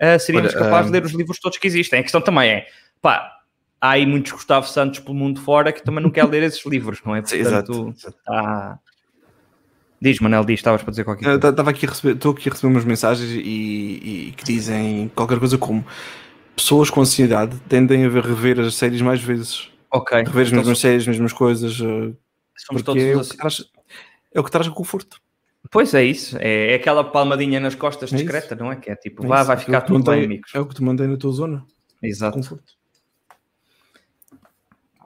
uh, 0.00 0.16
seríamos 0.20 0.54
Olha, 0.54 0.64
capazes 0.64 0.90
um... 0.90 0.92
de 0.92 1.00
ler 1.00 1.06
os 1.06 1.12
livros 1.12 1.40
todos 1.40 1.58
que 1.58 1.66
existem. 1.66 1.98
A 1.98 2.02
questão 2.04 2.20
também 2.20 2.50
é, 2.50 2.66
pá, 3.02 3.32
há 3.80 3.90
aí 3.90 4.06
muitos 4.06 4.30
Gustavo 4.30 4.68
Santos 4.68 5.00
pelo 5.00 5.16
mundo 5.16 5.40
fora 5.40 5.72
que 5.72 5.82
também 5.82 6.04
não 6.04 6.10
quer 6.10 6.24
ler 6.24 6.44
esses 6.44 6.64
livros, 6.64 7.00
não 7.04 7.16
é? 7.16 7.20
Portanto, 7.20 7.40
exato. 7.40 7.94
Tá... 8.24 8.78
Diz, 10.04 10.20
Manel, 10.20 10.44
diz, 10.44 10.60
estavas 10.60 10.82
para 10.82 10.90
dizer 10.90 11.02
qualquer 11.02 11.24
coisa. 11.24 11.48
Estava 11.48 11.70
aqui 11.70 11.86
a 11.86 11.88
receber, 11.88 12.14
estou 12.14 12.32
aqui 12.32 12.50
a 12.50 12.52
receber 12.52 12.70
umas 12.70 12.84
mensagens 12.84 13.30
e, 13.30 13.38
e, 13.38 14.34
que 14.36 14.44
dizem 14.44 15.10
qualquer 15.14 15.38
coisa 15.38 15.56
como 15.56 15.82
pessoas 16.54 16.90
com 16.90 17.00
ansiedade 17.00 17.56
tendem 17.70 18.04
a 18.04 18.10
rever 18.10 18.60
as 18.60 18.74
séries 18.74 19.00
mais 19.00 19.22
vezes. 19.22 19.70
Ok. 19.90 20.18
Rever 20.18 20.42
as 20.42 20.52
mesmas 20.52 20.78
séries, 20.78 21.02
as 21.04 21.08
mesmas 21.08 21.32
coisas. 21.32 21.80
Eh, 21.80 22.12
Somos 22.54 22.82
todos 22.82 23.02
é, 23.02 23.16
o 23.16 23.22
que 23.22 23.34
traz, 23.34 23.64
é 24.34 24.40
o 24.40 24.44
que 24.44 24.50
traz 24.50 24.66
o 24.66 24.74
conforto. 24.74 25.18
Pois 25.70 25.94
é 25.94 26.04
isso, 26.04 26.36
é, 26.38 26.72
é 26.72 26.74
aquela 26.74 27.02
palmadinha 27.02 27.58
nas 27.58 27.74
costas 27.74 28.12
é 28.12 28.16
discreta, 28.16 28.54
não 28.54 28.70
é? 28.70 28.76
Que 28.76 28.90
é 28.90 28.96
tipo, 28.96 29.24
é 29.24 29.26
vá, 29.26 29.42
vai 29.42 29.56
ficar 29.56 29.80
tudo 29.80 30.04
bem, 30.04 30.22
amigos. 30.22 30.54
É 30.54 30.60
o 30.60 30.66
que 30.66 30.74
te 30.74 30.82
mandei 30.82 31.06
na 31.06 31.16
tua 31.16 31.32
zona. 31.32 31.64
Exato. 32.02 32.36
Conforto. 32.36 32.74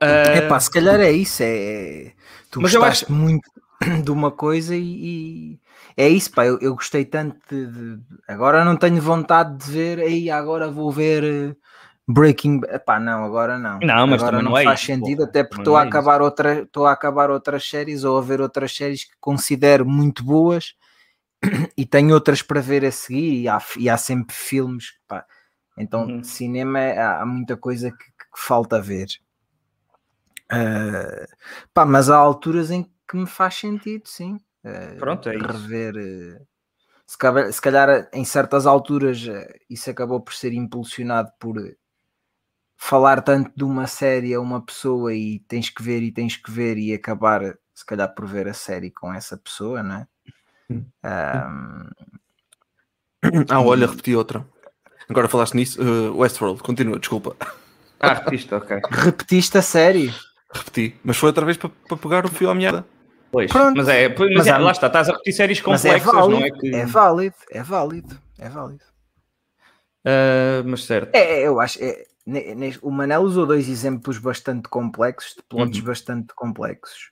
Uh... 0.03 0.35
É 0.35 0.41
pá, 0.49 0.59
se 0.59 0.73
calhar 0.73 1.01
é 1.01 1.13
isso. 1.13 1.41
É... 1.45 2.15
Tu 2.51 2.61
Mas 2.61 2.73
gostaste 2.73 3.05
acho... 3.05 3.13
muito 3.13 3.49
de 4.05 4.11
uma 4.11 4.31
coisa 4.31 4.74
e, 4.74 4.81
e... 4.83 5.61
é 5.97 6.09
isso, 6.09 6.33
pá. 6.33 6.47
Eu, 6.47 6.59
eu 6.61 6.74
gostei 6.74 7.05
tanto 7.05 7.39
de, 7.49 7.66
de, 7.66 8.01
Agora 8.26 8.64
não 8.64 8.76
tenho 8.76 9.01
vontade 9.01 9.57
de 9.57 9.70
ver, 9.70 10.01
aí 10.01 10.31
agora 10.31 10.70
vou 10.70 10.91
ver 10.91 11.24
eh, 11.24 11.57
Breaking. 12.09 12.62
Epá, 12.70 12.99
não, 12.99 13.22
agora 13.22 13.59
não. 13.59 13.79
Não, 13.81 14.07
mas 14.07 14.22
agora 14.22 14.43
não, 14.43 14.51
não 14.51 14.59
é 14.59 14.64
faz 14.64 14.81
isso, 14.81 14.87
sentido, 14.87 15.24
até 15.24 15.45
porque 15.45 15.61
estou 15.61 15.76
a 15.76 15.85
é 15.85 15.87
acabar 15.87 16.22
outra, 16.22 16.62
estou 16.62 16.87
a 16.87 16.93
acabar 16.93 17.31
outras 17.31 17.68
séries 17.68 18.03
ou 18.03 18.16
a 18.16 18.22
ver 18.22 18.41
outras 18.41 18.74
séries 18.74 19.05
que 19.05 19.14
considero 19.20 19.85
muito 19.85 20.24
boas 20.24 20.74
e 21.76 21.85
tenho 21.85 22.14
outras 22.14 22.41
para 22.41 22.62
ver 22.62 22.83
a 22.85 22.91
seguir 22.91 23.43
e 23.43 23.49
há, 23.49 23.62
e 23.76 23.91
há 23.91 23.99
sempre 23.99 24.35
filmes, 24.35 24.95
pá. 25.07 25.24
Então, 25.76 26.07
uhum. 26.07 26.24
cinema 26.24 26.79
há, 26.79 27.20
há 27.20 27.26
muita 27.26 27.59
coisa 27.59 27.91
que, 27.91 27.97
que 27.99 28.39
falta 28.39 28.81
ver. 28.81 29.09
Uh, 30.51 31.26
pá, 31.74 31.85
mas 31.85 32.09
há 32.09 32.16
alturas 32.16 32.70
em 32.70 32.85
que 32.85 32.91
me 33.17 33.27
faz 33.27 33.55
sentido, 33.55 34.07
sim. 34.07 34.39
Uh, 34.65 34.99
Pronto, 34.99 35.29
é 35.29 35.37
rever. 35.37 35.95
Uh, 35.97 36.47
se, 37.07 37.19
calhar, 37.19 37.53
se 37.53 37.61
calhar, 37.61 38.09
em 38.13 38.25
certas 38.25 38.67
alturas 38.67 39.19
isso 39.69 39.91
acabou 39.91 40.21
por 40.21 40.35
ser 40.35 40.53
impulsionado 40.53 41.31
por 41.39 41.57
falar 42.77 43.23
tanto 43.23 43.51
de 43.57 43.65
uma 43.65 43.87
série 43.87 44.33
a 44.33 44.41
uma 44.41 44.65
pessoa 44.65 45.13
e 45.13 45.41
tens 45.41 45.69
que 45.69 45.83
ver 45.83 46.03
e 46.03 46.13
tens 46.13 46.37
que 46.37 46.51
ver 46.51 46.79
e 46.79 46.95
acabar 46.95 47.59
se 47.75 47.85
calhar 47.85 48.13
por 48.15 48.27
ver 48.27 48.49
a 48.49 48.55
série 48.55 48.91
com 48.91 49.13
essa 49.13 49.37
pessoa, 49.37 49.83
não 49.83 49.97
é? 49.97 50.07
Um, 50.71 50.95
ah, 53.49 53.61
olha, 53.61 53.87
repeti 53.87 54.15
outra. 54.15 54.47
Agora 55.09 55.29
falaste 55.29 55.55
nisso, 55.55 55.81
uh, 55.83 56.17
Westworld, 56.19 56.63
continua, 56.63 56.99
desculpa. 56.99 57.37
Ah, 57.99 58.15
repetiste, 58.15 58.55
ok. 58.55 58.81
Repetiste 58.91 59.59
a 59.59 59.63
série? 59.63 60.15
Repeti, 60.53 60.97
mas 61.03 61.17
foi 61.17 61.29
outra 61.29 61.45
vez 61.45 61.57
para, 61.57 61.71
para 61.71 61.97
pegar 61.97 62.25
o 62.25 62.29
fio 62.29 62.51
à 62.51 62.55
meada. 62.55 62.87
Pois, 63.31 63.51
Pronto. 63.51 63.76
mas 63.76 63.89
é, 63.89 64.09
mas, 64.09 64.35
mas 64.35 64.47
é, 64.47 64.59
lá 64.59 64.72
está, 64.72 64.87
estás 64.87 65.09
a 65.09 65.12
repetir 65.12 65.33
séries 65.35 65.61
complexas, 65.61 66.09
é 66.09 66.12
válido, 66.12 66.41
não 66.41 66.47
é 66.47 66.51
que... 66.51 66.74
É 66.74 66.87
válido, 66.87 67.37
é 67.51 67.62
válido, 67.62 68.18
é 68.39 68.49
válido. 68.49 68.85
Uh, 70.01 70.64
mas 70.64 70.85
certo. 70.85 71.14
É, 71.14 71.47
eu 71.47 71.61
acho, 71.61 71.79
é, 71.83 72.05
o 72.81 72.91
Manel 72.91 73.22
usou 73.22 73.47
dois 73.47 73.68
exemplos 73.68 74.18
bastante 74.18 74.68
complexos, 74.68 75.35
de 75.35 75.43
plots 75.43 75.79
uhum. 75.79 75.85
bastante 75.85 76.35
complexos. 76.35 77.11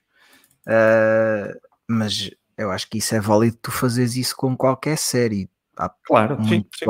Uh, 0.65 1.57
mas 1.87 2.31
eu 2.57 2.71
acho 2.71 2.89
que 2.89 2.97
isso 2.97 3.13
é 3.13 3.19
válido 3.19 3.57
tu 3.61 3.71
fazeres 3.71 4.15
isso 4.15 4.35
com 4.35 4.57
qualquer 4.57 4.97
série. 4.97 5.49
Há 5.77 5.91
claro, 6.03 6.43
sim, 6.43 6.65
sim 6.73 6.85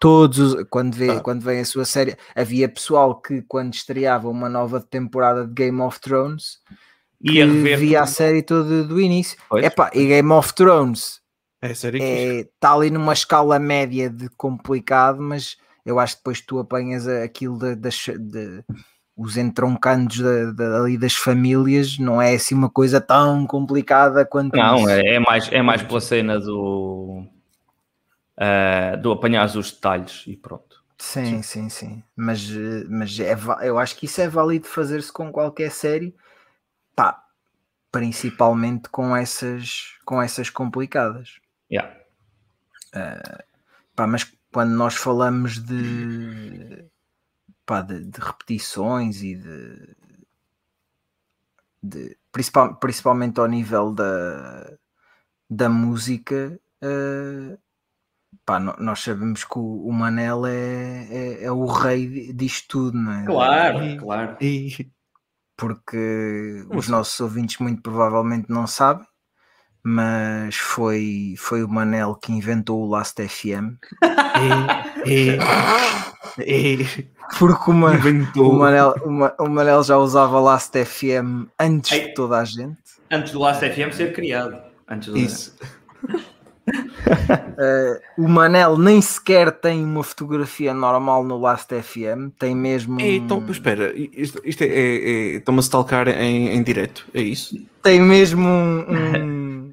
todos, 0.00 0.56
quando, 0.68 0.96
vê, 0.96 1.10
ah. 1.10 1.20
quando 1.20 1.42
vem 1.42 1.60
a 1.60 1.64
sua 1.64 1.84
série, 1.84 2.16
havia 2.34 2.68
pessoal 2.68 3.20
que 3.20 3.40
quando 3.42 3.72
estreava 3.72 4.28
uma 4.28 4.48
nova 4.48 4.80
temporada 4.80 5.46
de 5.46 5.52
Game 5.52 5.80
of 5.80 6.00
Thrones 6.00 6.58
Ia 7.22 7.46
que 7.46 7.76
via 7.76 8.00
tudo. 8.00 8.02
a 8.02 8.06
série 8.06 8.42
toda 8.42 8.84
do 8.84 9.00
início. 9.00 9.38
Epá, 9.54 9.90
e 9.94 10.06
Game 10.06 10.32
of 10.32 10.52
Thrones 10.54 11.22
é, 11.62 11.70
é, 12.00 12.48
tá 12.58 12.74
ali 12.74 12.90
numa 12.90 13.12
escala 13.12 13.56
média 13.56 14.10
de 14.10 14.28
complicado, 14.30 15.22
mas 15.22 15.56
eu 15.86 16.00
acho 16.00 16.14
que 16.14 16.20
depois 16.20 16.40
tu 16.40 16.58
apanhas 16.58 17.06
aquilo 17.06 17.56
de, 17.56 17.76
de, 17.76 18.18
de 18.18 18.64
os 19.16 19.36
entroncandos 19.36 20.18
da, 20.54 20.80
ali 20.80 20.98
das 20.98 21.14
famílias, 21.14 21.98
não 21.98 22.20
é 22.20 22.34
assim 22.34 22.56
uma 22.56 22.68
coisa 22.68 23.00
tão 23.00 23.46
complicada 23.46 24.24
quanto 24.24 24.56
Não, 24.56 24.88
é, 24.88 25.14
é, 25.14 25.18
mais, 25.20 25.52
é 25.52 25.62
mais 25.62 25.82
pela 25.82 26.00
cena 26.00 26.40
do 26.40 27.24
uh, 28.38 29.00
do 29.00 29.12
apanhar 29.12 29.46
os 29.56 29.70
detalhes 29.70 30.24
e 30.26 30.36
pronto. 30.36 30.82
Sim, 30.98 31.24
sim, 31.24 31.42
sim, 31.42 31.68
sim. 31.68 32.02
Mas, 32.16 32.48
mas 32.88 33.18
é, 33.20 33.36
eu 33.62 33.78
acho 33.78 33.96
que 33.96 34.06
isso 34.06 34.20
é 34.20 34.28
válido 34.28 34.66
fazer-se 34.66 35.12
com 35.12 35.30
qualquer 35.30 35.70
série, 35.70 36.14
principalmente 37.92 38.88
com 38.88 39.14
essas, 39.14 39.98
com 40.04 40.20
essas 40.20 40.48
complicadas. 40.48 41.38
Yeah. 41.70 41.94
Uh, 42.94 43.42
pá, 43.94 44.06
mas 44.06 44.32
quando 44.50 44.72
nós 44.72 44.94
falamos 44.94 45.58
de, 45.58 46.84
pá, 47.66 47.82
de, 47.82 48.04
de 48.04 48.20
repetições 48.20 49.22
e 49.22 49.36
de, 49.36 49.96
de 51.82 52.16
principal, 52.32 52.76
principalmente 52.76 53.38
ao 53.38 53.46
nível 53.46 53.92
da, 53.92 54.72
da 55.48 55.68
música, 55.68 56.58
uh, 56.82 57.58
pá, 58.46 58.58
nós 58.58 59.00
sabemos 59.00 59.44
que 59.44 59.58
o, 59.58 59.92
Manel 59.92 60.46
é, 60.46 61.08
é, 61.10 61.44
é, 61.44 61.52
o 61.52 61.66
rei 61.66 62.32
disto 62.32 62.68
tudo, 62.68 62.98
não 62.98 63.12
é? 63.12 63.24
Claro, 63.26 63.84
e, 63.84 63.98
claro. 63.98 64.36
E, 64.40 64.90
porque 65.62 66.66
os 66.70 66.88
nossos 66.88 67.20
ouvintes 67.20 67.58
muito 67.58 67.80
provavelmente 67.82 68.50
não 68.50 68.66
sabem, 68.66 69.06
mas 69.80 70.56
foi, 70.56 71.36
foi 71.38 71.62
o 71.62 71.68
Manel 71.68 72.16
que 72.16 72.32
inventou 72.32 72.82
o 72.82 72.90
Last 72.90 73.24
FM. 73.24 73.78
e, 75.06 75.38
e, 76.44 77.08
porque 77.38 77.70
uma, 77.70 77.92
o, 78.36 78.52
Manel, 78.54 78.92
uma, 79.04 79.32
o 79.38 79.48
Manel 79.48 79.84
já 79.84 79.96
usava 79.98 80.40
Last 80.40 80.84
FM 80.84 81.46
antes 81.56 81.92
Ei, 81.92 82.08
de 82.08 82.14
toda 82.14 82.38
a 82.38 82.44
gente. 82.44 82.82
Antes 83.08 83.32
do 83.32 83.38
Last 83.38 83.64
FM 83.64 83.94
ser 83.94 84.12
criado. 84.12 84.60
Antes 84.88 85.10
do 85.10 85.16
Isso. 85.16 85.56
uh, 86.68 88.00
o 88.22 88.28
Manel 88.28 88.78
nem 88.78 89.00
sequer 89.00 89.50
tem 89.52 89.84
uma 89.84 90.02
fotografia 90.02 90.72
normal 90.72 91.24
no 91.24 91.38
Last 91.38 91.74
FM, 91.74 92.30
tem 92.38 92.54
mesmo. 92.54 93.00
É, 93.00 93.16
então, 93.16 93.44
espera, 93.50 93.92
isto, 93.96 94.40
isto 94.44 94.62
é, 94.62 94.66
é, 94.66 94.74
é 94.74 95.36
estão-me 95.36 95.60
a 95.60 95.62
stalkar 95.62 96.08
em, 96.08 96.50
em 96.50 96.62
direto, 96.62 97.06
é 97.12 97.20
isso? 97.20 97.56
Tem 97.82 98.00
mesmo 98.00 98.46
um, 98.46 98.84
um, 98.88 99.72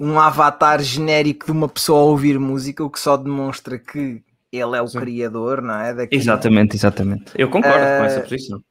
um, 0.00 0.20
avatar 0.20 0.80
genérico 0.82 1.46
de 1.46 1.52
uma 1.52 1.68
pessoa 1.68 2.00
a 2.00 2.04
ouvir 2.04 2.38
música, 2.38 2.84
o 2.84 2.90
que 2.90 3.00
só 3.00 3.16
demonstra 3.16 3.78
que 3.78 4.22
ele 4.52 4.76
é 4.76 4.82
o 4.82 4.88
Sim. 4.88 5.00
criador, 5.00 5.62
não 5.62 5.74
é? 5.74 5.94
Daqui. 5.94 6.16
Exatamente, 6.16 6.76
exatamente. 6.76 7.32
Eu 7.34 7.48
concordo 7.48 7.78
uh, 7.78 7.98
com 7.98 8.04
essa 8.04 8.20
posição. 8.20 8.62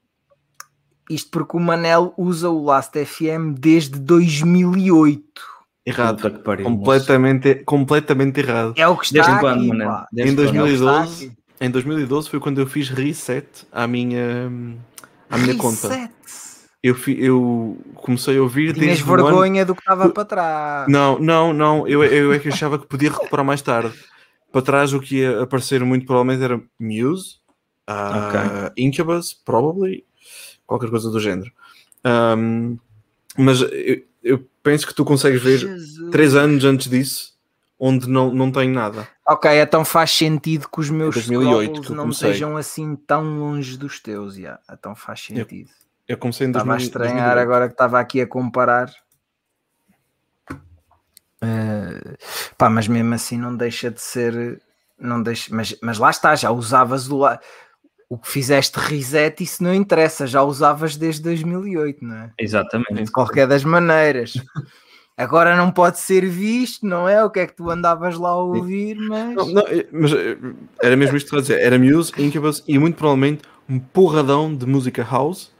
Isto 1.09 1.31
porque 1.31 1.55
o 1.55 1.59
Manel 1.59 2.13
usa 2.17 2.49
o 2.49 2.65
Last 2.65 2.93
FM 3.05 3.57
desde 3.57 3.97
2008 3.97 5.56
Errado. 5.87 6.41
completamente, 6.63 7.55
completamente 7.63 8.41
errado. 8.41 8.73
É 8.75 8.85
o 8.85 8.97
que 8.97 9.05
está 9.05 9.23
Desde 9.23 9.39
quando, 9.39 9.67
mano? 9.67 10.05
Desde 10.11 10.33
em 10.33 10.35
2012, 10.35 11.31
é 11.61 11.65
em 11.65 11.71
2012 11.71 12.29
foi 12.29 12.41
quando 12.41 12.59
eu 12.59 12.67
fiz 12.67 12.89
reset 12.89 13.47
à 13.71 13.87
minha, 13.87 14.51
à 15.29 15.37
minha 15.37 15.53
reset. 15.53 15.57
conta. 15.57 16.11
Eu, 16.83 16.95
eu 17.07 17.77
comecei 17.95 18.37
a 18.37 18.41
ouvir 18.41 18.73
Tinhas 18.73 18.99
vergonha 18.99 19.61
ano... 19.61 19.67
do 19.67 19.75
que 19.75 19.81
estava 19.81 20.09
para 20.09 20.25
trás. 20.25 20.91
Não, 20.91 21.17
não, 21.19 21.53
não. 21.53 21.87
Eu, 21.87 22.03
eu 22.03 22.33
é 22.33 22.39
que 22.39 22.49
achava 22.49 22.77
que 22.77 22.85
podia 22.85 23.09
recuperar 23.09 23.45
mais 23.45 23.61
tarde. 23.61 23.93
Para 24.51 24.61
trás 24.61 24.93
o 24.93 24.99
que 24.99 25.19
ia 25.19 25.41
aparecer 25.43 25.81
muito 25.85 26.05
provavelmente 26.05 26.43
era 26.43 26.61
Muse, 26.77 27.37
uh, 27.89 28.27
okay. 28.27 28.85
Incubus, 28.85 29.33
probably, 29.33 30.05
qualquer 30.65 30.89
coisa 30.89 31.09
do 31.09 31.19
género. 31.19 31.49
Um, 32.05 32.77
mas 33.37 33.61
eu, 33.61 34.01
eu 34.21 34.45
penso 34.67 34.85
que 34.85 34.93
tu 34.93 35.05
consegues 35.05 35.41
ver 35.41 35.59
Jesus. 35.59 36.11
três 36.11 36.35
anos 36.35 36.65
antes 36.65 36.89
disso 36.89 37.37
onde 37.79 38.09
não, 38.09 38.33
não 38.33 38.51
tem 38.51 38.69
nada. 38.69 39.07
Ok, 39.25 39.49
então 39.61 39.85
faz 39.85 40.11
sentido 40.11 40.67
que 40.67 40.79
os 40.79 40.89
meus 40.89 41.13
2008 41.13 41.81
que 41.83 41.93
não 41.93 42.11
sejam 42.11 42.57
assim 42.57 42.95
tão 42.95 43.39
longe 43.39 43.77
dos 43.77 43.99
teus, 44.01 44.35
yeah. 44.35 44.59
então 44.69 44.93
faz 44.95 45.21
sentido. 45.21 45.69
Eu, 46.07 46.15
eu 46.15 46.17
comecei 46.17 46.47
em 46.47 46.49
Estava 46.49 46.65
2000, 46.65 46.83
a 46.83 46.85
estranhar 46.85 47.35
2008. 47.35 47.39
agora 47.39 47.67
que 47.67 47.73
estava 47.75 47.99
aqui 47.99 48.19
a 48.19 48.27
comparar. 48.27 48.91
Uh, 51.39 52.17
pá, 52.57 52.67
mas 52.67 52.87
mesmo 52.87 53.13
assim 53.13 53.37
não 53.37 53.55
deixa 53.55 53.91
de 53.91 54.01
ser, 54.01 54.59
não 54.99 55.21
deixa, 55.21 55.53
mas, 55.53 55.77
mas 55.81 55.99
lá 55.99 56.09
está, 56.09 56.35
já 56.35 56.49
usavas 56.49 57.07
do 57.07 57.17
lado 57.17 57.39
o 58.09 58.17
que 58.17 58.29
fizeste 58.29 58.79
reset, 58.79 59.43
isso 59.43 59.63
não 59.63 59.73
interessa, 59.73 60.25
já 60.25 60.41
usavas 60.41 60.95
desde 60.95 61.21
2008, 61.23 62.05
não 62.05 62.15
é? 62.15 62.31
Exatamente. 62.39 63.03
De 63.03 63.11
qualquer 63.11 63.47
das 63.47 63.63
maneiras. 63.63 64.33
Agora 65.17 65.57
não 65.57 65.71
pode 65.71 65.99
ser 65.99 66.25
visto, 66.27 66.85
não 66.85 67.09
é? 67.09 67.23
O 67.23 67.29
que 67.29 67.39
é 67.39 67.47
que 67.47 67.55
tu 67.55 67.69
andavas 67.71 68.17
lá 68.17 68.29
a 68.29 68.37
ouvir, 68.37 68.95
mas. 68.97 69.35
Não, 69.35 69.47
não, 69.47 69.63
mas 69.91 70.13
eh, 70.13 70.37
era 70.81 70.95
mesmo 70.95 71.17
isto 71.17 71.29
que 71.29 71.35
eu 71.35 71.39
a 71.39 71.41
dizer. 71.41 71.59
Era 71.59 71.79
Muse, 71.79 72.13
Incubus 72.19 72.63
e 72.67 72.77
muito 72.77 72.95
provavelmente 72.95 73.41
um 73.67 73.79
porradão 73.79 74.55
de 74.55 74.65
música 74.67 75.03
house 75.03 75.51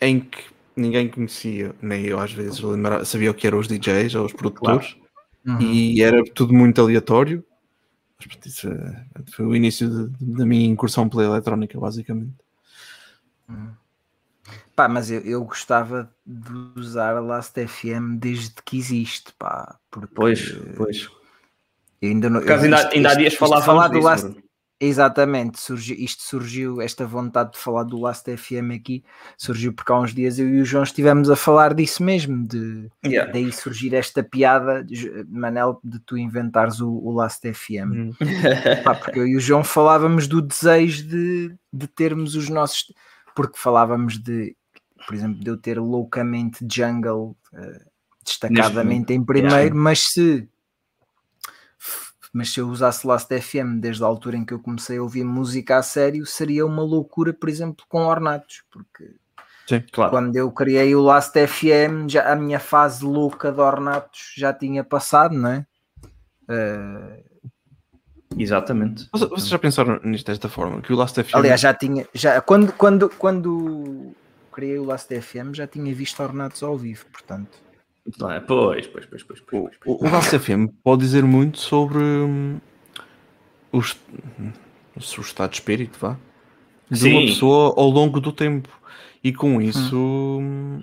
em 0.00 0.20
que 0.20 0.38
ninguém 0.76 1.08
conhecia, 1.08 1.74
nem 1.82 2.06
eu 2.06 2.18
às 2.18 2.32
vezes 2.32 2.60
lembrava, 2.60 3.04
sabia 3.04 3.30
o 3.30 3.34
que 3.34 3.46
eram 3.46 3.58
os 3.58 3.68
DJs 3.68 4.14
ou 4.14 4.24
os 4.24 4.32
produtores 4.32 4.96
claro. 5.44 5.60
uhum. 5.62 5.70
e 5.70 6.00
era 6.00 6.22
tudo 6.32 6.54
muito 6.54 6.80
aleatório. 6.80 7.44
Mas, 8.28 8.46
isso 8.46 8.68
eh, 8.68 9.06
foi 9.32 9.46
o 9.46 9.54
início 9.54 9.88
de, 9.88 10.24
da 10.24 10.46
minha 10.46 10.66
incursão 10.66 11.08
pela 11.08 11.24
eletrónica, 11.24 11.78
basicamente. 11.78 12.34
Uhum. 13.48 13.70
Pá, 14.74 14.88
mas 14.88 15.10
eu, 15.10 15.20
eu 15.20 15.44
gostava 15.44 16.10
de 16.24 16.52
usar 16.74 17.16
a 17.16 17.20
Last 17.20 17.54
FM 17.66 18.18
desde 18.18 18.54
que 18.64 18.78
existe, 18.78 19.32
pá. 19.38 19.78
Porque, 19.90 20.14
pois, 20.14 20.52
pois. 20.76 21.08
ainda 22.02 22.30
não, 22.30 22.42
Caso 22.42 22.64
ainda, 22.64 22.88
ainda 22.88 23.10
há 23.10 23.14
dias 23.14 23.34
falávamos 23.34 23.66
falar 23.66 23.88
do 23.88 24.00
Last, 24.00 24.34
Exatamente, 24.82 25.60
surgiu, 25.60 25.94
isto 25.98 26.22
surgiu, 26.22 26.80
esta 26.80 27.06
vontade 27.06 27.52
de 27.52 27.58
falar 27.58 27.82
do 27.82 28.00
Last 28.00 28.34
FM 28.34 28.72
aqui 28.74 29.04
surgiu 29.36 29.74
porque 29.74 29.92
há 29.92 30.00
uns 30.00 30.14
dias 30.14 30.38
eu 30.38 30.48
e 30.48 30.62
o 30.62 30.64
João 30.64 30.82
estivemos 30.82 31.28
a 31.28 31.36
falar 31.36 31.74
disso 31.74 32.02
mesmo, 32.02 32.46
de 32.46 32.90
yeah. 33.04 33.30
daí 33.30 33.52
surgir 33.52 33.94
esta 33.94 34.22
piada, 34.22 34.86
Manel, 35.28 35.78
de 35.84 35.98
tu 35.98 36.16
inventares 36.16 36.80
o, 36.80 36.90
o 36.90 37.12
Last 37.12 37.52
FM. 37.52 37.92
Hum. 37.92 38.12
Pá, 38.82 38.94
porque 38.94 39.18
eu 39.18 39.26
e 39.26 39.36
o 39.36 39.40
João 39.40 39.62
falávamos 39.62 40.26
do 40.26 40.40
desejo 40.40 41.06
de, 41.06 41.54
de 41.70 41.86
termos 41.86 42.34
os 42.34 42.48
nossos, 42.48 42.90
porque 43.34 43.58
falávamos 43.58 44.18
de 44.18 44.56
por 45.06 45.14
exemplo, 45.14 45.40
de 45.42 45.50
eu 45.50 45.56
ter 45.56 45.78
loucamente 45.78 46.64
jungle 46.70 47.36
uh, 47.52 47.90
destacadamente 48.24 49.12
em 49.12 49.24
primeiro, 49.24 49.56
yeah. 49.56 49.74
mas 49.74 50.12
se 50.12 50.48
mas 52.32 52.52
se 52.52 52.60
eu 52.60 52.68
usasse 52.68 53.06
Last 53.06 53.40
FM 53.40 53.80
desde 53.80 54.04
a 54.04 54.06
altura 54.06 54.36
em 54.36 54.44
que 54.44 54.54
eu 54.54 54.60
comecei 54.60 54.98
a 54.98 55.02
ouvir 55.02 55.24
música 55.24 55.78
a 55.78 55.82
sério, 55.82 56.24
seria 56.24 56.64
uma 56.64 56.82
loucura, 56.82 57.32
por 57.32 57.48
exemplo, 57.48 57.84
com 57.88 58.06
Ornatos, 58.06 58.62
porque 58.70 59.14
Sim, 59.68 59.82
claro. 59.92 60.10
quando 60.10 60.36
eu 60.36 60.50
criei 60.50 60.94
o 60.94 61.02
Last 61.02 61.34
FM, 61.46 62.08
já, 62.08 62.32
a 62.32 62.36
minha 62.36 62.58
fase 62.58 63.04
louca 63.04 63.52
de 63.52 63.60
Ornatos 63.60 64.34
já 64.36 64.52
tinha 64.52 64.82
passado, 64.82 65.34
não 65.34 65.50
é? 65.50 65.66
Uh... 66.48 67.30
Exatamente. 68.38 69.08
Vocês 69.12 69.48
já 69.48 69.58
pensaram 69.58 70.00
nisto 70.04 70.26
desta 70.26 70.48
forma? 70.48 70.80
Que 70.80 70.92
o 70.92 70.96
Last 70.96 71.20
FM. 71.20 71.34
Aliás, 71.34 71.60
já 71.60 71.74
tinha. 71.74 72.06
Já, 72.14 72.40
quando, 72.40 72.72
quando, 72.72 73.08
quando 73.10 74.14
criei 74.52 74.78
o 74.78 74.84
Last 74.84 75.20
FM, 75.20 75.52
já 75.52 75.66
tinha 75.66 75.92
visto 75.92 76.22
Ornatos 76.22 76.62
ao 76.62 76.76
vivo, 76.76 77.06
portanto. 77.12 77.58
Não 78.18 78.30
é? 78.30 78.40
Pois, 78.40 78.86
pois, 78.86 79.06
pois, 79.06 79.22
pois, 79.22 79.40
pois, 79.40 79.76
pois. 79.82 80.00
O, 80.00 80.04
o 80.04 80.10
Last 80.10 80.38
FM 80.38 80.68
pode 80.82 81.02
dizer 81.02 81.24
muito 81.24 81.58
sobre 81.58 81.98
hum, 81.98 82.58
os, 83.72 83.96
o 84.96 85.20
estado 85.20 85.50
de 85.50 85.56
espírito, 85.56 85.98
vá, 85.98 86.16
de 86.90 86.98
Sim. 86.98 87.12
uma 87.12 87.20
pessoa 87.22 87.74
ao 87.76 87.88
longo 87.88 88.20
do 88.20 88.32
tempo. 88.32 88.68
E 89.22 89.32
com 89.32 89.60
isso, 89.60 89.96
hum. 89.96 90.82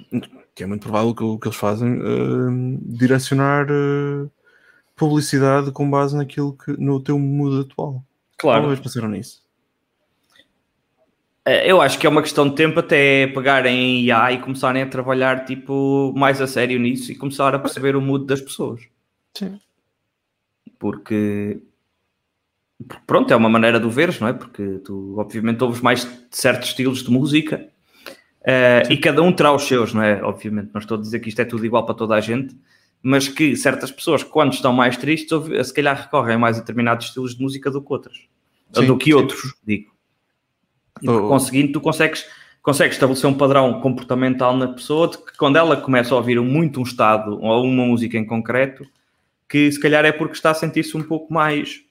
que 0.54 0.64
é 0.64 0.68
muito 0.68 0.84
provável 0.84 1.14
que 1.14 1.24
o 1.24 1.40
que 1.40 1.48
eles 1.48 1.58
fazem, 1.58 1.98
uh, 1.98 2.80
direcionar 2.84 3.68
uh, 3.72 4.30
publicidade 4.96 5.72
com 5.72 5.90
base 5.90 6.16
naquilo 6.16 6.54
que 6.54 6.72
no 6.74 7.00
teu 7.02 7.18
mood 7.18 7.62
atual. 7.62 8.04
Claro. 8.38 8.62
Talvez 8.62 8.80
pensaram 8.80 9.10
nisso. 9.10 9.47
Eh, 11.48 11.72
eu 11.72 11.82
acho 11.82 11.98
que 11.98 12.06
é 12.06 12.10
uma 12.10 12.22
questão 12.22 12.50
de 12.50 12.56
tempo 12.56 12.78
até 12.82 13.28
pegarem 13.28 13.74
em 13.74 14.06
IA 14.06 14.34
e 14.34 14.40
começarem 14.40 14.84
a 14.84 14.88
trabalhar 14.88 15.46
tipo, 15.46 16.14
mais 16.14 16.42
a 16.42 16.46
sério 16.46 16.78
nisso 16.78 17.10
e 17.10 17.16
começar 17.16 17.56
a 17.56 17.60
perceber 17.60 17.96
o 17.96 18.02
mood 18.02 18.26
das 18.26 18.42
pessoas. 18.42 18.82
Sim. 19.34 19.58
Porque 20.78 21.62
pronto, 23.08 23.32
é 23.32 23.36
uma 23.36 23.50
maneira 23.50 23.80
de 23.80 23.86
o 23.86 23.90
veres, 23.90 24.20
não 24.20 24.28
é? 24.28 24.34
Porque 24.34 24.80
tu 24.84 25.16
obviamente 25.18 25.64
ouves 25.64 25.80
mais 25.80 26.06
certos 26.30 26.70
estilos 26.70 27.02
de 27.02 27.10
música 27.10 27.66
uh, 28.42 28.92
e 28.92 28.98
cada 28.98 29.22
um 29.24 29.32
terá 29.32 29.54
os 29.54 29.64
seus, 29.64 29.94
não 29.94 30.04
é? 30.04 30.22
Obviamente, 30.22 30.72
não 30.74 30.82
estou 30.82 30.98
a 30.98 31.02
dizer 31.02 31.22
que 31.22 31.30
isto 31.30 31.42
é 31.42 31.46
tudo 31.46 31.66
igual 31.66 31.86
para 31.86 31.96
toda 31.96 32.16
a 32.16 32.20
gente, 32.20 32.56
mas 33.02 33.30
que 33.30 33.56
certas 33.56 33.90
pessoas, 33.90 34.22
quando 34.22 34.52
estão 34.52 34.74
mais 34.74 34.98
tristes, 34.98 35.40
se 35.66 35.74
calhar 35.74 35.98
recorrem 35.98 36.38
mais 36.38 36.58
a 36.58 36.60
determinados 36.60 37.08
estilos 37.08 37.36
de 37.36 37.42
música 37.42 37.72
do 37.72 37.82
que 37.82 37.94
outras. 37.94 38.28
Sim, 38.74 38.86
do 38.86 38.98
que 38.98 39.06
sim. 39.06 39.14
outros, 39.14 39.56
digo. 39.66 39.97
E 41.02 41.06
por 41.06 41.24
oh. 41.24 41.28
conseguinte, 41.28 41.74
tu 41.74 41.82
consegues, 41.82 42.26
consegues 42.62 42.96
estabelecer 42.96 43.30
um 43.30 43.34
padrão 43.34 43.80
comportamental 43.82 44.56
na 44.56 44.68
pessoa 44.68 45.08
de 45.08 45.18
que 45.18 45.38
quando 45.38 45.58
ela 45.58 45.78
começa 45.78 46.14
a 46.14 46.18
ouvir 46.18 46.40
muito 46.42 46.80
um 46.80 46.84
estado 46.84 47.40
ou 47.42 47.64
uma 47.64 47.86
música 47.86 48.18
em 48.18 48.26
concreto, 48.26 48.86
que 49.50 49.72
se 49.72 49.80
calhar 49.80 50.06
é 50.06 50.12
porque 50.12 50.34
está 50.34 50.52
a 50.52 50.54
sentir-se 50.54 50.96
um 50.96 51.04
pouco 51.04 51.34
mais 51.34 51.82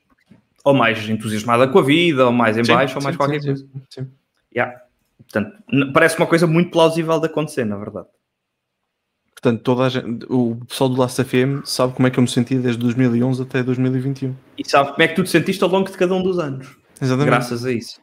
ou 0.65 0.75
mais 0.75 1.09
entusiasmada 1.09 1.69
com 1.69 1.79
a 1.79 1.83
vida, 1.83 2.27
ou 2.27 2.33
mais 2.33 2.57
em 2.57 2.65
sim, 2.65 2.73
baixo, 2.73 2.97
ou 2.97 3.03
mais 3.03 3.15
sim, 3.15 3.19
qualquer 3.19 3.41
coisa. 3.41 3.67
Sim. 3.89 4.09
Yeah. 4.53 4.81
Portanto, 5.19 5.57
parece 5.93 6.19
uma 6.19 6.27
coisa 6.27 6.45
muito 6.47 6.73
plausível 6.73 7.21
de 7.21 7.27
acontecer, 7.27 7.65
na 7.65 7.77
verdade. 7.77 8.09
Portanto, 9.33 9.63
toda 9.63 9.89
gente, 9.89 10.27
o 10.29 10.57
pessoal 10.67 10.91
do 10.91 11.01
Last 11.01 11.23
FM 11.23 11.65
sabe 11.65 11.93
como 11.93 12.09
é 12.09 12.11
que 12.11 12.19
eu 12.19 12.23
me 12.23 12.29
senti 12.29 12.57
desde 12.57 12.81
2011 12.83 13.43
até 13.43 13.63
2021. 13.63 14.35
E 14.59 14.69
sabe 14.69 14.91
como 14.91 15.03
é 15.03 15.09
que 15.09 15.15
tu 15.15 15.23
te 15.23 15.31
sentiste 15.31 15.63
ao 15.63 15.71
longo 15.71 15.89
de 15.89 15.97
cada 15.97 16.15
um 16.15 16.23
dos 16.23 16.39
anos. 16.39 16.77
Exatamente. 17.01 17.27
Graças 17.27 17.65
a 17.65 17.73
isso. 17.73 18.01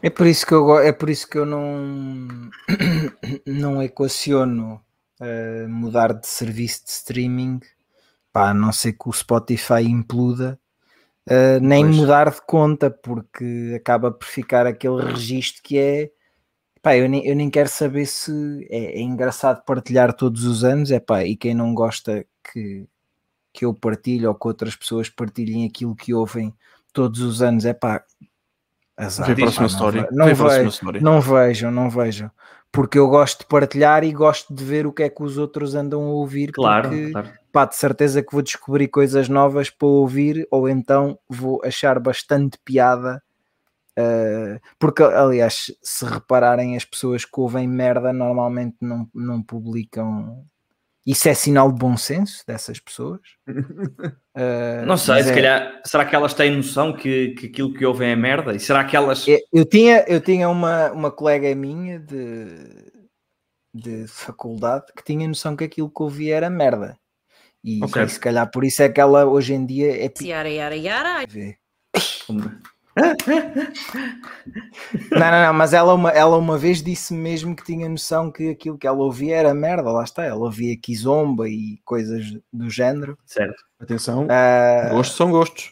É 0.00 0.10
por 0.10 0.26
isso 0.26 0.46
que 0.46 0.54
eu, 0.54 0.78
é 0.78 0.92
por 0.92 1.10
isso 1.10 1.28
que 1.28 1.38
eu 1.38 1.44
não, 1.44 2.28
não 3.44 3.82
equaciono 3.82 4.80
uh, 5.20 5.68
mudar 5.68 6.12
de 6.12 6.26
serviço 6.26 6.84
de 6.84 6.90
streaming, 6.90 7.60
pá, 8.32 8.50
a 8.50 8.54
não 8.54 8.72
ser 8.72 8.92
que 8.92 9.08
o 9.08 9.12
Spotify 9.12 9.82
impluda, 9.82 10.58
uh, 11.28 11.60
nem 11.60 11.84
pois. 11.84 11.96
mudar 11.96 12.30
de 12.30 12.40
conta, 12.46 12.90
porque 12.90 13.74
acaba 13.76 14.12
por 14.12 14.26
ficar 14.26 14.66
aquele 14.66 15.02
registro 15.02 15.62
que 15.62 15.78
é. 15.78 16.10
Pá, 16.80 16.96
eu 16.96 17.08
nem, 17.08 17.26
eu 17.26 17.34
nem 17.34 17.50
quero 17.50 17.68
saber 17.68 18.06
se 18.06 18.66
é, 18.70 19.00
é 19.00 19.00
engraçado 19.00 19.64
partilhar 19.64 20.12
todos 20.12 20.44
os 20.44 20.62
anos, 20.62 20.92
é 20.92 21.00
pá, 21.00 21.24
e 21.24 21.36
quem 21.36 21.54
não 21.54 21.74
gosta 21.74 22.24
que, 22.52 22.86
que 23.52 23.64
eu 23.64 23.74
partilhe 23.74 24.26
ou 24.26 24.34
que 24.34 24.46
outras 24.46 24.76
pessoas 24.76 25.10
partilhem 25.10 25.66
aquilo 25.66 25.96
que 25.96 26.14
ouvem 26.14 26.54
todos 26.92 27.20
os 27.20 27.42
anos, 27.42 27.64
é 27.64 27.74
pá, 27.74 28.04
Azar, 28.98 29.26
Vê 29.28 29.32
a 29.32 29.36
próxima 29.36 29.66
história. 29.66 30.08
Não, 30.10 30.26
não 31.00 31.20
vejam, 31.20 31.70
não 31.70 31.88
vejam. 31.88 32.30
Porque 32.70 32.98
eu 32.98 33.08
gosto 33.08 33.40
de 33.40 33.46
partilhar 33.46 34.04
e 34.04 34.12
gosto 34.12 34.52
de 34.52 34.62
ver 34.64 34.86
o 34.86 34.92
que 34.92 35.04
é 35.04 35.08
que 35.08 35.22
os 35.22 35.38
outros 35.38 35.74
andam 35.74 36.02
a 36.02 36.10
ouvir. 36.10 36.52
Claro, 36.52 36.88
porque, 36.88 37.12
claro. 37.12 37.30
Pá, 37.52 37.64
de 37.64 37.76
certeza 37.76 38.22
que 38.22 38.32
vou 38.32 38.42
descobrir 38.42 38.88
coisas 38.88 39.28
novas 39.28 39.70
para 39.70 39.88
ouvir, 39.88 40.46
ou 40.50 40.68
então 40.68 41.18
vou 41.28 41.62
achar 41.64 41.98
bastante 41.98 42.58
piada. 42.64 43.22
Uh, 43.98 44.60
porque, 44.78 45.02
aliás, 45.02 45.74
se 45.82 46.04
repararem, 46.04 46.76
as 46.76 46.84
pessoas 46.84 47.24
que 47.24 47.40
ouvem 47.40 47.66
merda 47.66 48.12
normalmente 48.12 48.76
não, 48.80 49.08
não 49.14 49.42
publicam 49.42 50.44
isso 51.10 51.26
é 51.26 51.32
sinal 51.32 51.72
de 51.72 51.78
bom 51.78 51.96
senso 51.96 52.44
dessas 52.46 52.78
pessoas? 52.78 53.20
uh, 53.48 54.84
não 54.86 54.98
sei, 54.98 55.22
se 55.22 55.30
é... 55.30 55.34
calhar, 55.34 55.82
será 55.82 56.04
que 56.04 56.14
elas 56.14 56.34
têm 56.34 56.54
noção 56.54 56.92
que, 56.92 57.30
que 57.30 57.46
aquilo 57.46 57.72
que 57.72 57.86
ouvem 57.86 58.10
é 58.10 58.16
merda? 58.16 58.54
E 58.54 58.60
será 58.60 58.84
que 58.84 58.94
elas. 58.94 59.26
Eu, 59.26 59.38
eu 59.50 59.64
tinha, 59.64 60.04
eu 60.06 60.20
tinha 60.20 60.50
uma, 60.50 60.92
uma 60.92 61.10
colega 61.10 61.54
minha 61.54 61.98
de, 61.98 62.92
de 63.72 64.06
faculdade 64.06 64.92
que 64.94 65.02
tinha 65.02 65.26
noção 65.26 65.56
que 65.56 65.64
aquilo 65.64 65.90
que 65.90 66.02
ouvia 66.02 66.36
era 66.36 66.50
merda. 66.50 66.98
E, 67.64 67.82
okay. 67.82 68.02
e 68.02 68.08
se 68.10 68.20
calhar 68.20 68.50
por 68.50 68.62
isso 68.62 68.82
é 68.82 68.88
que 68.90 69.00
ela 69.00 69.24
hoje 69.24 69.54
em 69.54 69.64
dia 69.64 70.04
é. 70.04 70.12
Yara, 70.22 70.50
yara, 70.50 70.76
yara. 70.76 71.24
Não, 75.10 75.30
não, 75.30 75.46
não, 75.46 75.52
mas 75.52 75.72
ela 75.72 75.94
uma, 75.94 76.10
ela 76.10 76.36
uma 76.36 76.58
vez 76.58 76.82
disse 76.82 77.14
mesmo 77.14 77.54
que 77.54 77.64
tinha 77.64 77.88
noção 77.88 78.30
que 78.30 78.50
aquilo 78.50 78.78
que 78.78 78.86
ela 78.86 78.98
ouvia 78.98 79.36
era 79.36 79.54
merda, 79.54 79.90
lá 79.90 80.04
está, 80.04 80.24
ela 80.24 80.38
ouvia 80.38 80.76
Kizomba 80.76 81.48
e 81.48 81.78
coisas 81.84 82.24
do 82.52 82.68
género. 82.68 83.18
Certo. 83.24 83.64
Atenção, 83.80 84.24
uh... 84.24 84.90
gostos 84.90 85.16
são 85.16 85.30
gostos. 85.30 85.70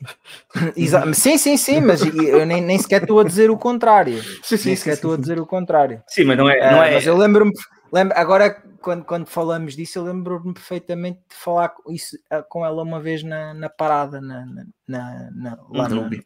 sim, 1.14 1.36
sim, 1.38 1.56
sim, 1.56 1.80
mas 1.80 2.02
eu 2.02 2.46
nem, 2.46 2.60
nem 2.60 2.78
sequer 2.78 3.02
estou 3.02 3.18
a 3.18 3.24
dizer 3.24 3.50
o 3.50 3.58
contrário. 3.58 4.22
Sim, 4.42 4.56
sim, 4.56 4.68
nem 4.68 4.76
sequer 4.76 4.94
estou 4.94 5.14
a 5.14 5.16
dizer 5.16 5.40
o 5.40 5.46
contrário. 5.46 6.02
Sim, 6.06 6.24
mas 6.24 6.38
não 6.38 6.48
é. 6.48 6.70
Não 6.70 6.78
uh, 6.78 6.82
é... 6.82 6.94
Mas 6.94 7.06
eu 7.06 7.16
lembro-me, 7.16 7.52
lembro, 7.92 8.16
agora 8.16 8.62
quando, 8.86 9.04
quando 9.04 9.26
falamos 9.26 9.74
disso, 9.74 9.98
eu 9.98 10.04
lembro-me 10.04 10.54
perfeitamente 10.54 11.18
de 11.28 11.34
falar 11.34 11.74
isso 11.88 12.16
ah, 12.30 12.44
com 12.44 12.64
ela 12.64 12.84
uma 12.84 13.00
vez 13.00 13.24
na, 13.24 13.52
na 13.52 13.68
parada, 13.68 14.20
na, 14.20 14.46
na, 14.46 14.64
na, 14.86 15.30
na 15.32 15.58
lá 15.70 15.88
uhum. 15.88 16.08
no, 16.08 16.24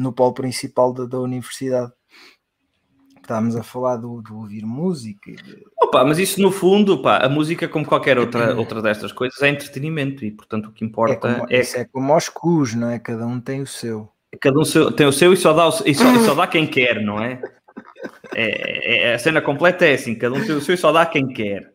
no 0.00 0.12
polo 0.12 0.32
principal 0.32 0.92
da, 0.92 1.04
da 1.04 1.20
universidade. 1.20 1.92
Estávamos 3.20 3.54
a 3.54 3.62
falar 3.62 3.96
do, 3.96 4.22
do 4.22 4.38
ouvir 4.38 4.64
música. 4.64 5.30
De... 5.30 5.62
Opa, 5.80 6.04
mas 6.04 6.18
isso 6.18 6.40
no 6.40 6.50
fundo, 6.50 7.00
pá, 7.00 7.18
a 7.18 7.28
música, 7.28 7.68
como 7.68 7.86
qualquer 7.86 8.18
outra, 8.18 8.56
outra 8.56 8.82
destas 8.82 9.12
coisas, 9.12 9.40
é 9.42 9.48
entretenimento 9.48 10.24
e 10.24 10.30
portanto 10.30 10.66
o 10.66 10.72
que 10.72 10.84
importa 10.84 11.28
é. 11.28 11.34
Como, 11.34 11.46
é... 11.50 11.60
Isso 11.60 11.76
é 11.76 11.84
como 11.84 12.12
aos 12.12 12.28
cus, 12.28 12.74
não 12.74 12.90
é? 12.90 12.98
Cada 12.98 13.26
um 13.26 13.38
tem 13.38 13.60
o 13.60 13.66
seu. 13.66 14.08
cada 14.40 14.58
um 14.58 14.64
seu, 14.64 14.90
tem 14.90 15.06
o 15.06 15.12
seu 15.12 15.32
e 15.32 15.36
só 15.36 15.52
dá, 15.52 15.68
o, 15.68 15.72
e 15.84 15.94
só, 15.94 16.12
e 16.12 16.24
só 16.24 16.34
dá 16.34 16.46
quem 16.46 16.66
quer, 16.66 17.02
não 17.02 17.22
é? 17.22 17.40
É, 18.34 19.10
é? 19.10 19.14
A 19.14 19.18
cena 19.18 19.42
completa 19.42 19.84
é 19.84 19.94
assim, 19.94 20.14
cada 20.14 20.34
um 20.34 20.44
tem 20.44 20.56
o 20.56 20.60
seu 20.60 20.74
e 20.74 20.78
só 20.78 20.90
dá 20.90 21.04
quem 21.04 21.28
quer. 21.28 21.70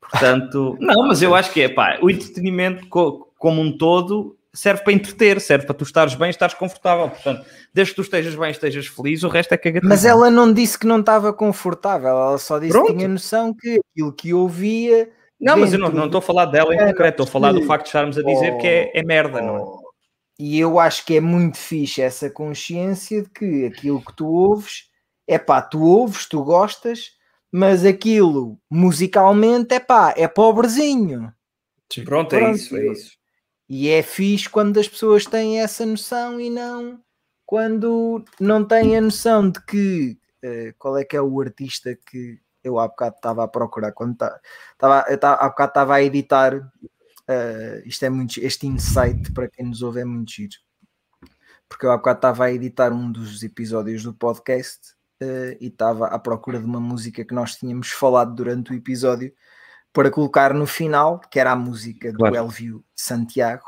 Portanto, 0.00 0.76
não, 0.80 1.08
mas 1.08 1.20
eu 1.20 1.34
acho 1.34 1.52
que 1.52 1.60
é 1.60 1.68
pá, 1.68 1.98
o 2.00 2.08
entretenimento 2.08 2.86
como 2.88 3.60
um 3.60 3.76
todo 3.76 4.37
serve 4.54 4.82
para 4.82 4.92
entreter, 4.92 5.40
serve 5.40 5.66
para 5.66 5.74
tu 5.74 5.84
estares 5.84 6.14
bem, 6.14 6.30
estares 6.30 6.54
confortável. 6.54 7.10
Portanto, 7.10 7.44
desde 7.72 7.92
que 7.92 7.96
tu 7.96 8.02
estejas 8.02 8.34
bem, 8.34 8.50
estejas 8.50 8.86
feliz, 8.86 9.22
o 9.22 9.28
resto 9.28 9.52
é 9.52 9.58
cagativo. 9.58 9.88
Mas 9.88 10.04
ela 10.04 10.30
não 10.30 10.52
disse 10.52 10.78
que 10.78 10.86
não 10.86 11.00
estava 11.00 11.32
confortável, 11.32 12.08
ela 12.08 12.38
só 12.38 12.58
disse 12.58 12.72
Pronto. 12.72 12.88
que 12.88 12.94
tinha 12.94 13.08
noção 13.08 13.54
que 13.54 13.80
aquilo 13.92 14.12
que 14.12 14.34
ouvia. 14.34 15.10
Não, 15.40 15.56
mas 15.56 15.72
eu 15.72 15.78
não, 15.78 15.90
não 15.90 16.06
estou 16.06 16.18
a 16.18 16.22
falar 16.22 16.46
dela 16.46 16.74
em 16.74 16.78
concreto, 16.78 17.22
estou 17.22 17.24
a 17.24 17.30
falar 17.30 17.52
do 17.52 17.64
facto 17.64 17.84
de 17.84 17.88
estarmos 17.90 18.18
a 18.18 18.22
dizer 18.22 18.54
oh, 18.54 18.58
que 18.58 18.66
é, 18.66 18.90
é 18.92 19.02
merda, 19.04 19.38
oh, 19.38 19.46
não 19.46 19.56
é? 19.56 19.60
Oh. 19.60 19.88
E 20.40 20.58
eu 20.58 20.78
acho 20.78 21.04
que 21.04 21.16
é 21.16 21.20
muito 21.20 21.58
fixe 21.58 22.00
essa 22.00 22.30
consciência 22.30 23.22
de 23.22 23.30
que 23.30 23.66
aquilo 23.66 24.04
que 24.04 24.14
tu 24.14 24.26
ouves 24.26 24.84
é 25.26 25.38
pá, 25.38 25.60
tu 25.60 25.82
ouves, 25.82 26.26
tu 26.26 26.42
gostas, 26.42 27.10
mas 27.52 27.84
aquilo 27.84 28.58
musicalmente 28.70 29.74
é 29.74 29.80
pá, 29.80 30.14
é 30.16 30.26
pobrezinho. 30.26 31.32
Pronto, 32.04 32.28
Pronto, 32.28 32.34
é 32.34 32.52
isso, 32.52 32.76
é 32.76 32.86
isso. 32.86 33.17
E 33.68 33.88
é 33.88 34.02
fixe 34.02 34.48
quando 34.48 34.78
as 34.78 34.88
pessoas 34.88 35.26
têm 35.26 35.60
essa 35.60 35.84
noção 35.84 36.40
e 36.40 36.48
não 36.48 37.00
quando 37.48 38.22
não 38.38 38.62
têm 38.62 38.94
a 38.98 39.00
noção 39.00 39.50
de 39.50 39.58
que 39.64 40.18
uh, 40.44 40.74
qual 40.78 40.98
é 40.98 41.04
que 41.04 41.16
é 41.16 41.22
o 41.22 41.40
artista 41.40 41.96
que 41.96 42.38
eu 42.62 42.78
há 42.78 42.86
bocado 42.86 43.16
estava 43.16 43.42
a 43.42 43.48
procurar 43.48 43.92
quando 43.92 44.18
tá, 44.18 44.38
estava 44.70 45.00
há 45.00 45.48
bocado 45.48 45.70
estava 45.70 45.94
a 45.94 46.02
editar 46.02 46.54
uh, 46.58 47.82
isto 47.86 48.04
é 48.04 48.10
muito 48.10 48.38
este 48.38 48.66
insight 48.66 49.32
para 49.32 49.48
quem 49.48 49.64
nos 49.64 49.80
ouve 49.80 50.00
é 50.00 50.04
muito 50.04 50.30
giro. 50.30 50.56
Porque 51.66 51.86
eu 51.86 51.90
há 51.90 51.96
bocado 51.96 52.18
estava 52.18 52.44
a 52.44 52.52
editar 52.52 52.92
um 52.92 53.10
dos 53.10 53.42
episódios 53.42 54.02
do 54.02 54.12
podcast 54.12 54.92
uh, 55.22 55.56
e 55.58 55.68
estava 55.68 56.08
à 56.08 56.18
procura 56.18 56.58
de 56.58 56.66
uma 56.66 56.80
música 56.80 57.24
que 57.24 57.32
nós 57.32 57.56
tínhamos 57.56 57.88
falado 57.88 58.34
durante 58.34 58.72
o 58.72 58.74
episódio 58.74 59.32
para 59.98 60.12
colocar 60.12 60.54
no 60.54 60.64
final, 60.64 61.20
que 61.28 61.40
era 61.40 61.50
a 61.50 61.56
música 61.56 62.12
do 62.12 62.18
claro. 62.18 62.36
Elvio 62.36 62.84
Santiago, 62.94 63.64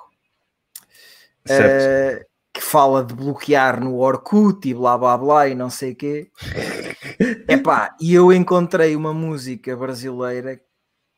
uh, 1.49 2.25
que 2.53 2.61
fala 2.61 3.03
de 3.03 3.13
bloquear 3.13 3.83
no 3.83 3.99
Orkut 3.99 4.69
e 4.69 4.73
blá 4.73 4.97
blá 4.97 5.19
blá 5.19 5.49
e 5.49 5.57
não 5.57 5.69
sei 5.69 5.91
o 5.91 5.97
quê. 5.97 6.31
Epá, 7.51 7.97
e 8.01 8.15
eu 8.15 8.33
encontrei 8.33 8.95
uma 8.95 9.13
música 9.13 9.77
brasileira 9.77 10.61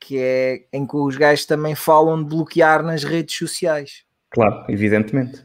que 0.00 0.18
é 0.18 0.64
em 0.72 0.86
que 0.86 0.96
os 0.96 1.18
gajos 1.18 1.44
também 1.44 1.74
falam 1.74 2.22
de 2.22 2.30
bloquear 2.30 2.82
nas 2.82 3.04
redes 3.04 3.36
sociais. 3.36 4.06
Claro, 4.30 4.64
evidentemente. 4.66 5.44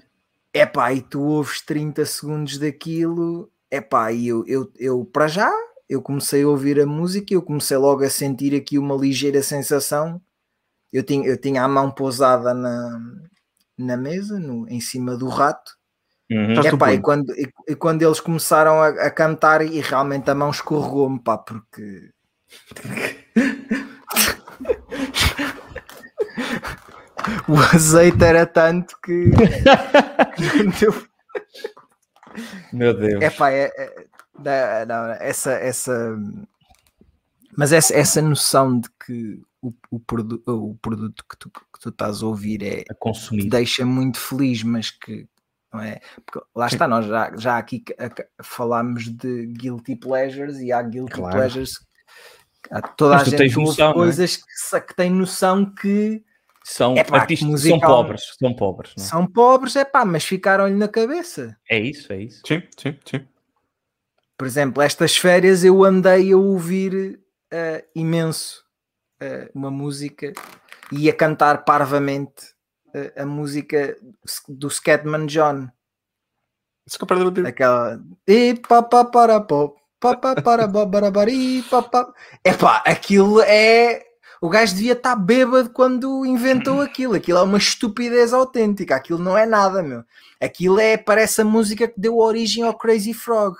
Epá, 0.53 0.93
e 0.93 1.01
tu 1.01 1.21
ouves 1.23 1.59
30 1.59 2.05
segundos 2.05 2.57
daquilo 2.57 3.51
Epá, 3.69 4.13
e 4.13 4.29
eu, 4.29 4.45
eu, 4.47 4.71
eu 4.79 5.03
para 5.03 5.27
já, 5.27 5.51
eu 5.89 6.01
comecei 6.01 6.43
a 6.43 6.47
ouvir 6.47 6.79
a 6.79 6.85
música 6.85 7.33
e 7.33 7.35
eu 7.35 7.41
comecei 7.41 7.77
logo 7.77 8.03
a 8.03 8.09
sentir 8.09 8.55
aqui 8.55 8.77
uma 8.77 8.95
ligeira 8.95 9.41
sensação. 9.41 10.21
Eu 10.91 11.03
tinha, 11.03 11.27
eu 11.27 11.37
tinha 11.37 11.63
a 11.63 11.67
mão 11.67 11.91
pousada 11.91 12.53
na, 12.53 12.99
na 13.77 13.97
mesa, 13.97 14.39
no, 14.39 14.67
em 14.69 14.79
cima 14.79 15.15
do 15.15 15.27
rato. 15.27 15.75
Uhum. 16.29 16.61
Epá, 16.61 16.93
e, 16.93 16.99
quando, 16.99 17.33
e, 17.33 17.49
e, 17.69 17.75
quando 17.75 18.01
eles 18.01 18.19
começaram 18.19 18.81
a, 18.81 18.87
a 18.87 19.09
cantar, 19.09 19.61
e 19.61 19.79
realmente 19.79 20.29
a 20.29 20.35
mão 20.35 20.49
escorregou-me, 20.49 21.19
pá, 21.19 21.37
porque. 21.37 22.11
o 27.47 27.55
azeite 27.73 28.23
era 28.23 28.45
tanto 28.45 28.97
que. 29.01 29.31
Meu 32.73 32.93
Deus. 32.93 33.23
Epá, 33.23 33.51
é, 33.51 33.71
é, 33.75 34.05
não, 34.87 35.11
essa, 35.19 35.51
essa, 35.53 36.17
mas 37.55 37.71
essa, 37.71 37.95
essa 37.95 38.21
noção 38.21 38.79
de 38.79 38.89
que 39.05 39.41
o, 39.61 39.73
o, 39.89 39.99
produ, 39.99 40.41
o 40.45 40.75
produto 40.75 41.25
que 41.29 41.37
tu, 41.37 41.49
que 41.49 41.79
tu 41.79 41.89
estás 41.89 42.21
a 42.21 42.27
ouvir 42.27 42.63
é 42.63 42.83
a 42.89 42.93
consumir. 42.93 43.49
deixa 43.49 43.85
muito 43.85 44.19
feliz, 44.19 44.63
mas 44.63 44.91
que 44.91 45.27
não 45.73 45.81
é? 45.81 45.99
Porque 46.25 46.47
lá 46.55 46.67
está, 46.67 46.87
nós 46.87 47.05
já, 47.05 47.31
já 47.35 47.57
aqui 47.57 47.83
falámos 48.41 49.09
de 49.09 49.47
guilty 49.47 49.95
pleasures 49.95 50.59
e 50.59 50.71
há 50.71 50.81
guilty 50.81 51.13
claro. 51.13 51.35
pleasures. 51.35 51.73
Há 52.71 52.81
toda 52.81 53.15
mas 53.15 53.33
a 53.33 53.37
gente 53.37 53.55
noção, 53.55 53.91
é? 53.91 53.93
coisas 53.93 54.43
é? 54.73 54.79
que, 54.79 54.87
que 54.87 54.95
tem 54.95 55.09
noção 55.09 55.65
que 55.73 56.23
são 56.63 56.97
Epá, 56.97 57.19
artistas 57.19 57.47
musical, 57.47 57.79
são 57.79 57.89
pobres, 57.89 58.35
são 58.39 58.53
pobres. 58.53 58.93
Não? 58.97 59.03
É? 59.03 59.07
São 59.07 59.27
pobres, 59.27 59.75
é 59.75 59.85
pá, 59.85 60.03
mas 60.03 60.25
ficaram-lhe 60.25 60.75
na 60.75 60.87
cabeça. 60.87 61.55
É 61.69 61.79
isso, 61.79 62.11
é 62.11 62.23
isso. 62.23 62.41
Sim, 62.45 62.61
sim, 62.77 62.97
sim. 63.05 63.27
Por 64.37 64.45
exemplo, 64.45 64.81
estas 64.81 65.17
férias 65.17 65.63
eu 65.63 65.83
andei 65.83 66.31
a 66.31 66.37
ouvir 66.37 67.19
uh, 67.51 67.87
imenso 67.95 68.63
uh, 69.21 69.49
uma 69.53 69.71
música 69.71 70.31
e 70.91 71.09
a 71.09 71.13
cantar 71.13 71.65
parvamente 71.65 72.43
uh, 72.95 73.21
a 73.21 73.25
música 73.25 73.97
do 74.47 74.69
Scatman 74.69 75.25
John. 75.25 75.67
Aquela. 77.47 77.99
E 78.27 78.53
papá. 81.69 82.13
Epá, 82.45 82.83
aquilo 82.85 83.41
é 83.41 84.07
o 84.39 84.49
gajo 84.49 84.75
devia 84.75 84.93
estar 84.93 85.15
bêbado 85.15 85.71
quando 85.71 86.25
inventou 86.25 86.81
aquilo. 86.81 87.15
Aquilo 87.15 87.39
é 87.39 87.41
uma 87.41 87.57
estupidez 87.57 88.33
autêntica. 88.33 88.95
Aquilo 88.95 89.19
não 89.19 89.37
é 89.37 89.45
nada, 89.45 89.81
meu. 89.81 90.03
Aquilo 90.39 90.79
é, 90.79 90.95
parece 90.95 91.41
a 91.41 91.45
música 91.45 91.87
que 91.87 91.99
deu 91.99 92.17
origem 92.17 92.63
ao 92.63 92.77
Crazy 92.77 93.13
Frog. 93.13 93.57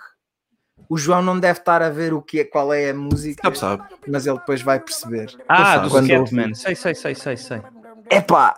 O 0.90 0.98
João 0.98 1.22
não 1.22 1.40
deve 1.40 1.60
estar 1.60 1.82
a 1.82 1.90
ver 1.90 2.14
o 2.14 2.22
que 2.22 2.40
é, 2.40 2.44
qual 2.44 2.74
é 2.74 2.92
a 2.92 2.94
música, 2.94 3.42
sabe, 3.44 3.58
sabe. 3.58 3.84
mas 4.08 4.26
ele 4.26 4.38
depois 4.38 4.62
vai 4.62 4.80
perceber. 4.80 5.36
Ah, 5.48 5.78
do 5.78 5.90
Scatman. 5.90 6.54
Sei, 6.54 6.76
sei, 6.76 6.96
sei, 6.96 7.16
sei, 7.16 7.38
sei. 7.38 7.62
Epá, 8.10 8.56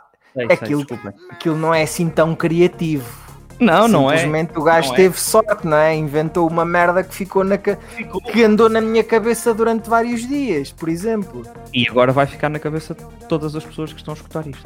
aquilo, 0.50 0.86
aquilo 1.32 1.56
não 1.56 1.74
é 1.74 1.84
assim 1.84 2.10
tão 2.10 2.36
criativo 2.36 3.30
não, 3.60 3.88
não 3.88 4.12
é. 4.12 4.18
Simplesmente 4.18 4.58
o 4.58 4.64
gajo 4.64 4.88
não 4.88 4.94
é. 4.94 4.98
teve 4.98 5.16
é. 5.16 5.20
sorte, 5.20 5.68
não 5.68 5.78
é? 5.78 5.96
Inventou 5.96 6.48
uma 6.48 6.64
merda 6.64 7.04
que 7.04 7.14
ficou 7.14 7.44
na 7.44 7.58
ca... 7.58 7.76
ficou. 7.76 8.22
que 8.22 8.44
andou 8.44 8.70
na 8.70 8.80
minha 8.80 9.04
cabeça 9.04 9.54
durante 9.54 9.90
vários 9.90 10.26
dias, 10.28 10.72
por 10.72 10.88
exemplo. 10.88 11.44
E 11.74 11.88
agora 11.88 12.12
vai 12.12 12.26
ficar 12.26 12.50
na 12.50 12.60
cabeça 12.60 12.94
de 12.94 13.04
todas 13.28 13.56
as 13.56 13.66
pessoas 13.66 13.92
que 13.92 14.00
estão 14.00 14.14
a 14.14 14.18
escutar 14.18 14.48
isto. 14.48 14.66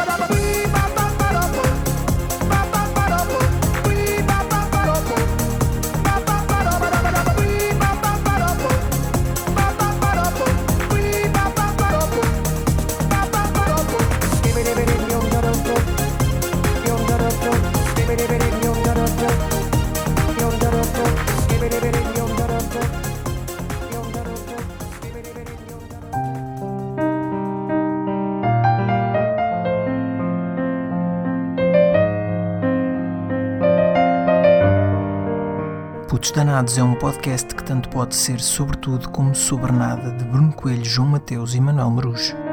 Soberanados 36.61 36.77
é 36.77 36.83
um 36.83 36.93
podcast 36.95 37.55
que 37.55 37.63
tanto 37.63 37.89
pode 37.89 38.15
ser 38.15 38.39
sobre 38.39 38.77
tudo 38.77 39.09
como 39.09 39.33
sobre 39.33 39.71
nada 39.71 40.11
de 40.11 40.23
Bruno 40.25 40.53
Coelho, 40.53 40.85
João 40.85 41.07
Mateus 41.07 41.55
e 41.55 41.59
Manuel 41.59 41.89
Marujo. 41.89 42.50